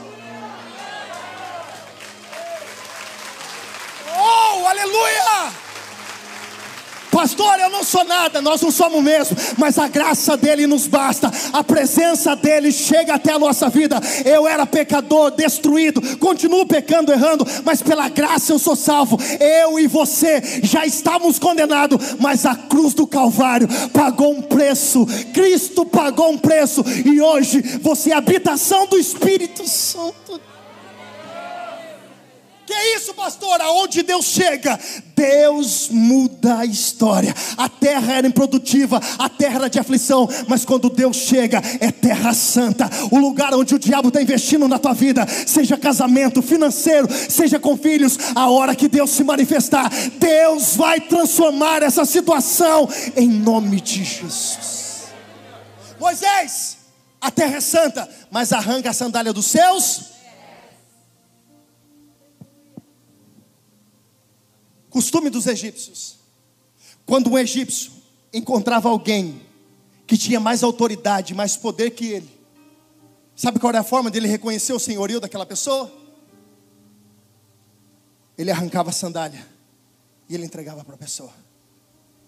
Oh, 4.20 4.66
aleluia! 4.66 5.67
Pastor, 7.18 7.60
eu 7.60 7.72
não 7.72 7.84
sou 7.84 8.04
nada, 8.04 8.44
nós 8.44 8.62
não 8.62 8.70
somos 8.70 9.04
mesmo, 9.04 9.36
mas 9.58 9.80
a 9.80 9.88
graça 9.88 10.38
dele 10.38 10.68
nos 10.68 10.86
basta, 10.86 11.32
a 11.52 11.64
presença 11.64 12.36
dele 12.36 12.72
chega 12.72 13.16
até 13.16 13.34
a 13.34 13.40
nossa 13.40 13.70
vida. 13.70 14.00
Eu 14.24 14.48
era 14.48 14.68
pecador, 14.68 15.32
destruído, 15.32 16.00
continuo 16.20 16.68
pecando, 16.68 17.12
errando, 17.12 17.44
mas 17.66 17.82
pela 17.82 18.08
graça 18.08 18.54
eu 18.54 18.60
sou 18.60 18.76
salvo. 18.76 19.18
Eu 19.40 19.80
e 19.80 19.88
você 19.88 20.62
já 20.62 20.86
estávamos 20.86 21.40
condenados, 21.40 22.18
mas 22.20 22.46
a 22.46 22.54
cruz 22.54 22.94
do 22.94 23.08
Calvário 23.08 23.68
pagou 23.92 24.34
um 24.34 24.44
preço, 24.44 25.04
Cristo 25.34 25.88
pagou 25.88 26.30
um 26.30 26.38
preço, 26.38 26.86
e 27.04 27.20
hoje 27.20 27.64
você 27.82 28.12
é 28.12 28.14
habitação 28.14 28.86
do 28.86 28.96
Espírito 28.96 29.68
Santo. 29.68 30.40
É 32.80 32.96
isso, 32.96 33.12
pastor? 33.16 33.60
Aonde 33.60 34.04
Deus 34.04 34.26
chega, 34.26 34.80
Deus 35.16 35.90
muda 35.90 36.60
a 36.60 36.66
história. 36.66 37.34
A 37.58 37.68
terra 37.68 38.14
era 38.14 38.28
improdutiva, 38.28 39.02
a 39.18 39.28
terra 39.28 39.56
era 39.56 39.70
de 39.70 39.80
aflição, 39.80 40.30
mas 40.48 40.64
quando 40.64 40.88
Deus 40.88 41.18
chega, 41.18 41.60
é 41.80 41.92
terra 41.92 42.36
santa. 42.36 42.88
O 43.10 43.18
lugar 43.18 43.56
onde 43.56 43.74
o 43.74 43.80
diabo 43.80 44.10
está 44.10 44.22
investindo 44.22 44.68
na 44.68 44.78
tua 44.78 44.94
vida, 44.94 45.26
seja 45.28 45.76
casamento, 45.76 46.40
financeiro, 46.44 47.08
seja 47.12 47.58
com 47.58 47.76
filhos, 47.76 48.16
a 48.36 48.48
hora 48.48 48.76
que 48.76 48.88
Deus 48.88 49.10
se 49.10 49.24
manifestar, 49.24 49.90
Deus 50.20 50.76
vai 50.76 51.02
transformar 51.02 51.82
essa 51.82 52.06
situação 52.06 52.88
em 53.16 53.28
nome 53.28 53.82
de 53.82 54.04
Jesus. 54.04 55.08
Moisés, 56.00 56.78
a 57.20 57.32
terra 57.32 57.58
é 57.58 57.62
santa, 57.62 58.08
mas 58.30 58.54
arranca 58.54 58.92
a 58.92 58.94
sandália 58.94 59.34
dos 59.34 59.48
seus 59.48 60.17
Costume 64.98 65.30
dos 65.30 65.46
egípcios. 65.46 66.18
Quando 67.06 67.30
um 67.30 67.38
egípcio 67.38 67.92
encontrava 68.34 68.90
alguém 68.90 69.40
que 70.08 70.18
tinha 70.18 70.40
mais 70.40 70.64
autoridade, 70.64 71.36
mais 71.36 71.56
poder 71.56 71.92
que 71.92 72.08
ele, 72.08 72.32
sabe 73.36 73.60
qual 73.60 73.70
era 73.70 73.82
a 73.82 73.84
forma 73.84 74.10
dele 74.10 74.28
reconhecer 74.28 74.74
o 74.74 74.80
senhorio 74.80 75.20
daquela 75.20 75.46
pessoa? 75.46 75.94
Ele 78.36 78.50
arrancava 78.50 78.90
a 78.90 78.92
sandália 78.92 79.48
e 80.28 80.34
ele 80.34 80.46
entregava 80.46 80.84
para 80.84 80.96
a 80.96 80.98
pessoa. 80.98 81.32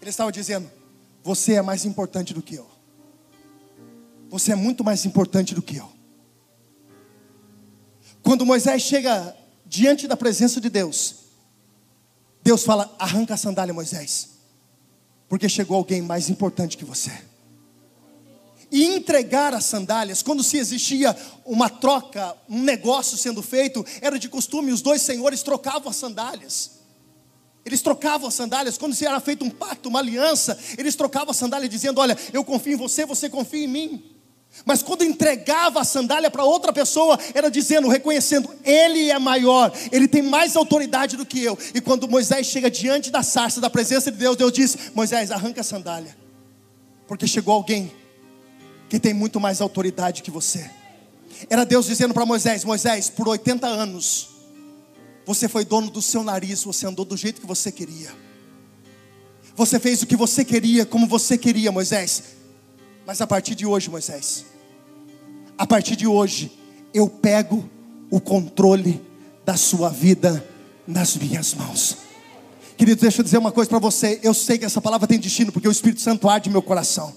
Ele 0.00 0.10
estava 0.10 0.30
dizendo: 0.30 0.70
Você 1.24 1.54
é 1.54 1.62
mais 1.62 1.84
importante 1.84 2.32
do 2.32 2.40
que 2.40 2.54
eu. 2.54 2.70
Você 4.28 4.52
é 4.52 4.54
muito 4.54 4.84
mais 4.84 5.04
importante 5.04 5.56
do 5.56 5.60
que 5.60 5.74
eu. 5.74 5.90
Quando 8.22 8.46
Moisés 8.46 8.80
chega 8.80 9.36
diante 9.66 10.06
da 10.06 10.16
presença 10.16 10.60
de 10.60 10.70
Deus, 10.70 11.19
Deus 12.42 12.64
fala: 12.64 12.94
arranca 12.98 13.34
a 13.34 13.36
sandália, 13.36 13.74
Moisés, 13.74 14.30
porque 15.28 15.48
chegou 15.48 15.76
alguém 15.76 16.02
mais 16.02 16.28
importante 16.28 16.76
que 16.76 16.84
você. 16.84 17.12
e 18.72 18.84
entregar 18.84 19.52
as 19.52 19.64
sandálias. 19.64 20.22
Quando 20.22 20.44
se 20.44 20.56
existia 20.56 21.16
uma 21.44 21.68
troca, 21.68 22.36
um 22.48 22.62
negócio 22.62 23.18
sendo 23.18 23.42
feito, 23.42 23.84
era 24.00 24.16
de 24.16 24.28
costume, 24.28 24.70
os 24.70 24.80
dois 24.80 25.02
senhores 25.02 25.42
trocavam 25.42 25.90
as 25.90 25.96
sandálias. 25.96 26.78
Eles 27.64 27.82
trocavam 27.82 28.28
as 28.28 28.34
sandálias, 28.34 28.78
quando 28.78 28.94
se 28.94 29.04
era 29.04 29.20
feito 29.20 29.44
um 29.44 29.50
pacto, 29.50 29.88
uma 29.88 29.98
aliança, 29.98 30.58
eles 30.78 30.94
trocavam 30.94 31.30
a 31.30 31.34
sandália 31.34 31.68
dizendo: 31.68 32.00
Olha, 32.00 32.16
eu 32.32 32.44
confio 32.44 32.74
em 32.74 32.76
você, 32.76 33.04
você 33.04 33.28
confia 33.28 33.64
em 33.64 33.68
mim. 33.68 34.09
Mas 34.64 34.82
quando 34.82 35.04
entregava 35.04 35.80
a 35.80 35.84
sandália 35.84 36.30
para 36.30 36.44
outra 36.44 36.72
pessoa, 36.72 37.18
era 37.34 37.50
dizendo, 37.50 37.88
reconhecendo, 37.88 38.50
ele 38.64 39.10
é 39.10 39.18
maior, 39.18 39.72
ele 39.90 40.06
tem 40.06 40.22
mais 40.22 40.56
autoridade 40.56 41.16
do 41.16 41.24
que 41.24 41.42
eu. 41.42 41.58
E 41.74 41.80
quando 41.80 42.08
Moisés 42.08 42.46
chega 42.46 42.70
diante 42.70 43.10
da 43.10 43.22
sarça, 43.22 43.60
da 43.60 43.70
presença 43.70 44.10
de 44.10 44.18
Deus, 44.18 44.36
Deus 44.36 44.52
diz: 44.52 44.76
Moisés, 44.94 45.30
arranca 45.30 45.60
a 45.60 45.64
sandália, 45.64 46.16
porque 47.06 47.26
chegou 47.26 47.54
alguém 47.54 47.92
que 48.88 48.98
tem 48.98 49.14
muito 49.14 49.40
mais 49.40 49.60
autoridade 49.60 50.22
que 50.22 50.30
você. 50.30 50.70
Era 51.48 51.64
Deus 51.64 51.86
dizendo 51.86 52.12
para 52.12 52.26
Moisés: 52.26 52.64
Moisés, 52.64 53.08
por 53.08 53.28
80 53.28 53.66
anos, 53.66 54.28
você 55.24 55.48
foi 55.48 55.64
dono 55.64 55.90
do 55.90 56.02
seu 56.02 56.22
nariz, 56.22 56.64
você 56.64 56.86
andou 56.86 57.04
do 57.04 57.16
jeito 57.16 57.40
que 57.40 57.46
você 57.46 57.72
queria. 57.72 58.10
Você 59.56 59.78
fez 59.78 60.02
o 60.02 60.06
que 60.06 60.16
você 60.16 60.44
queria, 60.44 60.84
como 60.84 61.06
você 61.06 61.38
queria, 61.38 61.72
Moisés. 61.72 62.39
Mas 63.10 63.20
a 63.20 63.26
partir 63.26 63.56
de 63.56 63.66
hoje, 63.66 63.90
Moisés, 63.90 64.44
a 65.58 65.66
partir 65.66 65.96
de 65.96 66.06
hoje, 66.06 66.56
eu 66.94 67.08
pego 67.08 67.68
o 68.08 68.20
controle 68.20 69.04
da 69.44 69.56
sua 69.56 69.88
vida 69.88 70.48
nas 70.86 71.16
minhas 71.16 71.52
mãos. 71.52 71.96
Querido, 72.76 73.00
deixa 73.00 73.18
eu 73.18 73.24
dizer 73.24 73.38
uma 73.38 73.50
coisa 73.50 73.68
para 73.68 73.80
você. 73.80 74.20
Eu 74.22 74.32
sei 74.32 74.58
que 74.58 74.64
essa 74.64 74.80
palavra 74.80 75.08
tem 75.08 75.18
destino, 75.18 75.50
porque 75.50 75.66
o 75.66 75.72
Espírito 75.72 76.00
Santo 76.00 76.28
arde 76.28 76.48
meu 76.48 76.62
coração. 76.62 77.12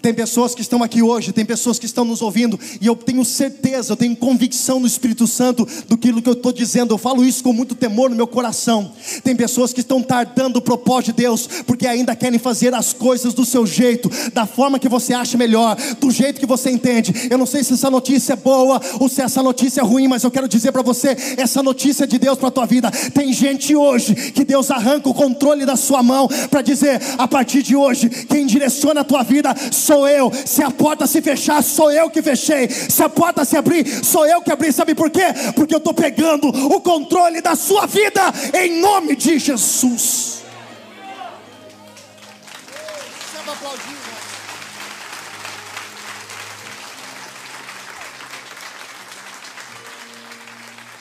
Tem 0.00 0.12
pessoas 0.12 0.54
que 0.54 0.60
estão 0.60 0.82
aqui 0.82 1.02
hoje, 1.02 1.32
tem 1.32 1.44
pessoas 1.44 1.78
que 1.78 1.86
estão 1.86 2.04
nos 2.04 2.22
ouvindo, 2.22 2.58
e 2.80 2.86
eu 2.86 2.96
tenho 2.96 3.24
certeza, 3.24 3.92
eu 3.92 3.96
tenho 3.96 4.16
convicção 4.16 4.80
no 4.80 4.86
Espírito 4.86 5.26
Santo 5.26 5.66
do 5.88 5.96
que 5.96 6.08
eu 6.08 6.32
estou 6.32 6.52
dizendo, 6.52 6.94
eu 6.94 6.98
falo 6.98 7.24
isso 7.24 7.42
com 7.42 7.52
muito 7.52 7.74
temor 7.74 8.10
no 8.10 8.16
meu 8.16 8.26
coração. 8.26 8.92
Tem 9.22 9.36
pessoas 9.36 9.72
que 9.72 9.80
estão 9.80 10.02
tardando 10.02 10.56
o 10.56 10.62
propósito 10.62 11.04
de 11.06 11.22
Deus, 11.22 11.48
porque 11.66 11.86
ainda 11.86 12.16
querem 12.16 12.38
fazer 12.38 12.74
as 12.74 12.92
coisas 12.92 13.34
do 13.34 13.44
seu 13.44 13.66
jeito, 13.66 14.10
da 14.32 14.46
forma 14.46 14.78
que 14.78 14.88
você 14.88 15.12
acha 15.12 15.36
melhor, 15.36 15.76
do 16.00 16.10
jeito 16.10 16.40
que 16.40 16.46
você 16.46 16.70
entende. 16.70 17.28
Eu 17.30 17.38
não 17.38 17.46
sei 17.46 17.62
se 17.62 17.74
essa 17.74 17.90
notícia 17.90 18.32
é 18.32 18.36
boa 18.36 18.80
ou 18.98 19.08
se 19.08 19.20
essa 19.20 19.42
notícia 19.42 19.80
é 19.80 19.84
ruim, 19.84 20.08
mas 20.08 20.22
eu 20.24 20.30
quero 20.30 20.48
dizer 20.48 20.72
para 20.72 20.82
você: 20.82 21.16
essa 21.36 21.62
notícia 21.62 22.04
é 22.04 22.06
de 22.06 22.18
Deus 22.18 22.38
para 22.38 22.48
a 22.48 22.52
tua 22.52 22.66
vida. 22.66 22.90
Tem 23.12 23.32
gente 23.32 23.74
hoje 23.74 24.14
que 24.14 24.44
Deus 24.44 24.70
arranca 24.70 25.08
o 25.08 25.14
controle 25.14 25.66
da 25.66 25.76
sua 25.76 26.02
mão 26.02 26.28
para 26.50 26.62
dizer, 26.62 27.00
a 27.18 27.28
partir 27.28 27.62
de 27.62 27.76
hoje, 27.76 28.08
quem 28.08 28.46
direciona 28.46 29.00
a 29.00 29.04
tua 29.04 29.22
vida 29.22 29.54
sou 29.74 30.08
eu. 30.08 30.30
Se 30.46 30.62
a 30.62 30.70
porta 30.70 31.06
se 31.06 31.20
fechar, 31.20 31.62
sou 31.62 31.90
eu 31.90 32.08
que 32.08 32.22
fechei. 32.22 32.68
Se 32.68 33.02
a 33.02 33.08
porta 33.08 33.44
se 33.44 33.56
abrir, 33.56 34.04
sou 34.04 34.26
eu 34.26 34.40
que 34.40 34.50
abri. 34.50 34.72
Sabe 34.72 34.94
por 34.94 35.10
quê? 35.10 35.26
Porque 35.54 35.74
eu 35.74 35.78
estou 35.78 35.92
pegando 35.92 36.48
o 36.48 36.80
controle 36.80 37.40
da 37.40 37.54
sua 37.54 37.86
vida 37.86 38.22
em 38.54 38.80
nome 38.80 39.16
de 39.16 39.38
Jesus. 39.38 40.34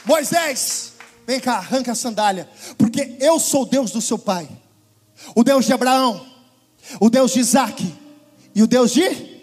Moisés, 0.05 0.93
vem 1.25 1.39
cá, 1.39 1.53
arranca 1.53 1.93
a 1.93 1.95
sandália, 1.95 2.49
porque 2.77 3.15
eu 3.19 3.39
sou 3.39 3.63
o 3.63 3.65
Deus 3.65 3.91
do 3.91 4.01
seu 4.01 4.17
pai, 4.17 4.47
o 5.33 5.43
Deus 5.43 5.65
de 5.65 5.73
Abraão, 5.73 6.25
o 6.99 7.09
Deus 7.09 7.31
de 7.31 7.39
Isaac, 7.39 8.02
e 8.55 8.61
o 8.61 8.67
Deus 8.67 8.91
de? 8.91 9.41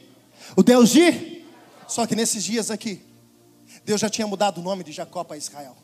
O 0.57 0.63
Deus 0.63 0.91
de? 0.91 1.43
Só 1.89 2.07
que 2.07 2.15
nesses 2.15 2.45
dias 2.45 2.71
aqui, 2.71 3.01
Deus 3.85 4.01
já 4.01 4.09
tinha 4.09 4.27
mudado 4.27 4.59
o 4.59 4.63
nome 4.63 4.85
de 4.85 4.93
Jacó 4.93 5.25
para 5.25 5.37
Israel. 5.37 5.77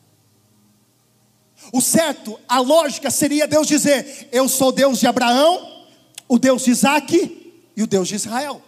O 1.72 1.80
certo, 1.80 2.38
a 2.46 2.60
lógica 2.60 3.10
seria 3.10 3.46
Deus 3.46 3.66
dizer: 3.66 4.28
Eu 4.30 4.48
sou 4.48 4.70
Deus 4.70 5.00
de 5.00 5.06
Abraão, 5.06 5.86
o 6.28 6.38
Deus 6.38 6.64
de 6.64 6.70
Isaac 6.70 7.54
e 7.76 7.82
o 7.82 7.86
Deus 7.86 8.08
de 8.08 8.14
Israel. 8.14 8.62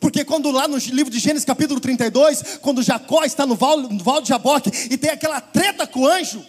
Porque 0.00 0.24
quando 0.24 0.50
lá 0.50 0.66
no 0.66 0.78
livro 0.78 1.12
de 1.12 1.18
Gênesis 1.18 1.44
capítulo 1.44 1.78
32, 1.78 2.58
quando 2.60 2.82
Jacó 2.82 3.24
está 3.24 3.46
no 3.46 3.54
val, 3.54 3.78
no 3.78 4.02
val 4.02 4.20
de 4.20 4.28
Jaboque 4.28 4.70
e 4.90 4.96
tem 4.96 5.10
aquela 5.10 5.40
treta 5.40 5.86
com 5.86 6.00
o 6.00 6.06
anjo, 6.06 6.44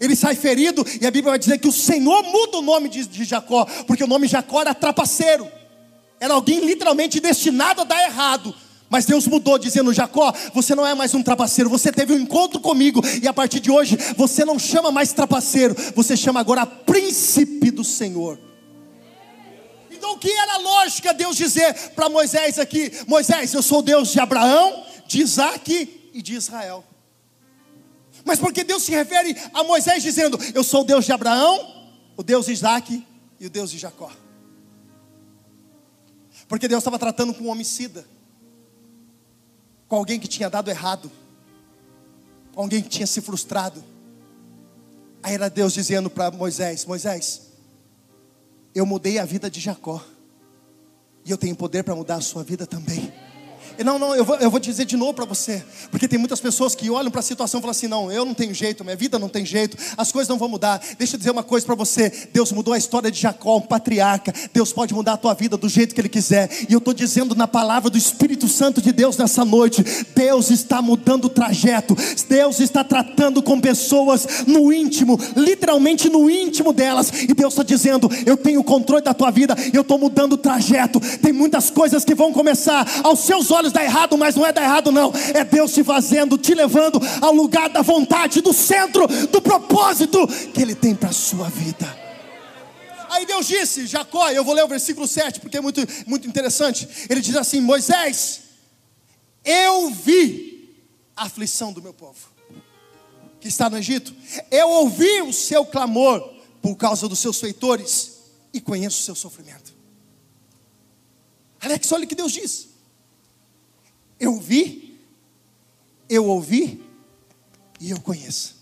ele 0.00 0.16
sai 0.16 0.34
ferido 0.34 0.84
e 1.00 1.06
a 1.06 1.10
Bíblia 1.10 1.32
vai 1.32 1.38
dizer 1.38 1.58
que 1.58 1.68
o 1.68 1.72
Senhor 1.72 2.22
muda 2.24 2.58
o 2.58 2.62
nome 2.62 2.88
de, 2.88 3.06
de 3.06 3.24
Jacó, 3.24 3.64
porque 3.86 4.02
o 4.02 4.08
nome 4.08 4.26
Jacó 4.26 4.62
era 4.62 4.74
trapaceiro. 4.74 5.59
Era 6.20 6.34
alguém 6.34 6.60
literalmente 6.60 7.18
destinado 7.18 7.80
a 7.80 7.84
dar 7.84 8.04
errado. 8.04 8.54
Mas 8.90 9.06
Deus 9.06 9.26
mudou, 9.26 9.56
dizendo: 9.56 9.94
Jacó, 9.94 10.34
você 10.52 10.74
não 10.74 10.86
é 10.86 10.94
mais 10.94 11.14
um 11.14 11.22
trapaceiro, 11.22 11.70
você 11.70 11.90
teve 11.90 12.12
um 12.12 12.18
encontro 12.18 12.60
comigo, 12.60 13.00
e 13.22 13.26
a 13.26 13.32
partir 13.32 13.60
de 13.60 13.70
hoje 13.70 13.96
você 14.16 14.44
não 14.44 14.58
chama 14.58 14.90
mais 14.90 15.12
trapaceiro, 15.12 15.74
você 15.94 16.16
chama 16.16 16.40
agora 16.40 16.66
príncipe 16.66 17.70
do 17.70 17.82
Senhor. 17.82 18.38
Então, 19.90 20.12
o 20.12 20.18
que 20.18 20.30
era 20.30 20.56
lógica 20.58 21.14
Deus 21.14 21.36
dizer 21.36 21.72
para 21.94 22.08
Moisés 22.08 22.58
aqui: 22.58 22.92
Moisés, 23.06 23.54
eu 23.54 23.62
sou 23.62 23.80
Deus 23.80 24.10
de 24.10 24.20
Abraão, 24.20 24.84
de 25.06 25.22
Isaac 25.22 26.10
e 26.12 26.20
de 26.20 26.34
Israel. 26.34 26.84
Mas 28.24 28.38
porque 28.38 28.64
Deus 28.64 28.82
se 28.82 28.90
refere 28.90 29.36
a 29.54 29.62
Moisés 29.62 30.02
dizendo: 30.02 30.38
Eu 30.52 30.64
sou 30.64 30.82
o 30.82 30.84
Deus 30.84 31.06
de 31.06 31.12
Abraão, 31.12 31.64
o 32.16 32.22
Deus 32.22 32.46
de 32.46 32.52
Isaac 32.52 33.06
e 33.38 33.46
o 33.46 33.50
Deus 33.50 33.70
de 33.70 33.78
Jacó. 33.78 34.10
Porque 36.50 36.66
Deus 36.66 36.80
estava 36.80 36.98
tratando 36.98 37.32
com 37.32 37.44
um 37.44 37.48
homicida, 37.48 38.04
com 39.86 39.94
alguém 39.94 40.18
que 40.18 40.26
tinha 40.26 40.50
dado 40.50 40.68
errado, 40.68 41.08
com 42.52 42.62
alguém 42.62 42.82
que 42.82 42.88
tinha 42.88 43.06
se 43.06 43.20
frustrado. 43.20 43.84
Aí 45.22 45.34
era 45.34 45.48
Deus 45.48 45.72
dizendo 45.72 46.10
para 46.10 46.28
Moisés: 46.32 46.84
Moisés, 46.84 47.52
eu 48.74 48.84
mudei 48.84 49.20
a 49.20 49.24
vida 49.24 49.48
de 49.48 49.60
Jacó, 49.60 50.04
e 51.24 51.30
eu 51.30 51.38
tenho 51.38 51.54
poder 51.54 51.84
para 51.84 51.94
mudar 51.94 52.16
a 52.16 52.20
sua 52.20 52.42
vida 52.42 52.66
também. 52.66 53.12
Não, 53.84 53.98
não, 53.98 54.14
eu 54.14 54.24
vou, 54.24 54.36
eu 54.36 54.50
vou 54.50 54.60
dizer 54.60 54.84
de 54.84 54.96
novo 54.96 55.14
para 55.14 55.24
você, 55.24 55.62
porque 55.90 56.06
tem 56.06 56.18
muitas 56.18 56.38
pessoas 56.38 56.74
que 56.74 56.90
olham 56.90 57.10
para 57.10 57.20
a 57.20 57.22
situação 57.22 57.60
e 57.60 57.62
falam 57.62 57.70
assim: 57.70 57.88
não, 57.88 58.12
eu 58.12 58.24
não 58.24 58.34
tenho 58.34 58.52
jeito, 58.52 58.84
minha 58.84 58.96
vida 58.96 59.18
não 59.18 59.28
tem 59.28 59.44
jeito, 59.44 59.76
as 59.96 60.12
coisas 60.12 60.28
não 60.28 60.36
vão 60.36 60.48
mudar. 60.48 60.82
Deixa 60.98 61.16
eu 61.16 61.18
dizer 61.18 61.30
uma 61.30 61.42
coisa 61.42 61.64
para 61.64 61.74
você: 61.74 62.28
Deus 62.32 62.52
mudou 62.52 62.74
a 62.74 62.78
história 62.78 63.10
de 63.10 63.18
Jacó, 63.18 63.56
um 63.56 63.60
patriarca. 63.62 64.34
Deus 64.52 64.72
pode 64.72 64.92
mudar 64.92 65.14
a 65.14 65.16
tua 65.16 65.32
vida 65.32 65.56
do 65.56 65.68
jeito 65.68 65.94
que 65.94 66.00
Ele 66.00 66.08
quiser, 66.08 66.50
e 66.68 66.72
eu 66.72 66.78
estou 66.78 66.92
dizendo 66.92 67.34
na 67.34 67.48
palavra 67.48 67.88
do 67.88 67.96
Espírito 67.96 68.48
Santo 68.48 68.82
de 68.82 68.92
Deus 68.92 69.16
nessa 69.16 69.44
noite: 69.44 69.82
Deus 70.14 70.50
está 70.50 70.82
mudando 70.82 71.24
o 71.26 71.30
trajeto, 71.30 71.96
Deus 72.28 72.60
está 72.60 72.84
tratando 72.84 73.42
com 73.42 73.58
pessoas 73.60 74.44
no 74.46 74.70
íntimo, 74.72 75.18
literalmente 75.34 76.10
no 76.10 76.28
íntimo 76.28 76.72
delas, 76.72 77.10
e 77.22 77.32
Deus 77.32 77.54
está 77.54 77.62
dizendo: 77.62 78.10
eu 78.26 78.36
tenho 78.36 78.60
o 78.60 78.64
controle 78.64 79.02
da 79.02 79.14
tua 79.14 79.30
vida, 79.30 79.56
eu 79.72 79.80
estou 79.80 79.98
mudando 79.98 80.34
o 80.34 80.38
trajeto. 80.38 81.00
Tem 81.22 81.32
muitas 81.32 81.70
coisas 81.70 82.04
que 82.04 82.14
vão 82.14 82.32
começar 82.32 82.86
aos 83.02 83.20
seus 83.20 83.50
olhos 83.50 83.69
dar 83.72 83.84
errado, 83.84 84.16
mas 84.16 84.34
não 84.34 84.46
é 84.46 84.52
dar 84.52 84.62
errado, 84.62 84.90
não. 84.92 85.12
É 85.34 85.44
Deus 85.44 85.72
te 85.72 85.84
fazendo, 85.84 86.36
te 86.38 86.54
levando 86.54 87.00
ao 87.20 87.32
lugar 87.32 87.68
da 87.68 87.82
vontade, 87.82 88.40
do 88.40 88.52
centro, 88.52 89.06
do 89.28 89.40
propósito 89.40 90.26
que 90.52 90.62
Ele 90.62 90.74
tem 90.74 90.94
para 90.94 91.10
a 91.10 91.12
sua 91.12 91.48
vida. 91.48 91.98
Aí 93.08 93.26
Deus 93.26 93.46
disse, 93.46 93.86
Jacó, 93.86 94.30
eu 94.30 94.44
vou 94.44 94.54
ler 94.54 94.64
o 94.64 94.68
versículo 94.68 95.06
7, 95.06 95.40
porque 95.40 95.56
é 95.56 95.60
muito, 95.60 95.80
muito 96.06 96.28
interessante. 96.28 96.88
Ele 97.08 97.20
diz 97.20 97.34
assim: 97.34 97.60
Moisés, 97.60 98.42
eu 99.44 99.90
vi 99.90 100.76
a 101.16 101.24
aflição 101.24 101.72
do 101.72 101.82
meu 101.82 101.92
povo, 101.92 102.28
que 103.40 103.48
está 103.48 103.68
no 103.68 103.76
Egito, 103.76 104.14
eu 104.50 104.68
ouvi 104.68 105.22
o 105.22 105.32
seu 105.32 105.66
clamor 105.66 106.20
por 106.62 106.76
causa 106.76 107.08
dos 107.08 107.18
seus 107.18 107.40
feitores, 107.40 108.20
e 108.52 108.60
conheço 108.60 109.00
o 109.00 109.04
seu 109.04 109.14
sofrimento. 109.14 109.74
Alex, 111.60 111.90
olha 111.92 112.04
o 112.04 112.08
que 112.08 112.14
Deus 112.14 112.32
diz. 112.32 112.69
Eu 114.20 114.38
vi, 114.38 115.00
eu 116.06 116.26
ouvi 116.26 116.84
e 117.80 117.90
eu 117.90 118.00
conheço. 118.00 118.56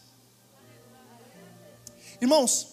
Irmãos, 2.20 2.68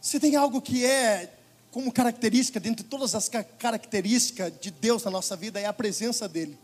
se 0.00 0.18
tem 0.18 0.36
algo 0.36 0.62
que 0.62 0.86
é 0.86 1.36
como 1.70 1.92
característica, 1.92 2.58
dentre 2.58 2.84
todas 2.84 3.14
as 3.14 3.28
características 3.28 4.52
de 4.58 4.70
Deus 4.70 5.04
na 5.04 5.10
nossa 5.10 5.36
vida, 5.36 5.60
é 5.60 5.66
a 5.66 5.72
presença 5.72 6.26
dEle. 6.26 6.58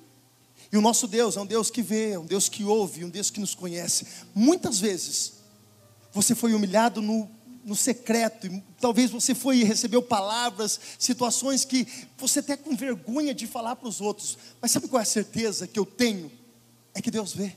E 0.73 0.77
o 0.77 0.81
nosso 0.81 1.07
Deus 1.07 1.37
é 1.37 1.41
um 1.41 1.47
Deus 1.47 1.71
que 1.71 1.83
vê, 1.83 2.13
é 2.13 2.19
um 2.19 2.27
Deus 2.27 2.49
que 2.49 2.65
ouve, 2.65 3.05
um 3.05 3.11
Deus 3.11 3.31
que 3.31 3.39
nos 3.39 3.55
conhece. 3.55 4.07
Muitas 4.35 4.81
vezes, 4.81 5.35
você 6.13 6.35
foi 6.35 6.55
humilhado 6.55 7.01
no 7.01 7.31
no 7.67 7.75
secreto, 7.75 8.49
talvez 8.81 9.11
você 9.11 9.35
foi 9.35 9.59
e 9.59 9.65
recebeu 9.65 10.01
palavras, 10.01 10.79
situações 11.01 11.65
que 11.65 11.85
você 12.17 12.39
até 12.39 12.57
com 12.57 12.77
vergonha 12.77 13.35
de 13.35 13.45
falar 13.45 13.75
para 13.75 13.89
os 13.89 14.01
outros, 14.01 14.39
mas 14.63 14.71
sabe 14.71 14.87
qual 14.87 15.01
é 15.01 15.03
a 15.03 15.07
certeza 15.07 15.67
que 15.67 15.77
eu 15.77 15.85
tenho? 15.85 16.31
É 16.95 17.03
que 17.03 17.11
Deus 17.11 17.35
vê. 17.35 17.57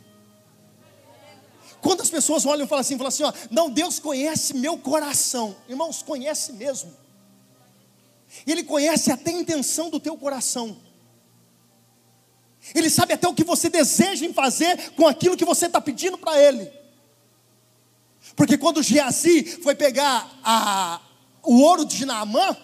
Quando 1.80 2.02
as 2.02 2.10
pessoas 2.10 2.44
olham 2.48 2.66
e 2.66 2.68
falam 2.68 2.82
assim, 2.82 2.98
falam 2.98 3.10
assim, 3.10 3.22
ó, 3.22 3.32
não, 3.52 3.70
Deus 3.70 4.00
conhece 4.00 4.56
meu 4.56 4.80
coração, 4.80 5.56
irmãos, 5.70 6.02
conhece 6.02 6.54
mesmo. 6.54 6.92
Ele 8.48 8.64
conhece 8.64 9.12
até 9.12 9.30
a 9.30 9.40
intenção 9.40 9.92
do 9.92 10.00
teu 10.00 10.18
coração. 10.18 10.76
Ele 12.74 12.90
sabe 12.90 13.14
até 13.14 13.28
o 13.28 13.34
que 13.36 13.44
você 13.44 13.70
deseja 13.70 14.26
em 14.26 14.34
fazer 14.34 14.92
com 14.92 15.08
aquilo 15.08 15.38
que 15.38 15.46
você 15.46 15.68
está 15.68 15.80
pedindo 15.80 16.18
para 16.18 16.42
Ele. 16.42 16.79
Porque 18.36 18.58
quando 18.58 18.82
Geazi 18.84 19.44
foi 19.62 19.76
pegar 19.76 20.30
a, 20.44 21.02
o 21.44 21.62
ouro 21.62 21.86
de 21.86 22.06
Naamã, 22.06 22.56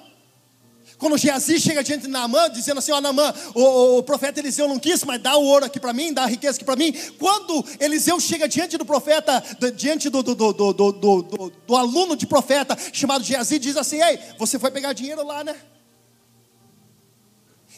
quando 0.97 1.17
Geazi 1.17 1.59
chega 1.59 1.83
diante 1.83 2.03
de 2.03 2.07
Naamã, 2.07 2.49
dizendo 2.49 2.79
assim: 2.79 2.91
Ó, 2.91 3.01
Naamã, 3.01 3.33
o, 3.53 3.97
o, 3.97 4.03
profeta 4.03 4.39
Eliseu 4.39 4.67
não 4.67 4.79
quis, 4.79 5.03
mas 5.03 5.21
dá 5.21 5.35
o 5.35 5.43
ouro 5.43 5.65
aqui 5.65 5.79
para 5.79 5.91
mim, 5.91 6.13
dá 6.13 6.23
a 6.23 6.27
riqueza 6.27 6.55
aqui 6.55 6.63
para 6.63 6.75
mim. 6.75 6.93
Quando 7.19 7.65
Eliseu 7.79 8.19
chega 8.19 8.47
diante 8.47 8.77
do 8.77 8.85
profeta, 8.85 9.43
diante 9.75 10.09
do, 10.09 10.23
do, 10.23 10.33
do, 10.33 10.73
do, 10.73 11.51
do 11.67 11.75
aluno 11.75 12.15
de 12.15 12.25
profeta 12.25 12.77
chamado 12.93 13.23
Geazi, 13.23 13.59
diz 13.59 13.75
assim: 13.75 14.01
Ei, 14.01 14.19
você 14.39 14.57
foi 14.57 14.71
pegar 14.71 14.93
dinheiro 14.93 15.25
lá, 15.25 15.43
né? 15.43 15.55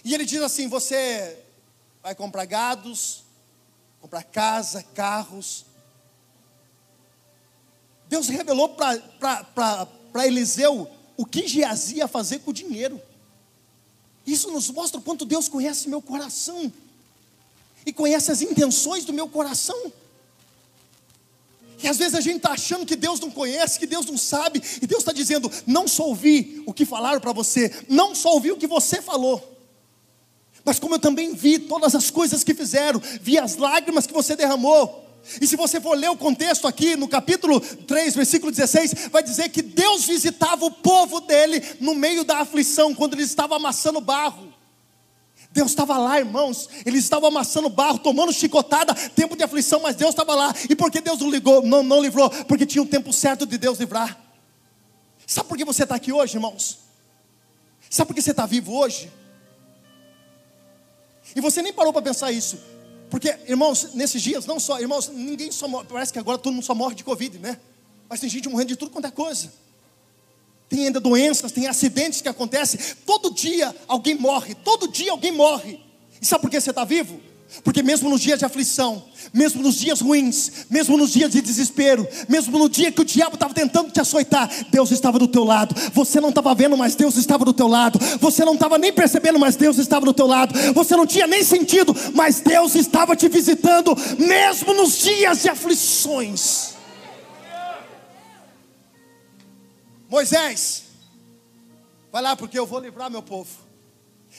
E 0.04 0.14
ele 0.14 0.26
diz 0.26 0.42
assim: 0.42 0.68
Você 0.68 1.40
vai 2.04 2.14
comprar 2.14 2.46
gados, 2.46 3.24
comprar 4.00 4.24
casa, 4.24 4.84
carros. 4.94 5.66
Deus 8.10 8.28
revelou 8.28 8.70
para 8.70 10.26
Eliseu 10.26 10.90
o 11.16 11.26
que 11.26 11.48
Geazi 11.48 11.98
ia 11.98 12.08
fazer 12.08 12.40
com 12.40 12.52
o 12.52 12.54
dinheiro. 12.54 13.02
Isso 14.26 14.52
nos 14.52 14.70
mostra 14.70 15.00
o 15.00 15.04
quanto 15.04 15.26
Deus 15.26 15.48
conhece 15.48 15.90
meu 15.90 16.02
coração 16.02 16.72
e 17.86 17.94
conhece 17.94 18.32
as 18.32 18.42
intenções 18.42 19.06
do 19.06 19.14
meu 19.14 19.28
coração. 19.28 19.92
E 21.82 21.88
às 21.88 21.98
vezes 21.98 22.16
a 22.16 22.22
gente 22.22 22.38
está 22.38 22.52
achando 22.52 22.86
que 22.86 22.96
Deus 22.96 23.20
não 23.20 23.30
conhece, 23.30 23.80
que 23.80 23.86
Deus 23.86 24.06
não 24.06 24.18
sabe, 24.18 24.62
e 24.82 24.88
Deus 24.88 25.02
está 25.02 25.14
dizendo: 25.14 25.50
não 25.66 25.88
só 25.88 26.08
ouvi 26.08 26.64
o 26.66 26.74
que 26.74 26.86
falaram 26.86 27.22
para 27.22 27.32
você, 27.32 27.72
não 27.88 28.16
só 28.16 28.34
ouvi 28.34 28.52
o 28.52 28.58
que 28.58 28.68
você 28.68 29.02
falou, 29.02 29.58
mas 30.66 30.80
como 30.80 30.96
eu 30.96 31.00
também 31.00 31.34
vi 31.34 31.60
todas 31.60 31.96
as 31.96 32.10
coisas 32.10 32.44
que 32.44 32.54
fizeram, 32.54 33.02
vi 33.22 33.38
as 33.38 33.56
lágrimas 33.56 34.06
que 34.06 34.14
você 34.14 34.36
derramou. 34.36 35.07
E 35.42 35.48
se 35.48 35.56
você 35.56 35.80
for 35.82 35.98
ler 35.98 36.10
o 36.10 36.18
contexto 36.18 36.68
aqui, 36.68 36.96
no 36.96 37.08
capítulo 37.08 37.60
3, 37.60 38.16
versículo 38.16 38.52
16, 38.52 39.10
vai 39.12 39.22
dizer 39.22 39.50
que 39.50 39.62
Deus 39.62 40.06
visitava 40.06 40.66
o 40.66 40.72
povo 40.72 41.22
dele 41.22 41.62
no 41.80 41.94
meio 41.94 42.24
da 42.24 42.40
aflição, 42.40 42.94
quando 42.96 43.14
ele 43.14 43.24
estava 43.24 43.56
amassando 43.56 44.00
barro. 44.00 44.54
Deus 45.52 45.72
estava 45.72 45.98
lá, 45.98 46.20
irmãos. 46.20 46.70
Eles 46.86 47.04
estavam 47.04 47.30
amassando 47.30 47.70
barro, 47.70 48.00
tomando 48.00 48.32
chicotada, 48.32 48.94
tempo 48.94 49.36
de 49.36 49.44
aflição, 49.44 49.80
mas 49.80 49.96
Deus 49.96 50.12
estava 50.12 50.36
lá. 50.36 50.54
E 50.70 50.76
por 50.76 50.92
que 50.92 51.02
Deus 51.02 51.20
não, 51.20 51.30
ligou, 51.30 51.62
não, 51.64 51.84
não 51.84 52.02
livrou? 52.02 52.30
Porque 52.46 52.66
tinha 52.66 52.82
o 52.82 52.88
tempo 52.88 53.12
certo 53.12 53.46
de 53.46 53.58
Deus 53.58 53.80
livrar. 53.80 54.18
Sabe 55.26 55.50
por 55.50 55.58
que 55.58 55.66
você 55.66 55.84
está 55.84 55.96
aqui 55.96 56.12
hoje, 56.12 56.36
irmãos? 56.38 56.80
Sabe 57.90 58.08
por 58.08 58.14
que 58.14 58.22
você 58.22 58.32
está 58.32 58.46
vivo 58.46 58.74
hoje? 58.74 59.12
E 61.36 61.42
você 61.42 61.62
nem 61.62 61.74
parou 61.74 61.92
para 61.92 62.02
pensar 62.02 62.32
isso. 62.32 62.58
Porque, 63.10 63.38
irmãos, 63.48 63.94
nesses 63.94 64.22
dias, 64.22 64.46
não 64.46 64.60
só, 64.60 64.80
irmãos, 64.80 65.10
ninguém 65.10 65.52
só 65.52 65.68
morre, 65.68 65.88
parece 65.90 66.12
que 66.12 66.20
agora 66.20 66.38
todo 66.38 66.54
mundo 66.54 66.66
só 66.66 66.76
morre 66.76 66.96
de 66.96 67.04
Covid, 67.04 67.40
né? 67.40 67.58
Mas 68.10 68.20
tem 68.20 68.30
gente 68.30 68.50
morrendo 68.50 68.70
de 68.70 68.76
tudo 68.76 68.92
quanto 68.92 69.06
é 69.06 69.12
coisa. 69.12 69.52
Tem 70.70 70.86
ainda 70.88 71.00
doenças, 71.00 71.52
tem 71.52 71.68
acidentes 71.68 72.22
que 72.22 72.28
acontecem. 72.28 72.80
Todo 73.06 73.34
dia 73.34 73.74
alguém 73.88 74.16
morre, 74.16 74.56
todo 74.56 74.88
dia 74.88 75.12
alguém 75.12 75.32
morre. 75.32 75.80
E 76.22 76.26
sabe 76.26 76.42
por 76.42 76.52
que 76.52 76.60
você 76.60 76.72
está 76.72 76.84
vivo? 76.84 77.20
Porque 77.64 77.82
mesmo 77.82 78.10
nos 78.10 78.22
dias 78.22 78.40
de 78.40 78.46
aflição, 78.46 79.04
mesmo 79.34 79.62
nos 79.62 79.76
dias 79.76 80.02
ruins, 80.02 80.66
mesmo 80.70 80.98
nos 80.98 81.12
dias 81.12 81.32
de 81.32 81.42
desespero, 81.42 82.08
mesmo 82.28 82.58
no 82.58 82.70
dia 82.70 82.92
que 82.92 83.02
o 83.02 83.06
diabo 83.06 83.36
estava 83.36 83.54
tentando 83.54 83.92
te 83.92 84.00
açoitar, 84.00 84.50
Deus 84.70 84.92
estava 84.92 85.18
do 85.18 85.28
teu 85.28 85.44
lado. 85.44 85.74
Você 85.94 86.20
não 86.20 86.30
estava 86.30 86.54
vendo, 86.54 86.78
mas 86.78 86.96
Deus 86.96 87.16
estava 87.16 87.46
do 87.46 87.54
teu 87.54 87.68
lado. 87.68 88.00
Você 88.20 88.44
não 88.44 88.54
estava 88.54 88.78
nem 88.78 88.92
percebendo, 88.92 89.40
mas 89.40 89.56
Deus 89.56 89.78
estava 89.78 90.06
do 90.06 90.14
teu 90.14 90.28
lado. 90.28 90.54
Você 90.74 90.96
não 90.96 91.06
tinha 91.06 91.26
nem 91.26 91.44
sentido, 91.44 91.96
mas 92.14 92.42
Deus 92.42 92.76
estava 92.76 93.16
te 93.16 93.28
visitando, 93.30 93.96
mesmo 94.20 94.74
nos 94.74 95.00
dias 95.00 95.42
de 95.42 95.50
aflições. 95.50 96.76
Moisés, 100.10 100.84
vai 102.12 102.22
lá 102.22 102.36
porque 102.36 102.58
eu 102.58 102.66
vou 102.66 102.80
livrar 102.80 103.10
meu 103.10 103.22
povo. 103.22 103.67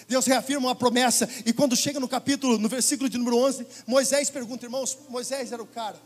Deus 0.07 0.27
reafirma 0.27 0.69
uma 0.69 0.75
promessa, 0.75 1.29
e 1.45 1.53
quando 1.53 1.77
chega 1.77 1.99
no 1.99 2.09
capítulo, 2.09 2.59
no 2.59 2.69
versículo 2.69 3.09
de 3.09 3.19
número 3.19 3.37
11, 3.39 3.67
Moisés 3.87 4.31
pergunta, 4.31 4.65
irmãos, 4.65 4.97
Moisés 5.09 5.53
era 5.53 5.63
o 5.63 5.67
cara. 5.67 6.01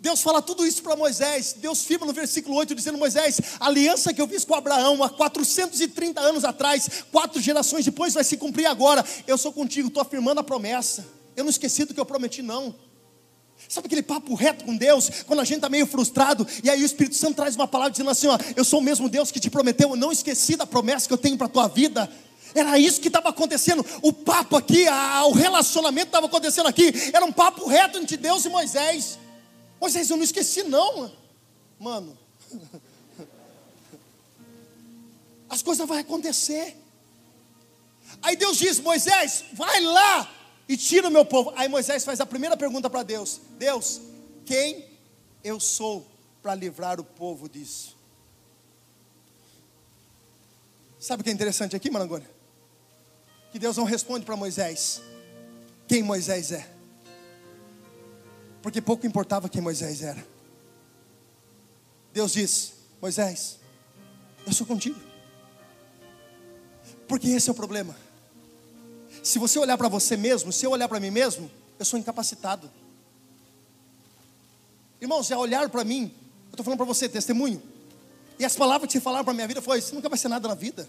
Deus 0.00 0.22
fala 0.22 0.40
tudo 0.40 0.64
isso 0.64 0.82
para 0.82 0.96
Moisés. 0.96 1.54
Deus 1.58 1.82
firma 1.82 2.06
no 2.06 2.12
versículo 2.12 2.56
8, 2.56 2.74
dizendo: 2.74 2.98
Moisés, 2.98 3.40
a 3.58 3.66
aliança 3.66 4.14
que 4.14 4.20
eu 4.20 4.28
fiz 4.28 4.44
com 4.44 4.54
Abraão 4.54 5.02
há 5.02 5.10
430 5.10 6.20
anos 6.20 6.44
atrás, 6.44 7.04
quatro 7.10 7.40
gerações 7.40 7.84
depois, 7.84 8.14
vai 8.14 8.22
se 8.22 8.36
cumprir 8.36 8.66
agora. 8.66 9.04
Eu 9.26 9.36
sou 9.36 9.52
contigo, 9.52 9.88
estou 9.88 10.00
afirmando 10.00 10.40
a 10.40 10.44
promessa. 10.44 11.04
Eu 11.34 11.44
não 11.44 11.50
esqueci 11.50 11.84
do 11.84 11.92
que 11.92 12.00
eu 12.00 12.06
prometi, 12.06 12.42
não. 12.42 12.74
Sabe 13.66 13.86
aquele 13.86 14.02
papo 14.02 14.34
reto 14.34 14.64
com 14.64 14.76
Deus, 14.76 15.10
quando 15.26 15.40
a 15.40 15.44
gente 15.44 15.56
está 15.56 15.68
meio 15.68 15.86
frustrado, 15.86 16.46
e 16.62 16.70
aí 16.70 16.82
o 16.82 16.86
Espírito 16.86 17.16
Santo 17.16 17.36
traz 17.36 17.54
uma 17.56 17.66
palavra 17.66 17.92
dizendo 17.92 18.10
assim: 18.10 18.26
ó, 18.26 18.38
eu 18.54 18.64
sou 18.64 18.80
o 18.80 18.82
mesmo 18.82 19.08
Deus 19.08 19.30
que 19.30 19.40
te 19.40 19.50
prometeu, 19.50 19.90
eu 19.90 19.96
não 19.96 20.12
esqueci 20.12 20.56
da 20.56 20.66
promessa 20.66 21.06
que 21.06 21.12
eu 21.12 21.18
tenho 21.18 21.36
para 21.36 21.46
a 21.46 21.50
tua 21.50 21.68
vida. 21.68 22.10
Era 22.54 22.78
isso 22.78 23.00
que 23.00 23.08
estava 23.08 23.28
acontecendo. 23.28 23.84
O 24.02 24.12
papo 24.12 24.56
aqui, 24.56 24.88
a, 24.88 25.24
o 25.26 25.32
relacionamento 25.32 26.06
estava 26.06 26.26
acontecendo 26.26 26.66
aqui. 26.66 26.92
Era 27.12 27.24
um 27.24 27.32
papo 27.32 27.66
reto 27.68 27.98
entre 27.98 28.16
Deus 28.16 28.44
e 28.44 28.48
Moisés. 28.48 29.18
Moisés, 29.80 30.08
eu 30.08 30.16
não 30.16 30.24
esqueci, 30.24 30.62
não, 30.62 31.12
mano. 31.78 32.18
As 35.48 35.62
coisas 35.62 35.86
vão 35.86 35.98
acontecer. 35.98 36.76
Aí 38.22 38.34
Deus 38.36 38.56
diz: 38.56 38.80
Moisés, 38.80 39.44
vai 39.52 39.80
lá 39.80 40.37
e 40.68 40.76
tira 40.76 41.08
o 41.08 41.10
meu 41.10 41.24
povo. 41.24 41.52
Aí 41.56 41.68
Moisés 41.68 42.04
faz 42.04 42.20
a 42.20 42.26
primeira 42.26 42.56
pergunta 42.56 42.90
para 42.90 43.02
Deus: 43.02 43.40
Deus, 43.58 44.00
quem 44.44 44.84
eu 45.42 45.58
sou 45.58 46.06
para 46.42 46.54
livrar 46.54 47.00
o 47.00 47.04
povo 47.04 47.48
disso? 47.48 47.96
Sabe 51.00 51.22
o 51.22 51.24
que 51.24 51.30
é 51.30 51.32
interessante 51.32 51.74
aqui, 51.74 51.90
Marangoni? 51.90 52.26
Que 53.50 53.58
Deus 53.58 53.76
não 53.76 53.84
responde 53.84 54.26
para 54.26 54.36
Moisés 54.36 55.00
quem 55.86 56.02
Moisés 56.02 56.52
é, 56.52 56.68
porque 58.60 58.82
pouco 58.82 59.06
importava 59.06 59.48
quem 59.48 59.62
Moisés 59.62 60.02
era. 60.02 60.22
Deus 62.12 62.32
diz: 62.32 62.74
Moisés, 63.00 63.58
eu 64.46 64.52
sou 64.52 64.66
contigo, 64.66 65.00
porque 67.06 67.28
esse 67.28 67.48
é 67.48 67.52
o 67.52 67.54
problema. 67.54 68.07
Se 69.28 69.38
você 69.38 69.58
olhar 69.58 69.76
para 69.76 69.88
você 69.88 70.16
mesmo, 70.16 70.50
se 70.50 70.64
eu 70.64 70.70
olhar 70.70 70.88
para 70.88 70.98
mim 70.98 71.10
mesmo, 71.10 71.50
eu 71.78 71.84
sou 71.84 71.98
incapacitado. 71.98 72.70
Irmãos, 74.98 75.26
já 75.26 75.36
olharam 75.36 75.68
para 75.68 75.84
mim, 75.84 76.04
eu 76.04 76.50
estou 76.52 76.64
falando 76.64 76.78
para 76.78 76.86
você, 76.86 77.10
testemunho. 77.10 77.62
E 78.38 78.44
as 78.46 78.56
palavras 78.56 78.86
que 78.86 78.94
você 78.94 79.02
falaram 79.02 79.26
para 79.26 79.34
minha 79.34 79.46
vida 79.46 79.60
foi: 79.60 79.82
você 79.82 79.94
nunca 79.94 80.08
vai 80.08 80.18
ser 80.18 80.28
nada 80.28 80.48
na 80.48 80.54
vida. 80.54 80.88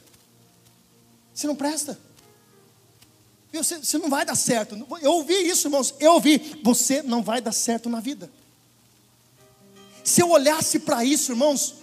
Você 1.34 1.48
não 1.48 1.56
presta. 1.56 2.00
Você, 3.52 3.80
você 3.80 3.98
não 3.98 4.10
vai 4.10 4.24
dar 4.24 4.36
certo. 4.36 4.88
Eu 5.02 5.12
ouvi 5.12 5.34
isso, 5.34 5.68
irmãos. 5.68 5.94
Eu 6.00 6.14
ouvi. 6.14 6.62
Você 6.64 7.02
não 7.02 7.22
vai 7.22 7.42
dar 7.42 7.52
certo 7.52 7.90
na 7.90 8.00
vida. 8.00 8.32
Se 10.02 10.22
eu 10.22 10.30
olhasse 10.30 10.80
para 10.80 11.04
isso, 11.04 11.34
irmãos, 11.34 11.76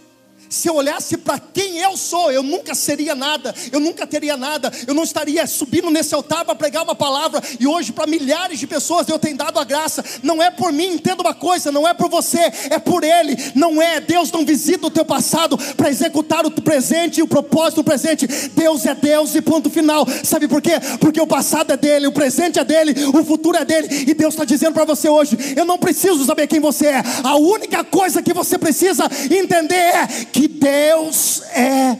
se 0.49 0.69
eu 0.69 0.75
olhasse 0.75 1.17
para 1.17 1.39
quem 1.39 1.79
eu 1.79 1.97
sou, 1.97 2.31
eu 2.31 2.43
nunca 2.43 2.75
seria 2.75 3.15
nada, 3.15 3.55
eu 3.73 3.81
nunca 3.81 4.07
teria 4.07 4.37
nada, 4.37 4.73
eu 4.87 4.95
não 4.95 5.03
estaria 5.03 5.47
subindo 5.47 5.91
nesse 5.91 6.15
altar 6.15 6.45
para 6.45 6.55
pregar 6.55 6.85
uma 6.85 6.95
palavra, 6.95 7.43
e 7.59 7.67
hoje 7.67 7.93
para 7.93 8.07
milhares 8.07 8.59
de 8.59 8.67
pessoas 8.67 9.07
Deus 9.07 9.21
tem 9.21 9.35
dado 9.35 9.59
a 9.59 9.65
graça, 9.65 10.05
não 10.23 10.43
é 10.43 10.51
por 10.51 10.73
mim, 10.73 10.95
entenda 10.95 11.23
uma 11.23 11.35
coisa, 11.35 11.73
não 11.73 11.87
é 11.87 11.95
por 11.95 12.09
você, 12.09 12.53
é 12.71 12.79
por 12.79 13.05
Ele, 13.05 13.37
não 13.55 13.81
é, 13.81 14.01
Deus 14.01 14.31
não 14.31 14.45
visita 14.45 14.87
o 14.87 14.91
teu 14.91 15.05
passado 15.05 15.57
para 15.75 15.91
executar 15.91 16.45
o 16.47 16.51
presente 16.51 17.21
e 17.21 17.23
o 17.23 17.29
propósito 17.29 17.77
do 17.77 17.85
presente, 17.85 18.27
Deus 18.27 18.87
é 18.87 18.95
Deus 18.95 19.35
e 19.35 19.43
ponto 19.43 19.69
final, 19.71 20.07
sabe 20.25 20.49
por 20.49 20.63
quê? 20.63 20.73
Porque 21.01 21.21
o 21.21 21.27
passado 21.27 21.73
é 21.73 21.77
dele, 21.77 22.07
o 22.07 22.13
presente 22.13 22.59
é 22.59 22.65
dele, 22.65 22.95
o 23.09 23.25
futuro 23.25 23.57
é 23.57 23.65
dele, 23.65 23.89
e 24.07 24.15
Deus 24.15 24.35
está 24.35 24.45
dizendo 24.45 24.75
para 24.75 24.85
você 24.85 25.09
hoje: 25.09 25.37
eu 25.57 25.65
não 25.65 25.79
preciso 25.79 26.25
saber 26.25 26.47
quem 26.47 26.61
você 26.61 26.87
é, 26.87 27.03
a 27.23 27.37
única 27.37 27.85
coisa 27.85 28.23
que 28.23 28.33
você 28.33 28.59
precisa 28.59 29.05
entender 29.31 29.75
é 29.75 30.09
que 30.37 30.49
Deus 30.49 31.41
é. 31.45 31.95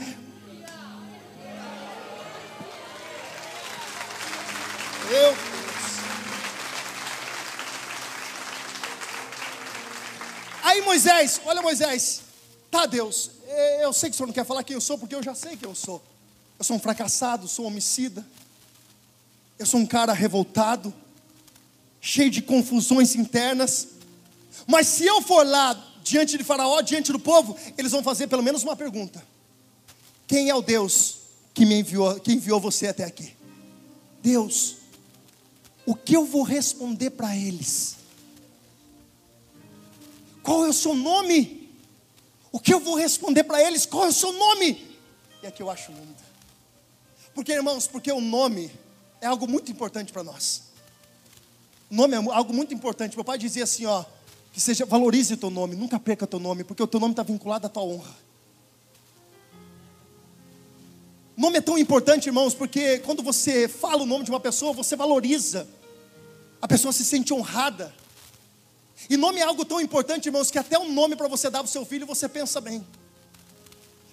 Meu 5.09 5.33
Deus. 5.33 5.39
Aí 10.63 10.83
Moisés, 10.83 11.41
olha 11.47 11.63
Moisés, 11.63 12.21
tá 12.71 12.85
Deus, 12.85 13.31
eu 13.81 13.91
sei 13.95 14.11
que 14.11 14.15
o 14.15 14.17
senhor 14.19 14.27
não 14.27 14.35
quer 14.35 14.45
falar 14.45 14.63
quem 14.63 14.75
eu 14.75 14.83
sou, 14.83 14.99
porque 14.99 15.15
eu 15.15 15.23
já 15.23 15.35
sei 15.35 15.57
quem 15.57 15.67
eu 15.67 15.75
sou. 15.75 16.03
Eu 16.59 16.65
sou 16.65 16.77
um 16.77 16.81
fracassado, 16.81 17.49
sou 17.49 17.65
um 17.65 17.69
homicida. 17.69 18.27
Eu 19.59 19.65
sou 19.65 19.81
um 19.81 19.87
cara 19.87 20.13
revoltado, 20.13 20.93
cheio 22.03 22.31
de 22.31 22.43
confusões 22.43 23.15
internas. 23.15 23.89
Mas 24.67 24.89
se 24.89 25.07
eu 25.07 25.23
for 25.23 25.47
lá 25.47 25.73
diante 26.07 26.39
de 26.39 26.45
Faraó, 26.45 26.81
diante 26.83 27.11
do 27.11 27.19
povo, 27.19 27.57
eles 27.77 27.91
vão 27.91 28.03
fazer 28.03 28.29
pelo 28.29 28.43
menos 28.43 28.63
uma 28.63 28.77
pergunta: 28.77 29.23
Quem 30.27 30.49
é 30.49 30.55
o 30.55 30.63
Deus 30.63 31.19
que 31.53 31.67
me 31.67 31.81
enviou, 31.81 32.21
que 32.21 32.33
enviou 32.33 32.61
você 32.61 32.87
até 32.87 33.05
aqui? 33.05 33.35
Deus. 34.23 34.77
O 35.85 35.95
que 35.95 36.17
eu 36.17 36.25
vou 36.25 36.43
responder 36.43 37.11
para 37.11 37.37
eles? 37.37 37.97
Qual 40.43 40.65
é 40.65 40.69
o 40.69 40.73
seu 40.73 40.95
nome? 40.95 41.69
O 42.53 42.59
que 42.59 42.73
eu 42.73 42.81
vou 42.81 42.97
responder 42.97 43.45
para 43.45 43.63
eles? 43.63 43.85
Qual 43.85 44.05
é 44.05 44.09
o 44.09 44.13
seu 44.13 44.33
nome? 44.33 44.97
E 45.43 45.47
aqui 45.47 45.63
eu 45.63 45.71
acho 45.71 45.93
lindo. 45.93 46.17
Porque, 47.35 47.53
irmãos, 47.53 47.87
porque 47.87 48.11
o 48.11 48.21
nome 48.21 48.71
é 49.21 49.27
algo 49.27 49.47
muito 49.47 49.71
importante 49.71 50.13
para 50.13 50.25
nós. 50.25 50.63
O 51.91 51.95
nome 51.95 52.15
é 52.15 52.33
algo 52.33 52.53
muito 52.53 52.75
importante. 52.75 53.15
Meu 53.15 53.25
pai 53.25 53.39
dizia 53.39 53.65
assim, 53.65 53.87
ó, 53.87 54.05
que 54.57 54.61
seja 54.63 54.87
valorize 54.87 55.35
o 55.35 55.37
teu 55.37 55.51
nome, 55.51 55.77
nunca 55.77 56.01
perca 56.01 56.25
o 56.25 56.27
teu 56.27 56.41
nome, 56.41 56.65
porque 56.65 56.83
o 56.83 56.87
teu 56.87 56.99
nome 56.99 57.13
está 57.13 57.23
vinculado 57.23 57.67
à 57.67 57.69
tua 57.69 57.83
honra. 57.83 58.17
O 61.37 61.41
nome 61.43 61.59
é 61.59 61.61
tão 61.61 61.77
importante, 61.77 62.29
irmãos, 62.31 62.55
porque 62.55 63.01
quando 63.01 63.23
você 63.23 63.69
fala 63.69 64.03
o 64.03 64.07
nome 64.07 64.25
de 64.25 64.31
uma 64.31 64.41
pessoa, 64.41 64.73
você 64.73 64.97
valoriza. 64.97 65.69
A 66.59 66.67
pessoa 66.67 66.91
se 66.91 67.05
sente 67.05 67.35
honrada. 67.35 67.95
E 69.11 69.17
nome 69.19 69.41
é 69.41 69.43
algo 69.43 69.63
tão 69.63 69.79
importante, 69.79 70.25
irmãos, 70.25 70.51
que 70.51 70.59
até 70.59 70.79
um 70.79 70.91
nome 70.91 71.17
para 71.17 71.29
você 71.29 71.51
dar 71.51 71.59
para 71.59 71.69
o 71.69 71.71
seu 71.71 71.85
filho, 71.85 72.07
você 72.07 72.27
pensa 72.27 72.59
bem. 72.59 72.83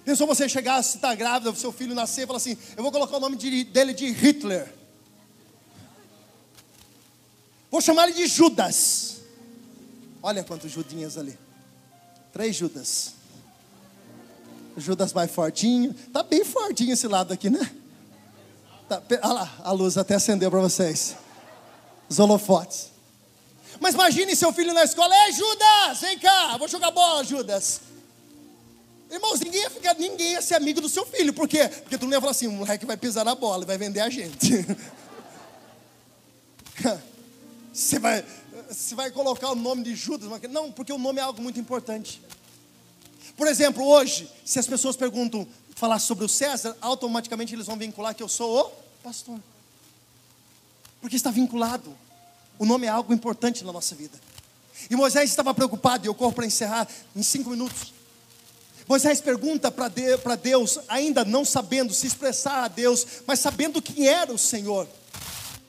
Pensou 0.03 0.27
você 0.27 0.49
chegar, 0.49 0.83
se 0.83 0.97
está 0.97 1.15
grávida, 1.15 1.51
o 1.51 1.55
seu 1.55 1.71
filho 1.71 1.95
nascer, 1.95 2.27
falar 2.27 2.35
assim: 2.35 2.57
Eu 2.75 2.83
vou 2.83 2.91
colocar 2.91 3.15
o 3.15 3.21
nome 3.21 3.37
de, 3.37 3.63
dele 3.63 3.93
de 3.93 4.11
Hitler. 4.11 4.73
Vou 7.71 7.79
chamar 7.79 8.09
ele 8.09 8.17
de 8.17 8.27
Judas. 8.27 9.12
Olha 10.23 10.41
quantos 10.41 10.71
Judinhas 10.71 11.17
ali. 11.17 11.37
Três 12.31 12.55
Judas. 12.55 13.13
Judas 14.77 15.11
mais 15.11 15.29
fortinho. 15.29 15.93
Tá 16.13 16.23
bem 16.23 16.45
fortinho 16.45 16.93
esse 16.93 17.07
lado 17.07 17.33
aqui, 17.33 17.49
né? 17.49 17.69
Tá, 18.87 19.03
olha 19.21 19.33
lá, 19.33 19.55
a 19.63 19.71
luz 19.73 19.97
até 19.97 20.15
acendeu 20.15 20.49
para 20.49 20.61
vocês. 20.61 21.17
Os 22.09 22.17
holofotes. 22.19 22.93
Mas 23.79 23.95
imagine 23.95 24.33
seu 24.35 24.53
filho 24.53 24.73
na 24.73 24.83
escola, 24.83 25.13
ei 25.25 25.33
Judas, 25.33 25.99
vem 25.99 26.17
cá, 26.17 26.55
vou 26.57 26.67
jogar 26.69 26.91
bola, 26.91 27.23
Judas. 27.23 27.81
Irmãos, 29.11 29.39
ninguém 29.41 29.61
ia, 29.61 29.69
ficar, 29.69 29.93
ninguém 29.95 30.31
ia 30.31 30.41
ser 30.41 30.55
amigo 30.55 30.79
do 30.79 30.87
seu 30.87 31.05
filho, 31.05 31.33
por 31.33 31.47
quê? 31.47 31.67
Porque 31.67 31.97
tu 31.97 32.05
não 32.05 32.13
ia 32.13 32.21
falar 32.21 32.31
assim, 32.31 32.47
o 32.47 32.51
moleque 32.51 32.85
vai 32.85 32.95
pisar 32.95 33.25
na 33.25 33.35
bola 33.35 33.63
e 33.63 33.67
vai 33.67 33.77
vender 33.77 33.99
a 33.99 34.09
gente. 34.09 34.65
Você 37.73 37.99
vai, 37.99 38.23
você 38.73 38.95
vai 38.95 39.11
colocar 39.11 39.51
o 39.51 39.55
nome 39.55 39.83
de 39.83 39.95
Judas? 39.95 40.29
Não, 40.49 40.71
porque 40.71 40.91
o 40.91 40.97
nome 40.97 41.19
é 41.19 41.23
algo 41.23 41.41
muito 41.41 41.59
importante. 41.59 42.21
Por 43.37 43.47
exemplo, 43.47 43.85
hoje, 43.85 44.29
se 44.43 44.59
as 44.59 44.67
pessoas 44.67 44.95
perguntam, 44.95 45.47
falar 45.75 45.99
sobre 45.99 46.23
o 46.23 46.29
César, 46.29 46.77
automaticamente 46.81 47.53
eles 47.53 47.65
vão 47.65 47.77
vincular 47.77 48.13
que 48.13 48.23
eu 48.23 48.29
sou 48.29 48.67
o 48.67 48.71
pastor. 49.03 49.39
Porque 51.01 51.15
está 51.15 51.31
vinculado. 51.31 51.95
O 52.59 52.65
nome 52.65 52.85
é 52.85 52.89
algo 52.89 53.13
importante 53.13 53.63
na 53.63 53.71
nossa 53.71 53.95
vida. 53.95 54.17
E 54.89 54.95
Moisés 54.95 55.29
estava 55.29 55.53
preocupado, 55.53 56.05
e 56.05 56.07
eu 56.07 56.15
corro 56.15 56.33
para 56.33 56.45
encerrar 56.45 56.87
em 57.15 57.23
cinco 57.23 57.49
minutos. 57.49 57.93
Moisés 58.87 59.21
pergunta 59.21 59.71
para 59.71 60.35
Deus, 60.35 60.79
ainda 60.87 61.23
não 61.23 61.45
sabendo 61.45 61.93
se 61.93 62.05
expressar 62.05 62.65
a 62.65 62.67
Deus, 62.67 63.05
mas 63.25 63.39
sabendo 63.39 63.81
quem 63.81 64.07
era 64.07 64.31
o 64.31 64.37
Senhor. 64.37 64.87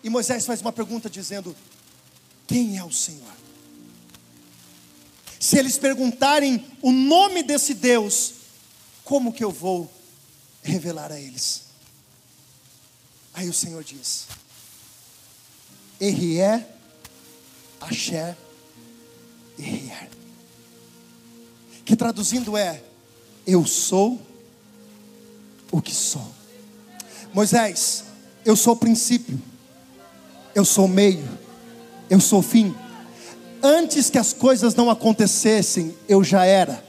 E 0.02 0.10
Moisés 0.10 0.44
faz 0.44 0.60
uma 0.60 0.72
pergunta 0.72 1.08
dizendo: 1.08 1.56
Quem 2.46 2.78
é 2.78 2.84
o 2.84 2.92
Senhor? 2.92 3.32
Se 5.38 5.58
eles 5.58 5.76
perguntarem 5.76 6.64
o 6.80 6.90
nome 6.90 7.42
desse 7.42 7.74
Deus, 7.74 8.32
como 9.04 9.32
que 9.32 9.44
eu 9.44 9.50
vou 9.50 9.90
revelar 10.62 11.12
a 11.12 11.20
eles? 11.20 11.64
Aí 13.34 13.48
o 13.48 13.52
Senhor 13.52 13.84
diz: 13.84 14.26
Errié, 16.00 16.66
Axé, 17.80 18.36
Errié. 19.58 20.08
Que 21.84 21.94
traduzindo 21.94 22.56
é: 22.56 22.82
Eu 23.46 23.66
sou 23.66 24.20
o 25.70 25.82
que 25.82 25.94
sou. 25.94 26.34
Moisés, 27.34 28.04
eu 28.44 28.56
sou 28.56 28.74
o 28.74 28.76
princípio, 28.76 29.40
eu 30.54 30.64
sou 30.64 30.84
o 30.84 30.88
meio, 30.88 31.28
eu 32.14 32.20
sou 32.20 32.38
o 32.38 32.42
fim 32.42 32.74
antes 33.60 34.08
que 34.08 34.18
as 34.18 34.32
coisas 34.32 34.74
não 34.74 34.88
acontecessem, 34.88 35.94
eu 36.08 36.22
já 36.22 36.44
era, 36.44 36.84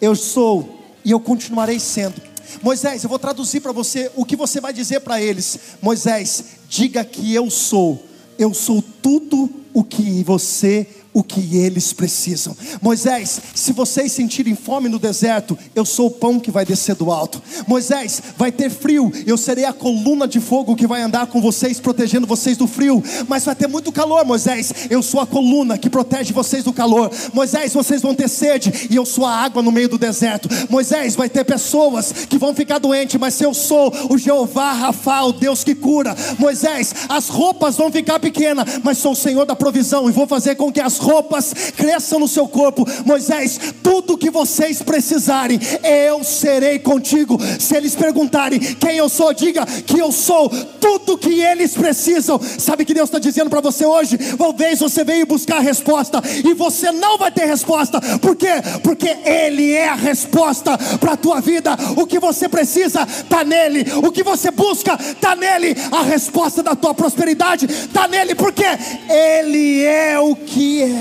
eu 0.00 0.14
sou 0.14 0.78
e 1.04 1.10
eu 1.10 1.18
continuarei 1.18 1.80
sendo. 1.80 2.14
Moisés, 2.62 3.02
eu 3.02 3.08
vou 3.08 3.18
traduzir 3.18 3.60
para 3.60 3.72
você 3.72 4.10
o 4.14 4.24
que 4.24 4.36
você 4.36 4.60
vai 4.60 4.72
dizer 4.72 5.00
para 5.00 5.20
eles. 5.20 5.58
Moisés, 5.80 6.44
diga 6.68 7.02
que 7.02 7.34
eu 7.34 7.50
sou, 7.50 8.04
eu 8.38 8.52
sou 8.54 8.84
tudo 9.02 9.50
o 9.72 9.82
que 9.82 10.22
você 10.22 10.86
o 11.14 11.22
que 11.22 11.56
eles 11.56 11.92
precisam. 11.92 12.56
Moisés, 12.80 13.40
se 13.54 13.72
vocês 13.72 14.12
sentirem 14.12 14.54
fome 14.54 14.88
no 14.88 14.98
deserto, 14.98 15.58
eu 15.74 15.84
sou 15.84 16.06
o 16.06 16.10
pão 16.10 16.40
que 16.40 16.50
vai 16.50 16.64
descer 16.64 16.94
do 16.94 17.10
alto. 17.10 17.42
Moisés, 17.66 18.22
vai 18.36 18.50
ter 18.50 18.70
frio, 18.70 19.12
eu 19.26 19.36
serei 19.36 19.64
a 19.64 19.72
coluna 19.72 20.26
de 20.26 20.40
fogo 20.40 20.74
que 20.74 20.86
vai 20.86 21.02
andar 21.02 21.26
com 21.26 21.40
vocês, 21.40 21.78
protegendo 21.78 22.26
vocês 22.26 22.56
do 22.56 22.66
frio. 22.66 23.02
Mas 23.28 23.44
vai 23.44 23.54
ter 23.54 23.66
muito 23.66 23.92
calor, 23.92 24.24
Moisés, 24.24 24.72
eu 24.88 25.02
sou 25.02 25.20
a 25.20 25.26
coluna 25.26 25.76
que 25.76 25.90
protege 25.90 26.32
vocês 26.32 26.64
do 26.64 26.72
calor. 26.72 27.10
Moisés, 27.32 27.74
vocês 27.74 28.00
vão 28.00 28.14
ter 28.14 28.28
sede, 28.28 28.88
e 28.90 28.96
eu 28.96 29.04
sou 29.04 29.26
a 29.26 29.34
água 29.34 29.62
no 29.62 29.72
meio 29.72 29.88
do 29.88 29.98
deserto. 29.98 30.48
Moisés, 30.70 31.14
vai 31.14 31.28
ter 31.28 31.44
pessoas 31.44 32.12
que 32.28 32.38
vão 32.38 32.54
ficar 32.54 32.78
doentes, 32.78 33.20
mas 33.20 33.40
eu 33.40 33.52
sou 33.52 33.92
o 34.08 34.16
Jeová 34.16 34.72
Rafa, 34.72 35.22
o 35.24 35.32
Deus 35.32 35.62
que 35.62 35.74
cura. 35.74 36.16
Moisés, 36.38 36.94
as 37.08 37.28
roupas 37.28 37.76
vão 37.76 37.92
ficar 37.92 38.18
pequenas, 38.18 38.80
mas 38.82 38.98
sou 38.98 39.12
o 39.12 39.16
Senhor 39.16 39.44
da 39.44 39.54
provisão 39.54 40.08
e 40.08 40.12
vou 40.12 40.26
fazer 40.26 40.54
com 40.54 40.72
que 40.72 40.80
as 40.80 41.01
roupas 41.02 41.52
cresçam 41.76 42.18
no 42.18 42.28
seu 42.28 42.48
corpo. 42.48 42.86
Moisés, 43.04 43.58
tudo 43.82 44.16
que 44.16 44.30
vocês 44.30 44.80
precisarem, 44.82 45.60
eu 45.82 46.22
serei 46.24 46.78
contigo. 46.78 47.38
Se 47.58 47.76
eles 47.76 47.94
perguntarem 47.94 48.58
quem 48.58 48.96
eu 48.96 49.08
sou, 49.08 49.34
diga 49.34 49.66
que 49.66 49.98
eu 49.98 50.12
sou 50.12 50.48
tudo 50.80 51.18
que 51.18 51.40
eles 51.40 51.74
precisam. 51.74 52.40
Sabe 52.58 52.84
que 52.84 52.94
Deus 52.94 53.08
está 53.08 53.18
dizendo 53.18 53.50
para 53.50 53.60
você 53.60 53.84
hoje? 53.84 54.16
Talvez 54.62 54.80
você 54.80 55.02
veio 55.02 55.26
buscar 55.26 55.56
a 55.56 55.60
resposta 55.60 56.22
e 56.44 56.54
você 56.54 56.92
não 56.92 57.18
vai 57.18 57.30
ter 57.30 57.46
resposta. 57.46 58.00
Por 58.18 58.36
quê? 58.36 58.62
Porque 58.82 59.08
Ele 59.24 59.72
é 59.72 59.88
a 59.88 59.94
resposta 59.94 60.78
para 61.00 61.12
a 61.12 61.16
tua 61.16 61.40
vida. 61.40 61.76
O 61.96 62.06
que 62.06 62.18
você 62.18 62.48
precisa 62.48 63.02
está 63.02 63.42
nele. 63.42 63.84
O 64.02 64.12
que 64.12 64.22
você 64.22 64.50
busca 64.50 64.98
está 65.00 65.34
nele. 65.34 65.76
A 65.90 66.02
resposta 66.02 66.62
da 66.62 66.76
tua 66.76 66.94
prosperidade 66.94 67.66
está 67.66 68.06
nele, 68.06 68.34
porque 68.34 68.64
Ele 69.08 69.82
é 69.84 70.18
o 70.18 70.36
que 70.36 70.82
é. 70.82 70.91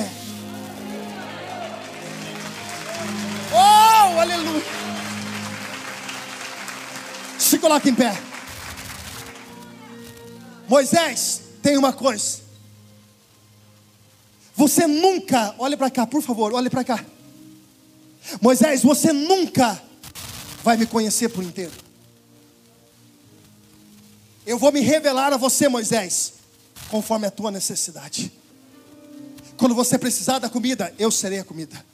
Oh, 3.53 4.19
aleluia. 4.19 4.63
Se 7.37 7.57
coloque 7.57 7.89
em 7.89 7.95
pé. 7.95 8.17
Moisés, 10.67 11.41
tem 11.61 11.77
uma 11.77 11.91
coisa. 11.91 12.39
Você 14.55 14.87
nunca, 14.87 15.55
olhe 15.57 15.75
para 15.75 15.89
cá, 15.89 16.07
por 16.07 16.21
favor, 16.21 16.53
olhe 16.53 16.69
para 16.69 16.83
cá. 16.83 17.03
Moisés, 18.39 18.83
você 18.83 19.11
nunca 19.11 19.81
vai 20.63 20.77
me 20.77 20.85
conhecer 20.85 21.29
por 21.29 21.43
inteiro. 21.43 21.73
Eu 24.45 24.57
vou 24.57 24.71
me 24.71 24.81
revelar 24.81 25.33
a 25.33 25.37
você, 25.37 25.67
Moisés, 25.67 26.33
conforme 26.89 27.27
a 27.27 27.31
tua 27.31 27.51
necessidade. 27.51 28.31
Quando 29.61 29.75
você 29.75 29.95
precisar 29.95 30.39
da 30.39 30.49
comida, 30.49 30.91
eu 30.97 31.11
serei 31.11 31.37
a 31.37 31.43
comida. 31.43 31.85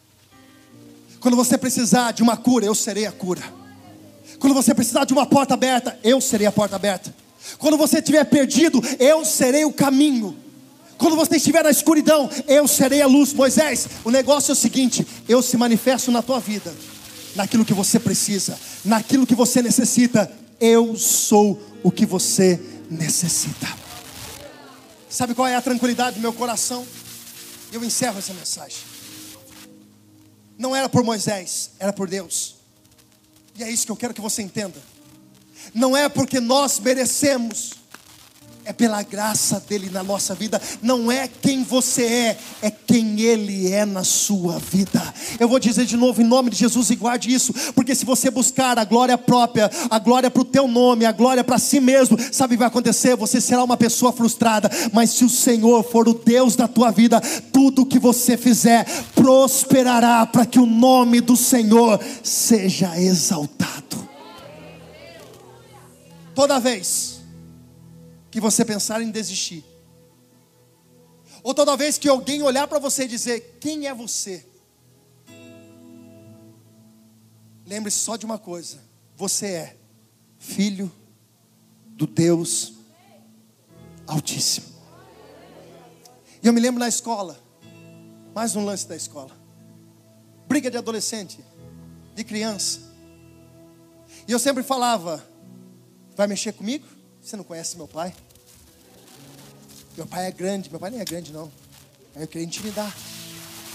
Quando 1.19 1.35
você 1.35 1.57
precisar 1.57 2.13
de 2.13 2.23
uma 2.23 2.37
cura, 2.37 2.65
eu 2.65 2.73
serei 2.73 3.05
a 3.05 3.11
cura. 3.11 3.43
Quando 4.39 4.53
você 4.53 4.73
precisar 4.73 5.03
de 5.03 5.11
uma 5.11 5.25
porta 5.25 5.53
aberta, 5.53 5.99
eu 6.01 6.21
serei 6.21 6.47
a 6.47 6.51
porta 6.51 6.77
aberta. 6.77 7.13
Quando 7.57 7.75
você 7.75 7.97
estiver 7.97 8.23
perdido, 8.23 8.81
eu 8.97 9.25
serei 9.25 9.65
o 9.65 9.73
caminho. 9.73 10.33
Quando 10.97 11.17
você 11.17 11.35
estiver 11.35 11.61
na 11.61 11.69
escuridão, 11.69 12.29
eu 12.47 12.69
serei 12.69 13.01
a 13.01 13.05
luz. 13.05 13.33
Moisés, 13.33 13.89
o 14.05 14.11
negócio 14.11 14.51
é 14.51 14.53
o 14.53 14.55
seguinte: 14.55 15.05
eu 15.27 15.41
se 15.41 15.57
manifesto 15.57 16.09
na 16.09 16.21
tua 16.21 16.39
vida, 16.39 16.73
naquilo 17.35 17.65
que 17.65 17.73
você 17.73 17.99
precisa, 17.99 18.57
naquilo 18.85 19.27
que 19.27 19.35
você 19.35 19.61
necessita. 19.61 20.31
Eu 20.57 20.95
sou 20.95 21.61
o 21.83 21.91
que 21.91 22.05
você 22.05 22.61
necessita. 22.89 23.67
Sabe 25.09 25.35
qual 25.35 25.49
é 25.49 25.55
a 25.57 25.61
tranquilidade 25.61 26.15
do 26.15 26.21
meu 26.21 26.31
coração? 26.31 26.87
Eu 27.71 27.83
encerro 27.83 28.19
essa 28.19 28.33
mensagem. 28.33 28.79
Não 30.57 30.75
era 30.75 30.89
por 30.89 31.03
Moisés, 31.03 31.71
era 31.79 31.93
por 31.93 32.09
Deus. 32.09 32.55
E 33.55 33.63
é 33.63 33.69
isso 33.69 33.85
que 33.85 33.91
eu 33.91 33.97
quero 33.97 34.13
que 34.13 34.21
você 34.21 34.41
entenda. 34.41 34.81
Não 35.73 35.95
é 35.95 36.07
porque 36.07 36.39
nós 36.39 36.79
merecemos, 36.79 37.73
é 38.67 38.73
pela 38.73 39.01
graça 39.01 39.63
dele 39.65 39.89
na 39.89 40.03
nossa 40.03 40.35
vida, 40.35 40.61
não 40.81 41.09
é 41.09 41.25
quem 41.25 41.63
você 41.63 42.03
é, 42.03 42.37
é 42.61 42.69
quem 42.69 43.21
ele 43.21 43.71
é 43.71 43.85
na 43.85 44.03
sua 44.03 44.59
vida. 44.59 45.01
Eu 45.39 45.47
vou 45.47 45.57
dizer 45.57 45.85
de 45.85 45.95
novo 45.95 46.21
em 46.21 46.25
nome 46.25 46.49
de 46.49 46.57
Jesus 46.57 46.89
e 46.89 46.95
guarde 46.97 47.33
isso, 47.33 47.53
porque 47.73 47.95
se 47.95 48.03
você 48.03 48.29
buscar 48.29 48.77
a 48.77 48.83
glória 48.83 49.17
própria, 49.17 49.71
a 49.89 49.97
glória 49.99 50.29
para 50.29 50.41
o 50.41 50.45
teu 50.45 50.67
nome, 50.67 51.05
a 51.05 51.13
glória 51.13 51.45
para 51.45 51.57
si 51.57 51.79
mesmo, 51.79 52.17
sabe 52.29 52.55
o 52.55 52.57
que 52.57 52.59
vai 52.59 52.67
acontecer? 52.67 53.15
Você 53.15 53.39
será 53.39 53.63
uma 53.63 53.77
pessoa 53.77 54.11
frustrada, 54.11 54.69
mas 54.91 55.11
se 55.11 55.23
o 55.23 55.29
Senhor 55.29 55.81
for 55.81 56.09
o 56.09 56.13
Deus 56.13 56.57
da 56.57 56.67
tua 56.67 56.91
vida, 56.91 57.21
tudo 57.53 57.85
que 57.85 57.97
você 57.97 58.35
fizer 58.35 58.85
prosperará 59.15 60.25
para 60.25 60.45
que 60.45 60.59
o 60.59 60.65
nome 60.65 61.21
do 61.21 61.37
Senhor 61.37 62.01
seja 62.21 62.99
exaltado. 62.99 64.09
Toda 66.35 66.59
vez 66.59 67.16
que 68.37 68.41
você 68.41 68.63
pensar 68.63 69.01
em 69.01 69.09
desistir, 69.09 69.65
ou 71.41 71.55
toda 71.55 71.75
vez 71.75 71.97
que 71.97 72.07
alguém 72.07 72.43
olhar 72.43 72.67
para 72.67 72.77
você 72.77 73.05
e 73.05 73.07
dizer: 73.07 73.57
Quem 73.59 73.87
é 73.87 73.93
você? 73.95 74.45
Lembre-se 77.65 77.97
só 77.97 78.15
de 78.15 78.27
uma 78.27 78.37
coisa: 78.37 78.79
você 79.15 79.47
é 79.47 79.77
filho 80.37 80.91
do 81.87 82.05
Deus 82.05 82.73
Altíssimo. 84.05 84.67
E 86.43 86.45
eu 86.45 86.53
me 86.53 86.61
lembro 86.61 86.79
na 86.79 86.87
escola, 86.87 87.43
mais 88.35 88.55
um 88.55 88.63
lance 88.63 88.87
da 88.87 88.95
escola, 88.95 89.35
briga 90.47 90.69
de 90.69 90.77
adolescente, 90.77 91.43
de 92.13 92.23
criança, 92.23 92.81
e 94.27 94.31
eu 94.31 94.37
sempre 94.37 94.61
falava: 94.61 95.27
Vai 96.15 96.27
mexer 96.27 96.51
comigo? 96.51 96.85
Você 97.19 97.35
não 97.35 97.43
conhece 97.43 97.75
meu 97.75 97.87
pai? 97.87 98.13
Meu 99.97 100.05
pai 100.05 100.27
é 100.27 100.31
grande, 100.31 100.69
meu 100.69 100.79
pai 100.79 100.91
nem 100.91 100.99
é 100.99 101.05
grande 101.05 101.33
não. 101.33 101.51
Aí 102.15 102.21
eu 102.21 102.27
queria 102.27 102.45
intimidar. 102.45 102.95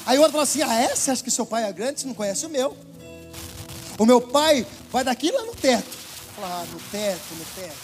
Aí 0.06 0.16
o 0.16 0.20
outro 0.20 0.32
falou 0.32 0.44
assim: 0.44 0.62
Ah, 0.62 0.74
é? 0.74 0.94
Você 0.94 1.10
acha 1.10 1.22
que 1.22 1.30
seu 1.32 1.44
pai 1.44 1.64
é 1.64 1.72
grande? 1.72 2.00
Você 2.00 2.06
não 2.06 2.14
conhece 2.14 2.46
o 2.46 2.48
meu. 2.48 2.76
O 3.98 4.06
meu 4.06 4.20
pai 4.20 4.64
vai 4.90 5.02
daqui 5.02 5.32
lá 5.32 5.44
no 5.44 5.54
teto. 5.54 5.90
Falar, 6.36 6.62
ah, 6.62 6.64
no 6.66 6.80
teto, 6.90 7.34
no 7.34 7.44
teto. 7.56 7.76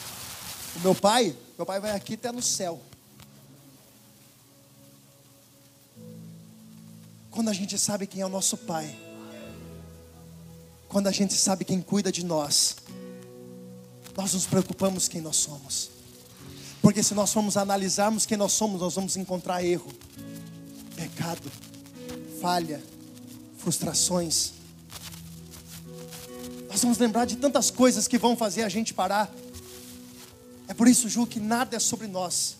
O 0.76 0.80
meu 0.80 0.94
pai, 0.94 1.36
meu 1.56 1.66
pai 1.66 1.80
vai 1.80 1.90
aqui 1.90 2.14
até 2.14 2.30
no 2.30 2.40
céu. 2.40 2.80
Quando 7.30 7.50
a 7.50 7.52
gente 7.52 7.76
sabe 7.76 8.06
quem 8.06 8.22
é 8.22 8.26
o 8.26 8.28
nosso 8.28 8.56
pai, 8.56 8.96
quando 10.88 11.08
a 11.08 11.12
gente 11.12 11.34
sabe 11.34 11.64
quem 11.64 11.80
cuida 11.82 12.10
de 12.10 12.24
nós, 12.24 12.76
nós 14.16 14.32
nos 14.32 14.46
preocupamos 14.46 15.08
quem 15.08 15.20
nós 15.20 15.36
somos. 15.36 15.97
Porque 16.88 17.02
se 17.02 17.12
nós 17.12 17.30
formos 17.30 17.58
analisarmos 17.58 18.24
quem 18.24 18.38
nós 18.38 18.52
somos, 18.52 18.80
nós 18.80 18.94
vamos 18.94 19.14
encontrar 19.14 19.62
erro, 19.62 19.92
pecado, 20.96 21.52
falha, 22.40 22.82
frustrações. 23.58 24.52
Nós 26.70 26.80
vamos 26.80 26.96
lembrar 26.96 27.26
de 27.26 27.36
tantas 27.36 27.70
coisas 27.70 28.08
que 28.08 28.16
vão 28.16 28.34
fazer 28.34 28.62
a 28.62 28.70
gente 28.70 28.94
parar. 28.94 29.30
É 30.66 30.72
por 30.72 30.88
isso, 30.88 31.10
Ju, 31.10 31.26
que 31.26 31.38
nada 31.38 31.76
é 31.76 31.78
sobre 31.78 32.06
nós, 32.06 32.56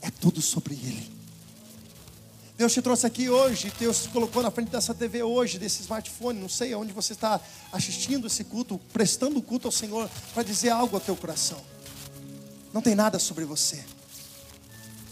é 0.00 0.12
tudo 0.12 0.40
sobre 0.40 0.74
Ele. 0.74 1.10
Deus 2.56 2.72
te 2.72 2.80
trouxe 2.80 3.04
aqui 3.04 3.28
hoje, 3.28 3.72
Deus 3.80 4.04
te 4.04 4.10
colocou 4.10 4.44
na 4.44 4.52
frente 4.52 4.70
dessa 4.70 4.94
TV 4.94 5.24
hoje, 5.24 5.58
desse 5.58 5.82
smartphone, 5.82 6.38
não 6.38 6.48
sei 6.48 6.72
onde 6.76 6.92
você 6.92 7.14
está 7.14 7.40
assistindo 7.72 8.28
esse 8.28 8.44
culto, 8.44 8.78
prestando 8.92 9.42
culto 9.42 9.66
ao 9.66 9.72
Senhor, 9.72 10.08
para 10.32 10.44
dizer 10.44 10.68
algo 10.68 10.94
ao 10.94 11.00
teu 11.00 11.16
coração. 11.16 11.60
Não 12.78 12.82
tem 12.82 12.94
nada 12.94 13.18
sobre 13.18 13.44
você, 13.44 13.84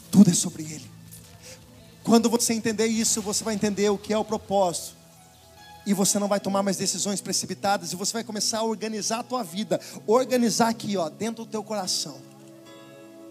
tudo 0.08 0.30
é 0.30 0.32
sobre 0.32 0.62
Ele. 0.62 0.88
Quando 2.04 2.30
você 2.30 2.52
entender 2.52 2.86
isso, 2.86 3.20
você 3.20 3.42
vai 3.42 3.54
entender 3.54 3.90
o 3.90 3.98
que 3.98 4.12
é 4.12 4.16
o 4.16 4.24
propósito, 4.24 4.94
e 5.84 5.92
você 5.92 6.16
não 6.20 6.28
vai 6.28 6.38
tomar 6.38 6.62
mais 6.62 6.76
decisões 6.76 7.20
precipitadas, 7.20 7.92
e 7.92 7.96
você 7.96 8.12
vai 8.12 8.22
começar 8.22 8.60
a 8.60 8.62
organizar 8.62 9.18
a 9.18 9.22
tua 9.24 9.42
vida, 9.42 9.80
organizar 10.06 10.68
aqui, 10.68 10.96
ó, 10.96 11.08
dentro 11.08 11.44
do 11.44 11.50
teu 11.50 11.64
coração. 11.64 12.18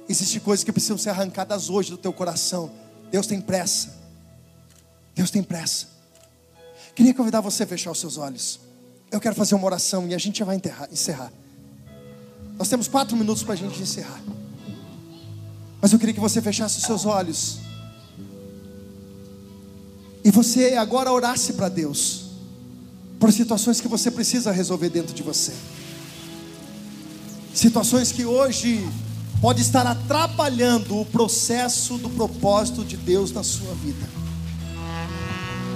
Existem 0.10 0.42
coisas 0.42 0.66
que 0.66 0.72
precisam 0.74 0.98
ser 0.98 1.12
arrancadas 1.12 1.70
hoje 1.70 1.92
do 1.92 1.98
teu 1.98 2.12
coração. 2.12 2.70
Deus 3.10 3.28
tem 3.28 3.40
pressa. 3.40 3.96
Deus 5.16 5.32
tem 5.32 5.44
pressa. 5.44 5.88
Queria 6.94 7.14
convidar 7.14 7.40
você 7.40 7.64
a 7.64 7.68
fechar 7.68 7.90
os 7.90 8.02
seus 8.02 8.18
olhos. 8.18 8.60
Eu 9.10 9.22
quero 9.22 9.34
fazer 9.34 9.56
uma 9.56 9.66
oração 9.66 10.06
e 10.10 10.14
a 10.14 10.18
gente 10.18 10.40
já 10.40 10.44
vai 10.44 10.58
enterrar, 10.58 10.90
encerrar. 10.92 11.32
Nós 12.58 12.68
temos 12.68 12.88
quatro 12.88 13.16
minutos 13.18 13.44
para 13.44 13.54
a 13.54 13.58
gente 13.58 13.82
encerrar. 13.82 14.22
Mas 15.82 15.92
eu 15.92 16.00
queria 16.00 16.14
que 16.14 16.20
você 16.20 16.42
fechasse 16.42 16.78
os 16.78 16.84
seus 16.84 17.06
olhos. 17.06 17.60
E 20.24 20.32
você 20.32 20.74
agora 20.74 21.12
orasse 21.12 21.54
para 21.54 21.70
Deus. 21.70 22.26
Por 23.20 23.32
situações 23.32 23.80
que 23.80 23.88
você 23.88 24.10
precisa 24.10 24.52
resolver 24.52 24.90
dentro 24.90 25.14
de 25.14 25.22
você. 25.22 25.54
Situações 27.54 28.12
que 28.12 28.26
hoje 28.26 28.88
pode 29.42 29.62
estar 29.62 29.86
atrapalhando 29.86 31.00
o 31.00 31.06
processo 31.06 31.98
do 31.98 32.10
propósito 32.10 32.84
de 32.84 32.98
Deus 32.98 33.32
na 33.32 33.44
sua 33.44 33.74
vida 33.76 34.16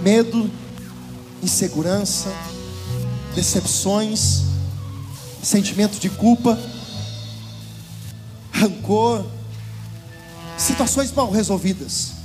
medo, 0.01 0.49
insegurança, 1.43 2.31
decepções, 3.35 4.43
sentimento 5.41 5.99
de 5.99 6.09
culpa, 6.09 6.57
rancor, 8.51 9.25
situações 10.57 11.11
mal 11.11 11.31
resolvidas. 11.31 12.19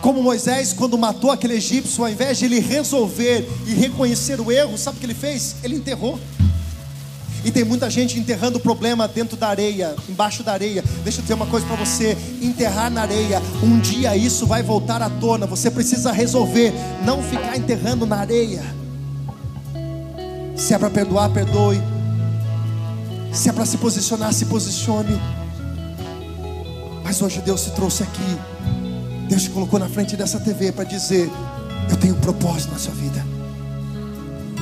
Como 0.00 0.22
Moisés, 0.22 0.72
quando 0.72 0.96
matou 0.96 1.30
aquele 1.30 1.54
egípcio, 1.54 2.02
ao 2.02 2.10
invés 2.10 2.38
de 2.38 2.46
ele 2.46 2.58
resolver 2.58 3.46
e 3.66 3.74
reconhecer 3.74 4.40
o 4.40 4.50
erro, 4.50 4.78
sabe 4.78 4.96
o 4.96 5.00
que 5.00 5.06
ele 5.06 5.14
fez? 5.14 5.56
Ele 5.62 5.76
enterrou. 5.76 6.18
E 7.44 7.50
tem 7.50 7.64
muita 7.64 7.88
gente 7.88 8.18
enterrando 8.18 8.58
o 8.58 8.60
problema 8.60 9.08
dentro 9.08 9.36
da 9.36 9.48
areia, 9.48 9.94
embaixo 10.08 10.42
da 10.42 10.52
areia. 10.52 10.84
Deixa 11.02 11.18
eu 11.18 11.22
dizer 11.22 11.34
uma 11.34 11.46
coisa 11.46 11.66
para 11.66 11.76
você: 11.76 12.16
enterrar 12.40 12.90
na 12.90 13.02
areia, 13.02 13.42
um 13.62 13.78
dia 13.78 14.16
isso 14.16 14.46
vai 14.46 14.62
voltar 14.62 15.00
à 15.02 15.08
tona. 15.08 15.46
Você 15.46 15.70
precisa 15.70 16.12
resolver, 16.12 16.72
não 17.04 17.22
ficar 17.22 17.56
enterrando 17.56 18.06
na 18.06 18.16
areia. 18.16 18.79
Se 20.60 20.74
é 20.74 20.78
para 20.78 20.90
perdoar, 20.90 21.30
perdoe. 21.30 21.80
Se 23.32 23.48
é 23.48 23.52
para 23.52 23.64
se 23.64 23.78
posicionar, 23.78 24.30
se 24.34 24.44
posicione. 24.44 25.18
Mas 27.02 27.22
hoje 27.22 27.40
Deus 27.40 27.62
se 27.62 27.70
trouxe 27.70 28.02
aqui. 28.02 28.38
Deus 29.26 29.44
te 29.44 29.50
colocou 29.50 29.80
na 29.80 29.88
frente 29.88 30.16
dessa 30.18 30.38
TV 30.38 30.70
para 30.70 30.84
dizer: 30.84 31.30
Eu 31.90 31.96
tenho 31.96 32.14
um 32.14 32.20
propósito 32.20 32.72
na 32.72 32.78
sua 32.78 32.92
vida 32.92 33.29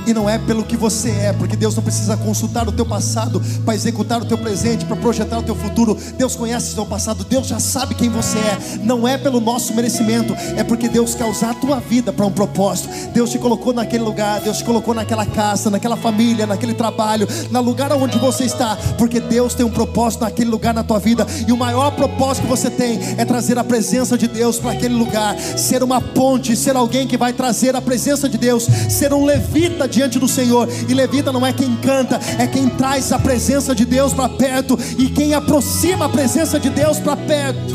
e 0.09 0.15
não 0.15 0.29
é 0.29 0.39
pelo 0.39 0.65
que 0.65 0.75
você 0.75 1.11
é, 1.11 1.35
porque 1.35 1.55
Deus 1.55 1.77
não 1.77 1.83
precisa 1.83 2.17
consultar 2.17 2.67
o 2.67 2.73
teu 2.73 2.87
passado 2.87 3.43
para 3.63 3.75
executar 3.75 4.23
o 4.23 4.25
teu 4.25 4.39
presente, 4.39 4.87
para 4.87 4.97
projetar 4.97 5.39
o 5.39 5.43
teu 5.43 5.55
futuro. 5.55 5.95
Deus 6.17 6.35
conhece 6.35 6.73
o 6.73 6.77
teu 6.77 6.87
passado, 6.87 7.25
Deus 7.25 7.47
já 7.47 7.61
sabe 7.61 7.95
quem 7.95 8.09
você 8.09 8.39
é. 8.39 8.59
Não 8.83 9.07
é 9.07 9.19
pelo 9.19 9.39
nosso 9.39 9.75
merecimento, 9.75 10.35
é 10.57 10.65
porque 10.65 10.89
Deus 10.89 11.15
quer 11.15 11.27
usar 11.27 11.51
a 11.51 11.55
tua 11.55 11.79
vida 11.79 12.11
para 12.11 12.25
um 12.25 12.31
propósito. 12.31 12.89
Deus 13.13 13.31
te 13.31 13.39
colocou 13.39 13.75
naquele 13.75 14.03
lugar, 14.03 14.41
Deus 14.41 14.57
te 14.57 14.65
colocou 14.65 14.95
naquela 14.95 15.27
casa, 15.27 15.69
naquela 15.69 15.97
família, 15.97 16.47
naquele 16.47 16.73
trabalho, 16.73 17.29
no 17.51 17.61
lugar 17.61 17.93
onde 17.93 18.19
você 18.19 18.45
está, 18.45 18.79
porque 18.97 19.21
Deus 19.21 19.53
tem 19.53 19.67
um 19.67 19.71
propósito 19.71 20.23
naquele 20.23 20.49
lugar 20.49 20.73
na 20.73 20.83
tua 20.83 20.99
vida. 20.99 21.27
E 21.47 21.53
o 21.53 21.57
maior 21.57 21.91
propósito 21.91 22.45
que 22.45 22.49
você 22.49 22.71
tem 22.71 22.99
é 23.19 23.27
trazer 23.27 23.59
a 23.59 23.65
presença 23.65 24.17
de 24.17 24.27
Deus 24.27 24.59
para 24.59 24.73
aquele 24.73 24.95
lugar, 24.95 25.39
ser 25.39 25.83
uma 25.83 26.01
ponte, 26.01 26.57
ser 26.57 26.77
alguém 26.77 27.07
que 27.07 27.19
vai 27.19 27.35
trazer 27.35 27.77
a 27.77 27.83
presença 27.83 28.27
de 28.27 28.39
Deus, 28.39 28.67
ser 28.89 29.13
um 29.13 29.27
levita 29.27 29.87
de 29.87 29.98
diante 29.99 30.19
do 30.19 30.29
Senhor. 30.29 30.69
E 30.89 30.95
levita 30.95 31.33
não 31.33 31.45
é 31.45 31.53
quem 31.53 31.75
canta, 31.77 32.21
é 32.39 32.47
quem 32.47 32.69
traz 32.69 33.11
a 33.11 33.19
presença 33.19 33.75
de 33.75 33.85
Deus 33.85 34.15
para 34.15 34.29
perto 34.29 34.79
e 34.97 35.09
quem 35.09 35.35
aproxima 35.35 36.05
a 36.05 36.09
presença 36.09 36.61
de 36.61 36.71
Deus 36.71 37.01
para 37.01 37.17
perto. 37.17 37.75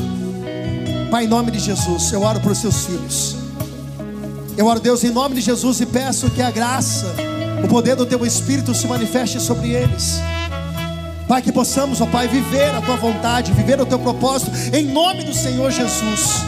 Pai, 1.12 1.26
em 1.26 1.28
nome 1.28 1.52
de 1.52 1.60
Jesus, 1.60 2.12
eu 2.14 2.22
oro 2.22 2.40
para 2.40 2.54
os 2.54 2.58
seus 2.60 2.86
filhos. 2.86 3.36
Eu 4.58 4.68
oro, 4.68 4.80
Deus, 4.80 5.04
em 5.04 5.10
nome 5.10 5.36
de 5.36 5.42
Jesus 5.42 5.82
e 5.82 5.86
peço 5.86 6.30
que 6.30 6.42
a 6.42 6.50
graça, 6.50 7.14
o 7.64 7.68
poder 7.68 7.96
do 7.96 8.06
teu 8.06 8.26
Espírito 8.26 8.74
se 8.74 8.88
manifeste 8.88 9.40
sobre 9.42 9.72
eles. 9.72 10.22
Pai, 11.28 11.42
que 11.42 11.52
possamos, 11.52 12.00
ó 12.00 12.06
Pai, 12.06 12.28
viver 12.28 12.74
a 12.74 12.82
tua 12.82 12.96
vontade, 12.96 13.52
viver 13.52 13.82
o 13.82 13.86
teu 13.86 14.00
propósito, 14.00 14.52
em 14.74 14.86
nome 14.86 15.24
do 15.24 15.34
Senhor 15.34 15.72
Jesus. 15.72 16.42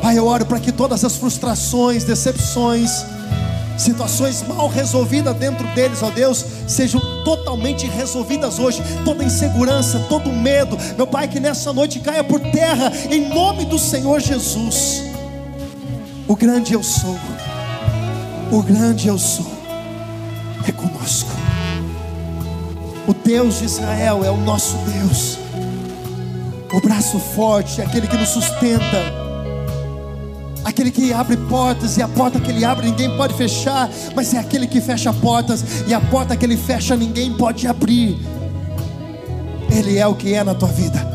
Pai, 0.00 0.18
eu 0.18 0.26
oro 0.26 0.46
para 0.46 0.58
que 0.58 0.72
todas 0.72 1.04
as 1.04 1.16
frustrações, 1.16 2.04
decepções, 2.04 3.04
situações 3.82 4.42
mal 4.46 4.68
resolvidas 4.68 5.36
dentro 5.36 5.66
deles, 5.74 6.02
ó 6.02 6.10
Deus, 6.10 6.44
sejam 6.66 7.00
totalmente 7.24 7.86
resolvidas 7.86 8.58
hoje. 8.58 8.82
Toda 9.04 9.24
insegurança, 9.24 9.98
todo 10.08 10.32
medo, 10.32 10.78
meu 10.96 11.06
Pai, 11.06 11.28
que 11.28 11.40
nessa 11.40 11.72
noite 11.72 12.00
caia 12.00 12.24
por 12.24 12.40
terra, 12.40 12.92
em 13.10 13.28
nome 13.28 13.64
do 13.64 13.78
Senhor 13.78 14.20
Jesus. 14.20 15.02
O 16.26 16.36
grande 16.36 16.72
eu 16.72 16.82
sou, 16.82 17.16
o 18.50 18.62
grande 18.62 19.08
eu 19.08 19.18
sou, 19.18 19.50
é 20.66 20.72
conosco. 20.72 21.30
O 23.06 23.12
Deus 23.12 23.58
de 23.58 23.64
Israel 23.64 24.24
é 24.24 24.30
o 24.30 24.36
nosso 24.36 24.76
Deus. 24.78 25.38
o 26.72 26.80
braço 26.80 27.18
forte, 27.18 27.82
aquele 27.82 28.06
que 28.06 28.16
nos 28.16 28.30
sustenta, 28.30 29.21
aquele 30.64 30.90
que 30.90 31.12
abre 31.12 31.36
portas 31.36 31.96
e 31.96 32.02
a 32.02 32.08
porta 32.08 32.40
que 32.40 32.50
ele 32.50 32.64
abre 32.64 32.86
ninguém 32.86 33.16
pode 33.16 33.34
fechar, 33.34 33.90
mas 34.14 34.32
é 34.34 34.38
aquele 34.38 34.66
que 34.66 34.80
fecha 34.80 35.12
portas 35.12 35.64
e 35.86 35.94
a 35.94 36.00
porta 36.00 36.36
que 36.36 36.44
ele 36.44 36.56
fecha 36.56 36.96
ninguém 36.96 37.32
pode 37.34 37.66
abrir. 37.66 38.18
Ele 39.70 39.98
é 39.98 40.06
o 40.06 40.14
que 40.14 40.34
é 40.34 40.44
na 40.44 40.54
tua 40.54 40.68
vida. 40.68 41.12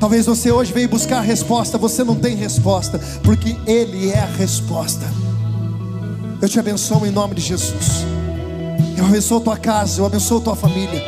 Talvez 0.00 0.24
você 0.24 0.50
hoje 0.50 0.72
veio 0.72 0.88
buscar 0.88 1.18
a 1.18 1.20
resposta, 1.20 1.76
você 1.76 2.02
não 2.02 2.16
tem 2.16 2.34
resposta, 2.34 2.98
porque 3.22 3.54
Ele 3.66 4.10
é 4.10 4.18
a 4.18 4.24
resposta. 4.24 5.04
Eu 6.40 6.48
te 6.48 6.58
abençoo 6.58 7.04
em 7.04 7.10
nome 7.10 7.34
de 7.34 7.42
Jesus. 7.42 8.06
Eu 8.96 9.04
abençoo 9.04 9.40
tua 9.40 9.58
casa, 9.58 10.00
eu 10.00 10.06
abençoo 10.06 10.40
tua 10.40 10.56
família. 10.56 11.02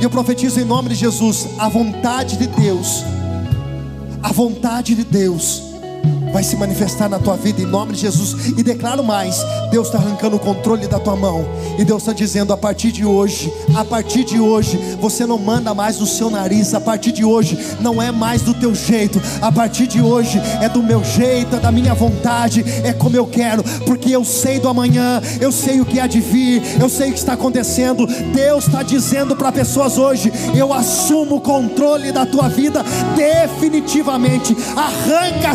E 0.00 0.04
eu 0.04 0.08
profetizo 0.08 0.60
em 0.60 0.64
nome 0.64 0.90
de 0.90 0.94
Jesus 0.94 1.48
a 1.58 1.68
vontade 1.68 2.36
de 2.36 2.46
Deus. 2.46 3.02
A 4.22 4.30
vontade 4.30 4.94
de 4.94 5.02
Deus 5.02 5.71
vai 6.32 6.42
se 6.42 6.56
manifestar 6.56 7.08
na 7.08 7.18
tua 7.18 7.36
vida 7.36 7.60
em 7.60 7.66
nome 7.66 7.92
de 7.92 8.00
Jesus. 8.00 8.48
E 8.56 8.62
declaro 8.62 9.04
mais: 9.04 9.36
Deus 9.70 9.88
está 9.88 9.98
arrancando 9.98 10.36
o 10.36 10.40
controle 10.40 10.86
da 10.86 10.98
tua 10.98 11.14
mão. 11.14 11.44
E 11.78 11.84
Deus 11.84 12.02
está 12.02 12.12
dizendo: 12.12 12.52
a 12.52 12.56
partir 12.56 12.90
de 12.90 13.04
hoje, 13.04 13.52
a 13.76 13.84
partir 13.84 14.24
de 14.24 14.40
hoje, 14.40 14.78
você 15.00 15.26
não 15.26 15.38
manda 15.38 15.74
mais 15.74 15.98
no 15.98 16.06
seu 16.06 16.30
nariz. 16.30 16.74
A 16.74 16.80
partir 16.80 17.12
de 17.12 17.24
hoje, 17.24 17.58
não 17.80 18.00
é 18.00 18.10
mais 18.10 18.42
do 18.42 18.54
teu 18.54 18.74
jeito. 18.74 19.20
A 19.40 19.52
partir 19.52 19.86
de 19.86 20.00
hoje, 20.00 20.40
é 20.60 20.68
do 20.68 20.82
meu 20.82 21.04
jeito, 21.04 21.56
é 21.56 21.60
da 21.60 21.70
minha 21.70 21.94
vontade, 21.94 22.64
é 22.82 22.92
como 22.92 23.16
eu 23.16 23.26
quero. 23.26 23.62
Porque 23.86 24.10
eu 24.10 24.24
sei 24.24 24.58
do 24.58 24.68
amanhã, 24.68 25.20
eu 25.40 25.52
sei 25.52 25.80
o 25.80 25.84
que 25.84 26.00
há 26.00 26.06
de 26.06 26.20
vir, 26.20 26.62
eu 26.80 26.88
sei 26.88 27.10
o 27.10 27.12
que 27.12 27.18
está 27.18 27.34
acontecendo. 27.34 28.06
Deus 28.06 28.66
está 28.66 28.82
dizendo 28.82 29.36
para 29.36 29.52
pessoas 29.52 29.98
hoje: 29.98 30.32
eu 30.54 30.72
assumo 30.72 31.36
o 31.36 31.40
controle 31.40 32.10
da 32.10 32.24
tua 32.24 32.48
vida 32.48 32.84
definitivamente. 33.14 34.56
Arranca 34.76 35.50
a 35.50 35.54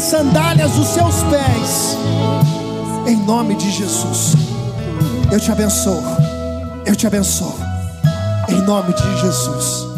sandália 0.68 0.78
os 0.78 0.88
seus 0.88 1.24
pés, 1.24 1.98
em 3.08 3.16
nome 3.26 3.56
de 3.56 3.72
Jesus. 3.72 4.36
Eu 5.32 5.40
te 5.40 5.52
abençoo, 5.52 6.04
eu 6.86 6.96
te 6.96 7.08
abençoo, 7.08 7.56
em 8.50 8.62
nome 8.62 8.94
de 8.94 9.22
Jesus. 9.22 9.97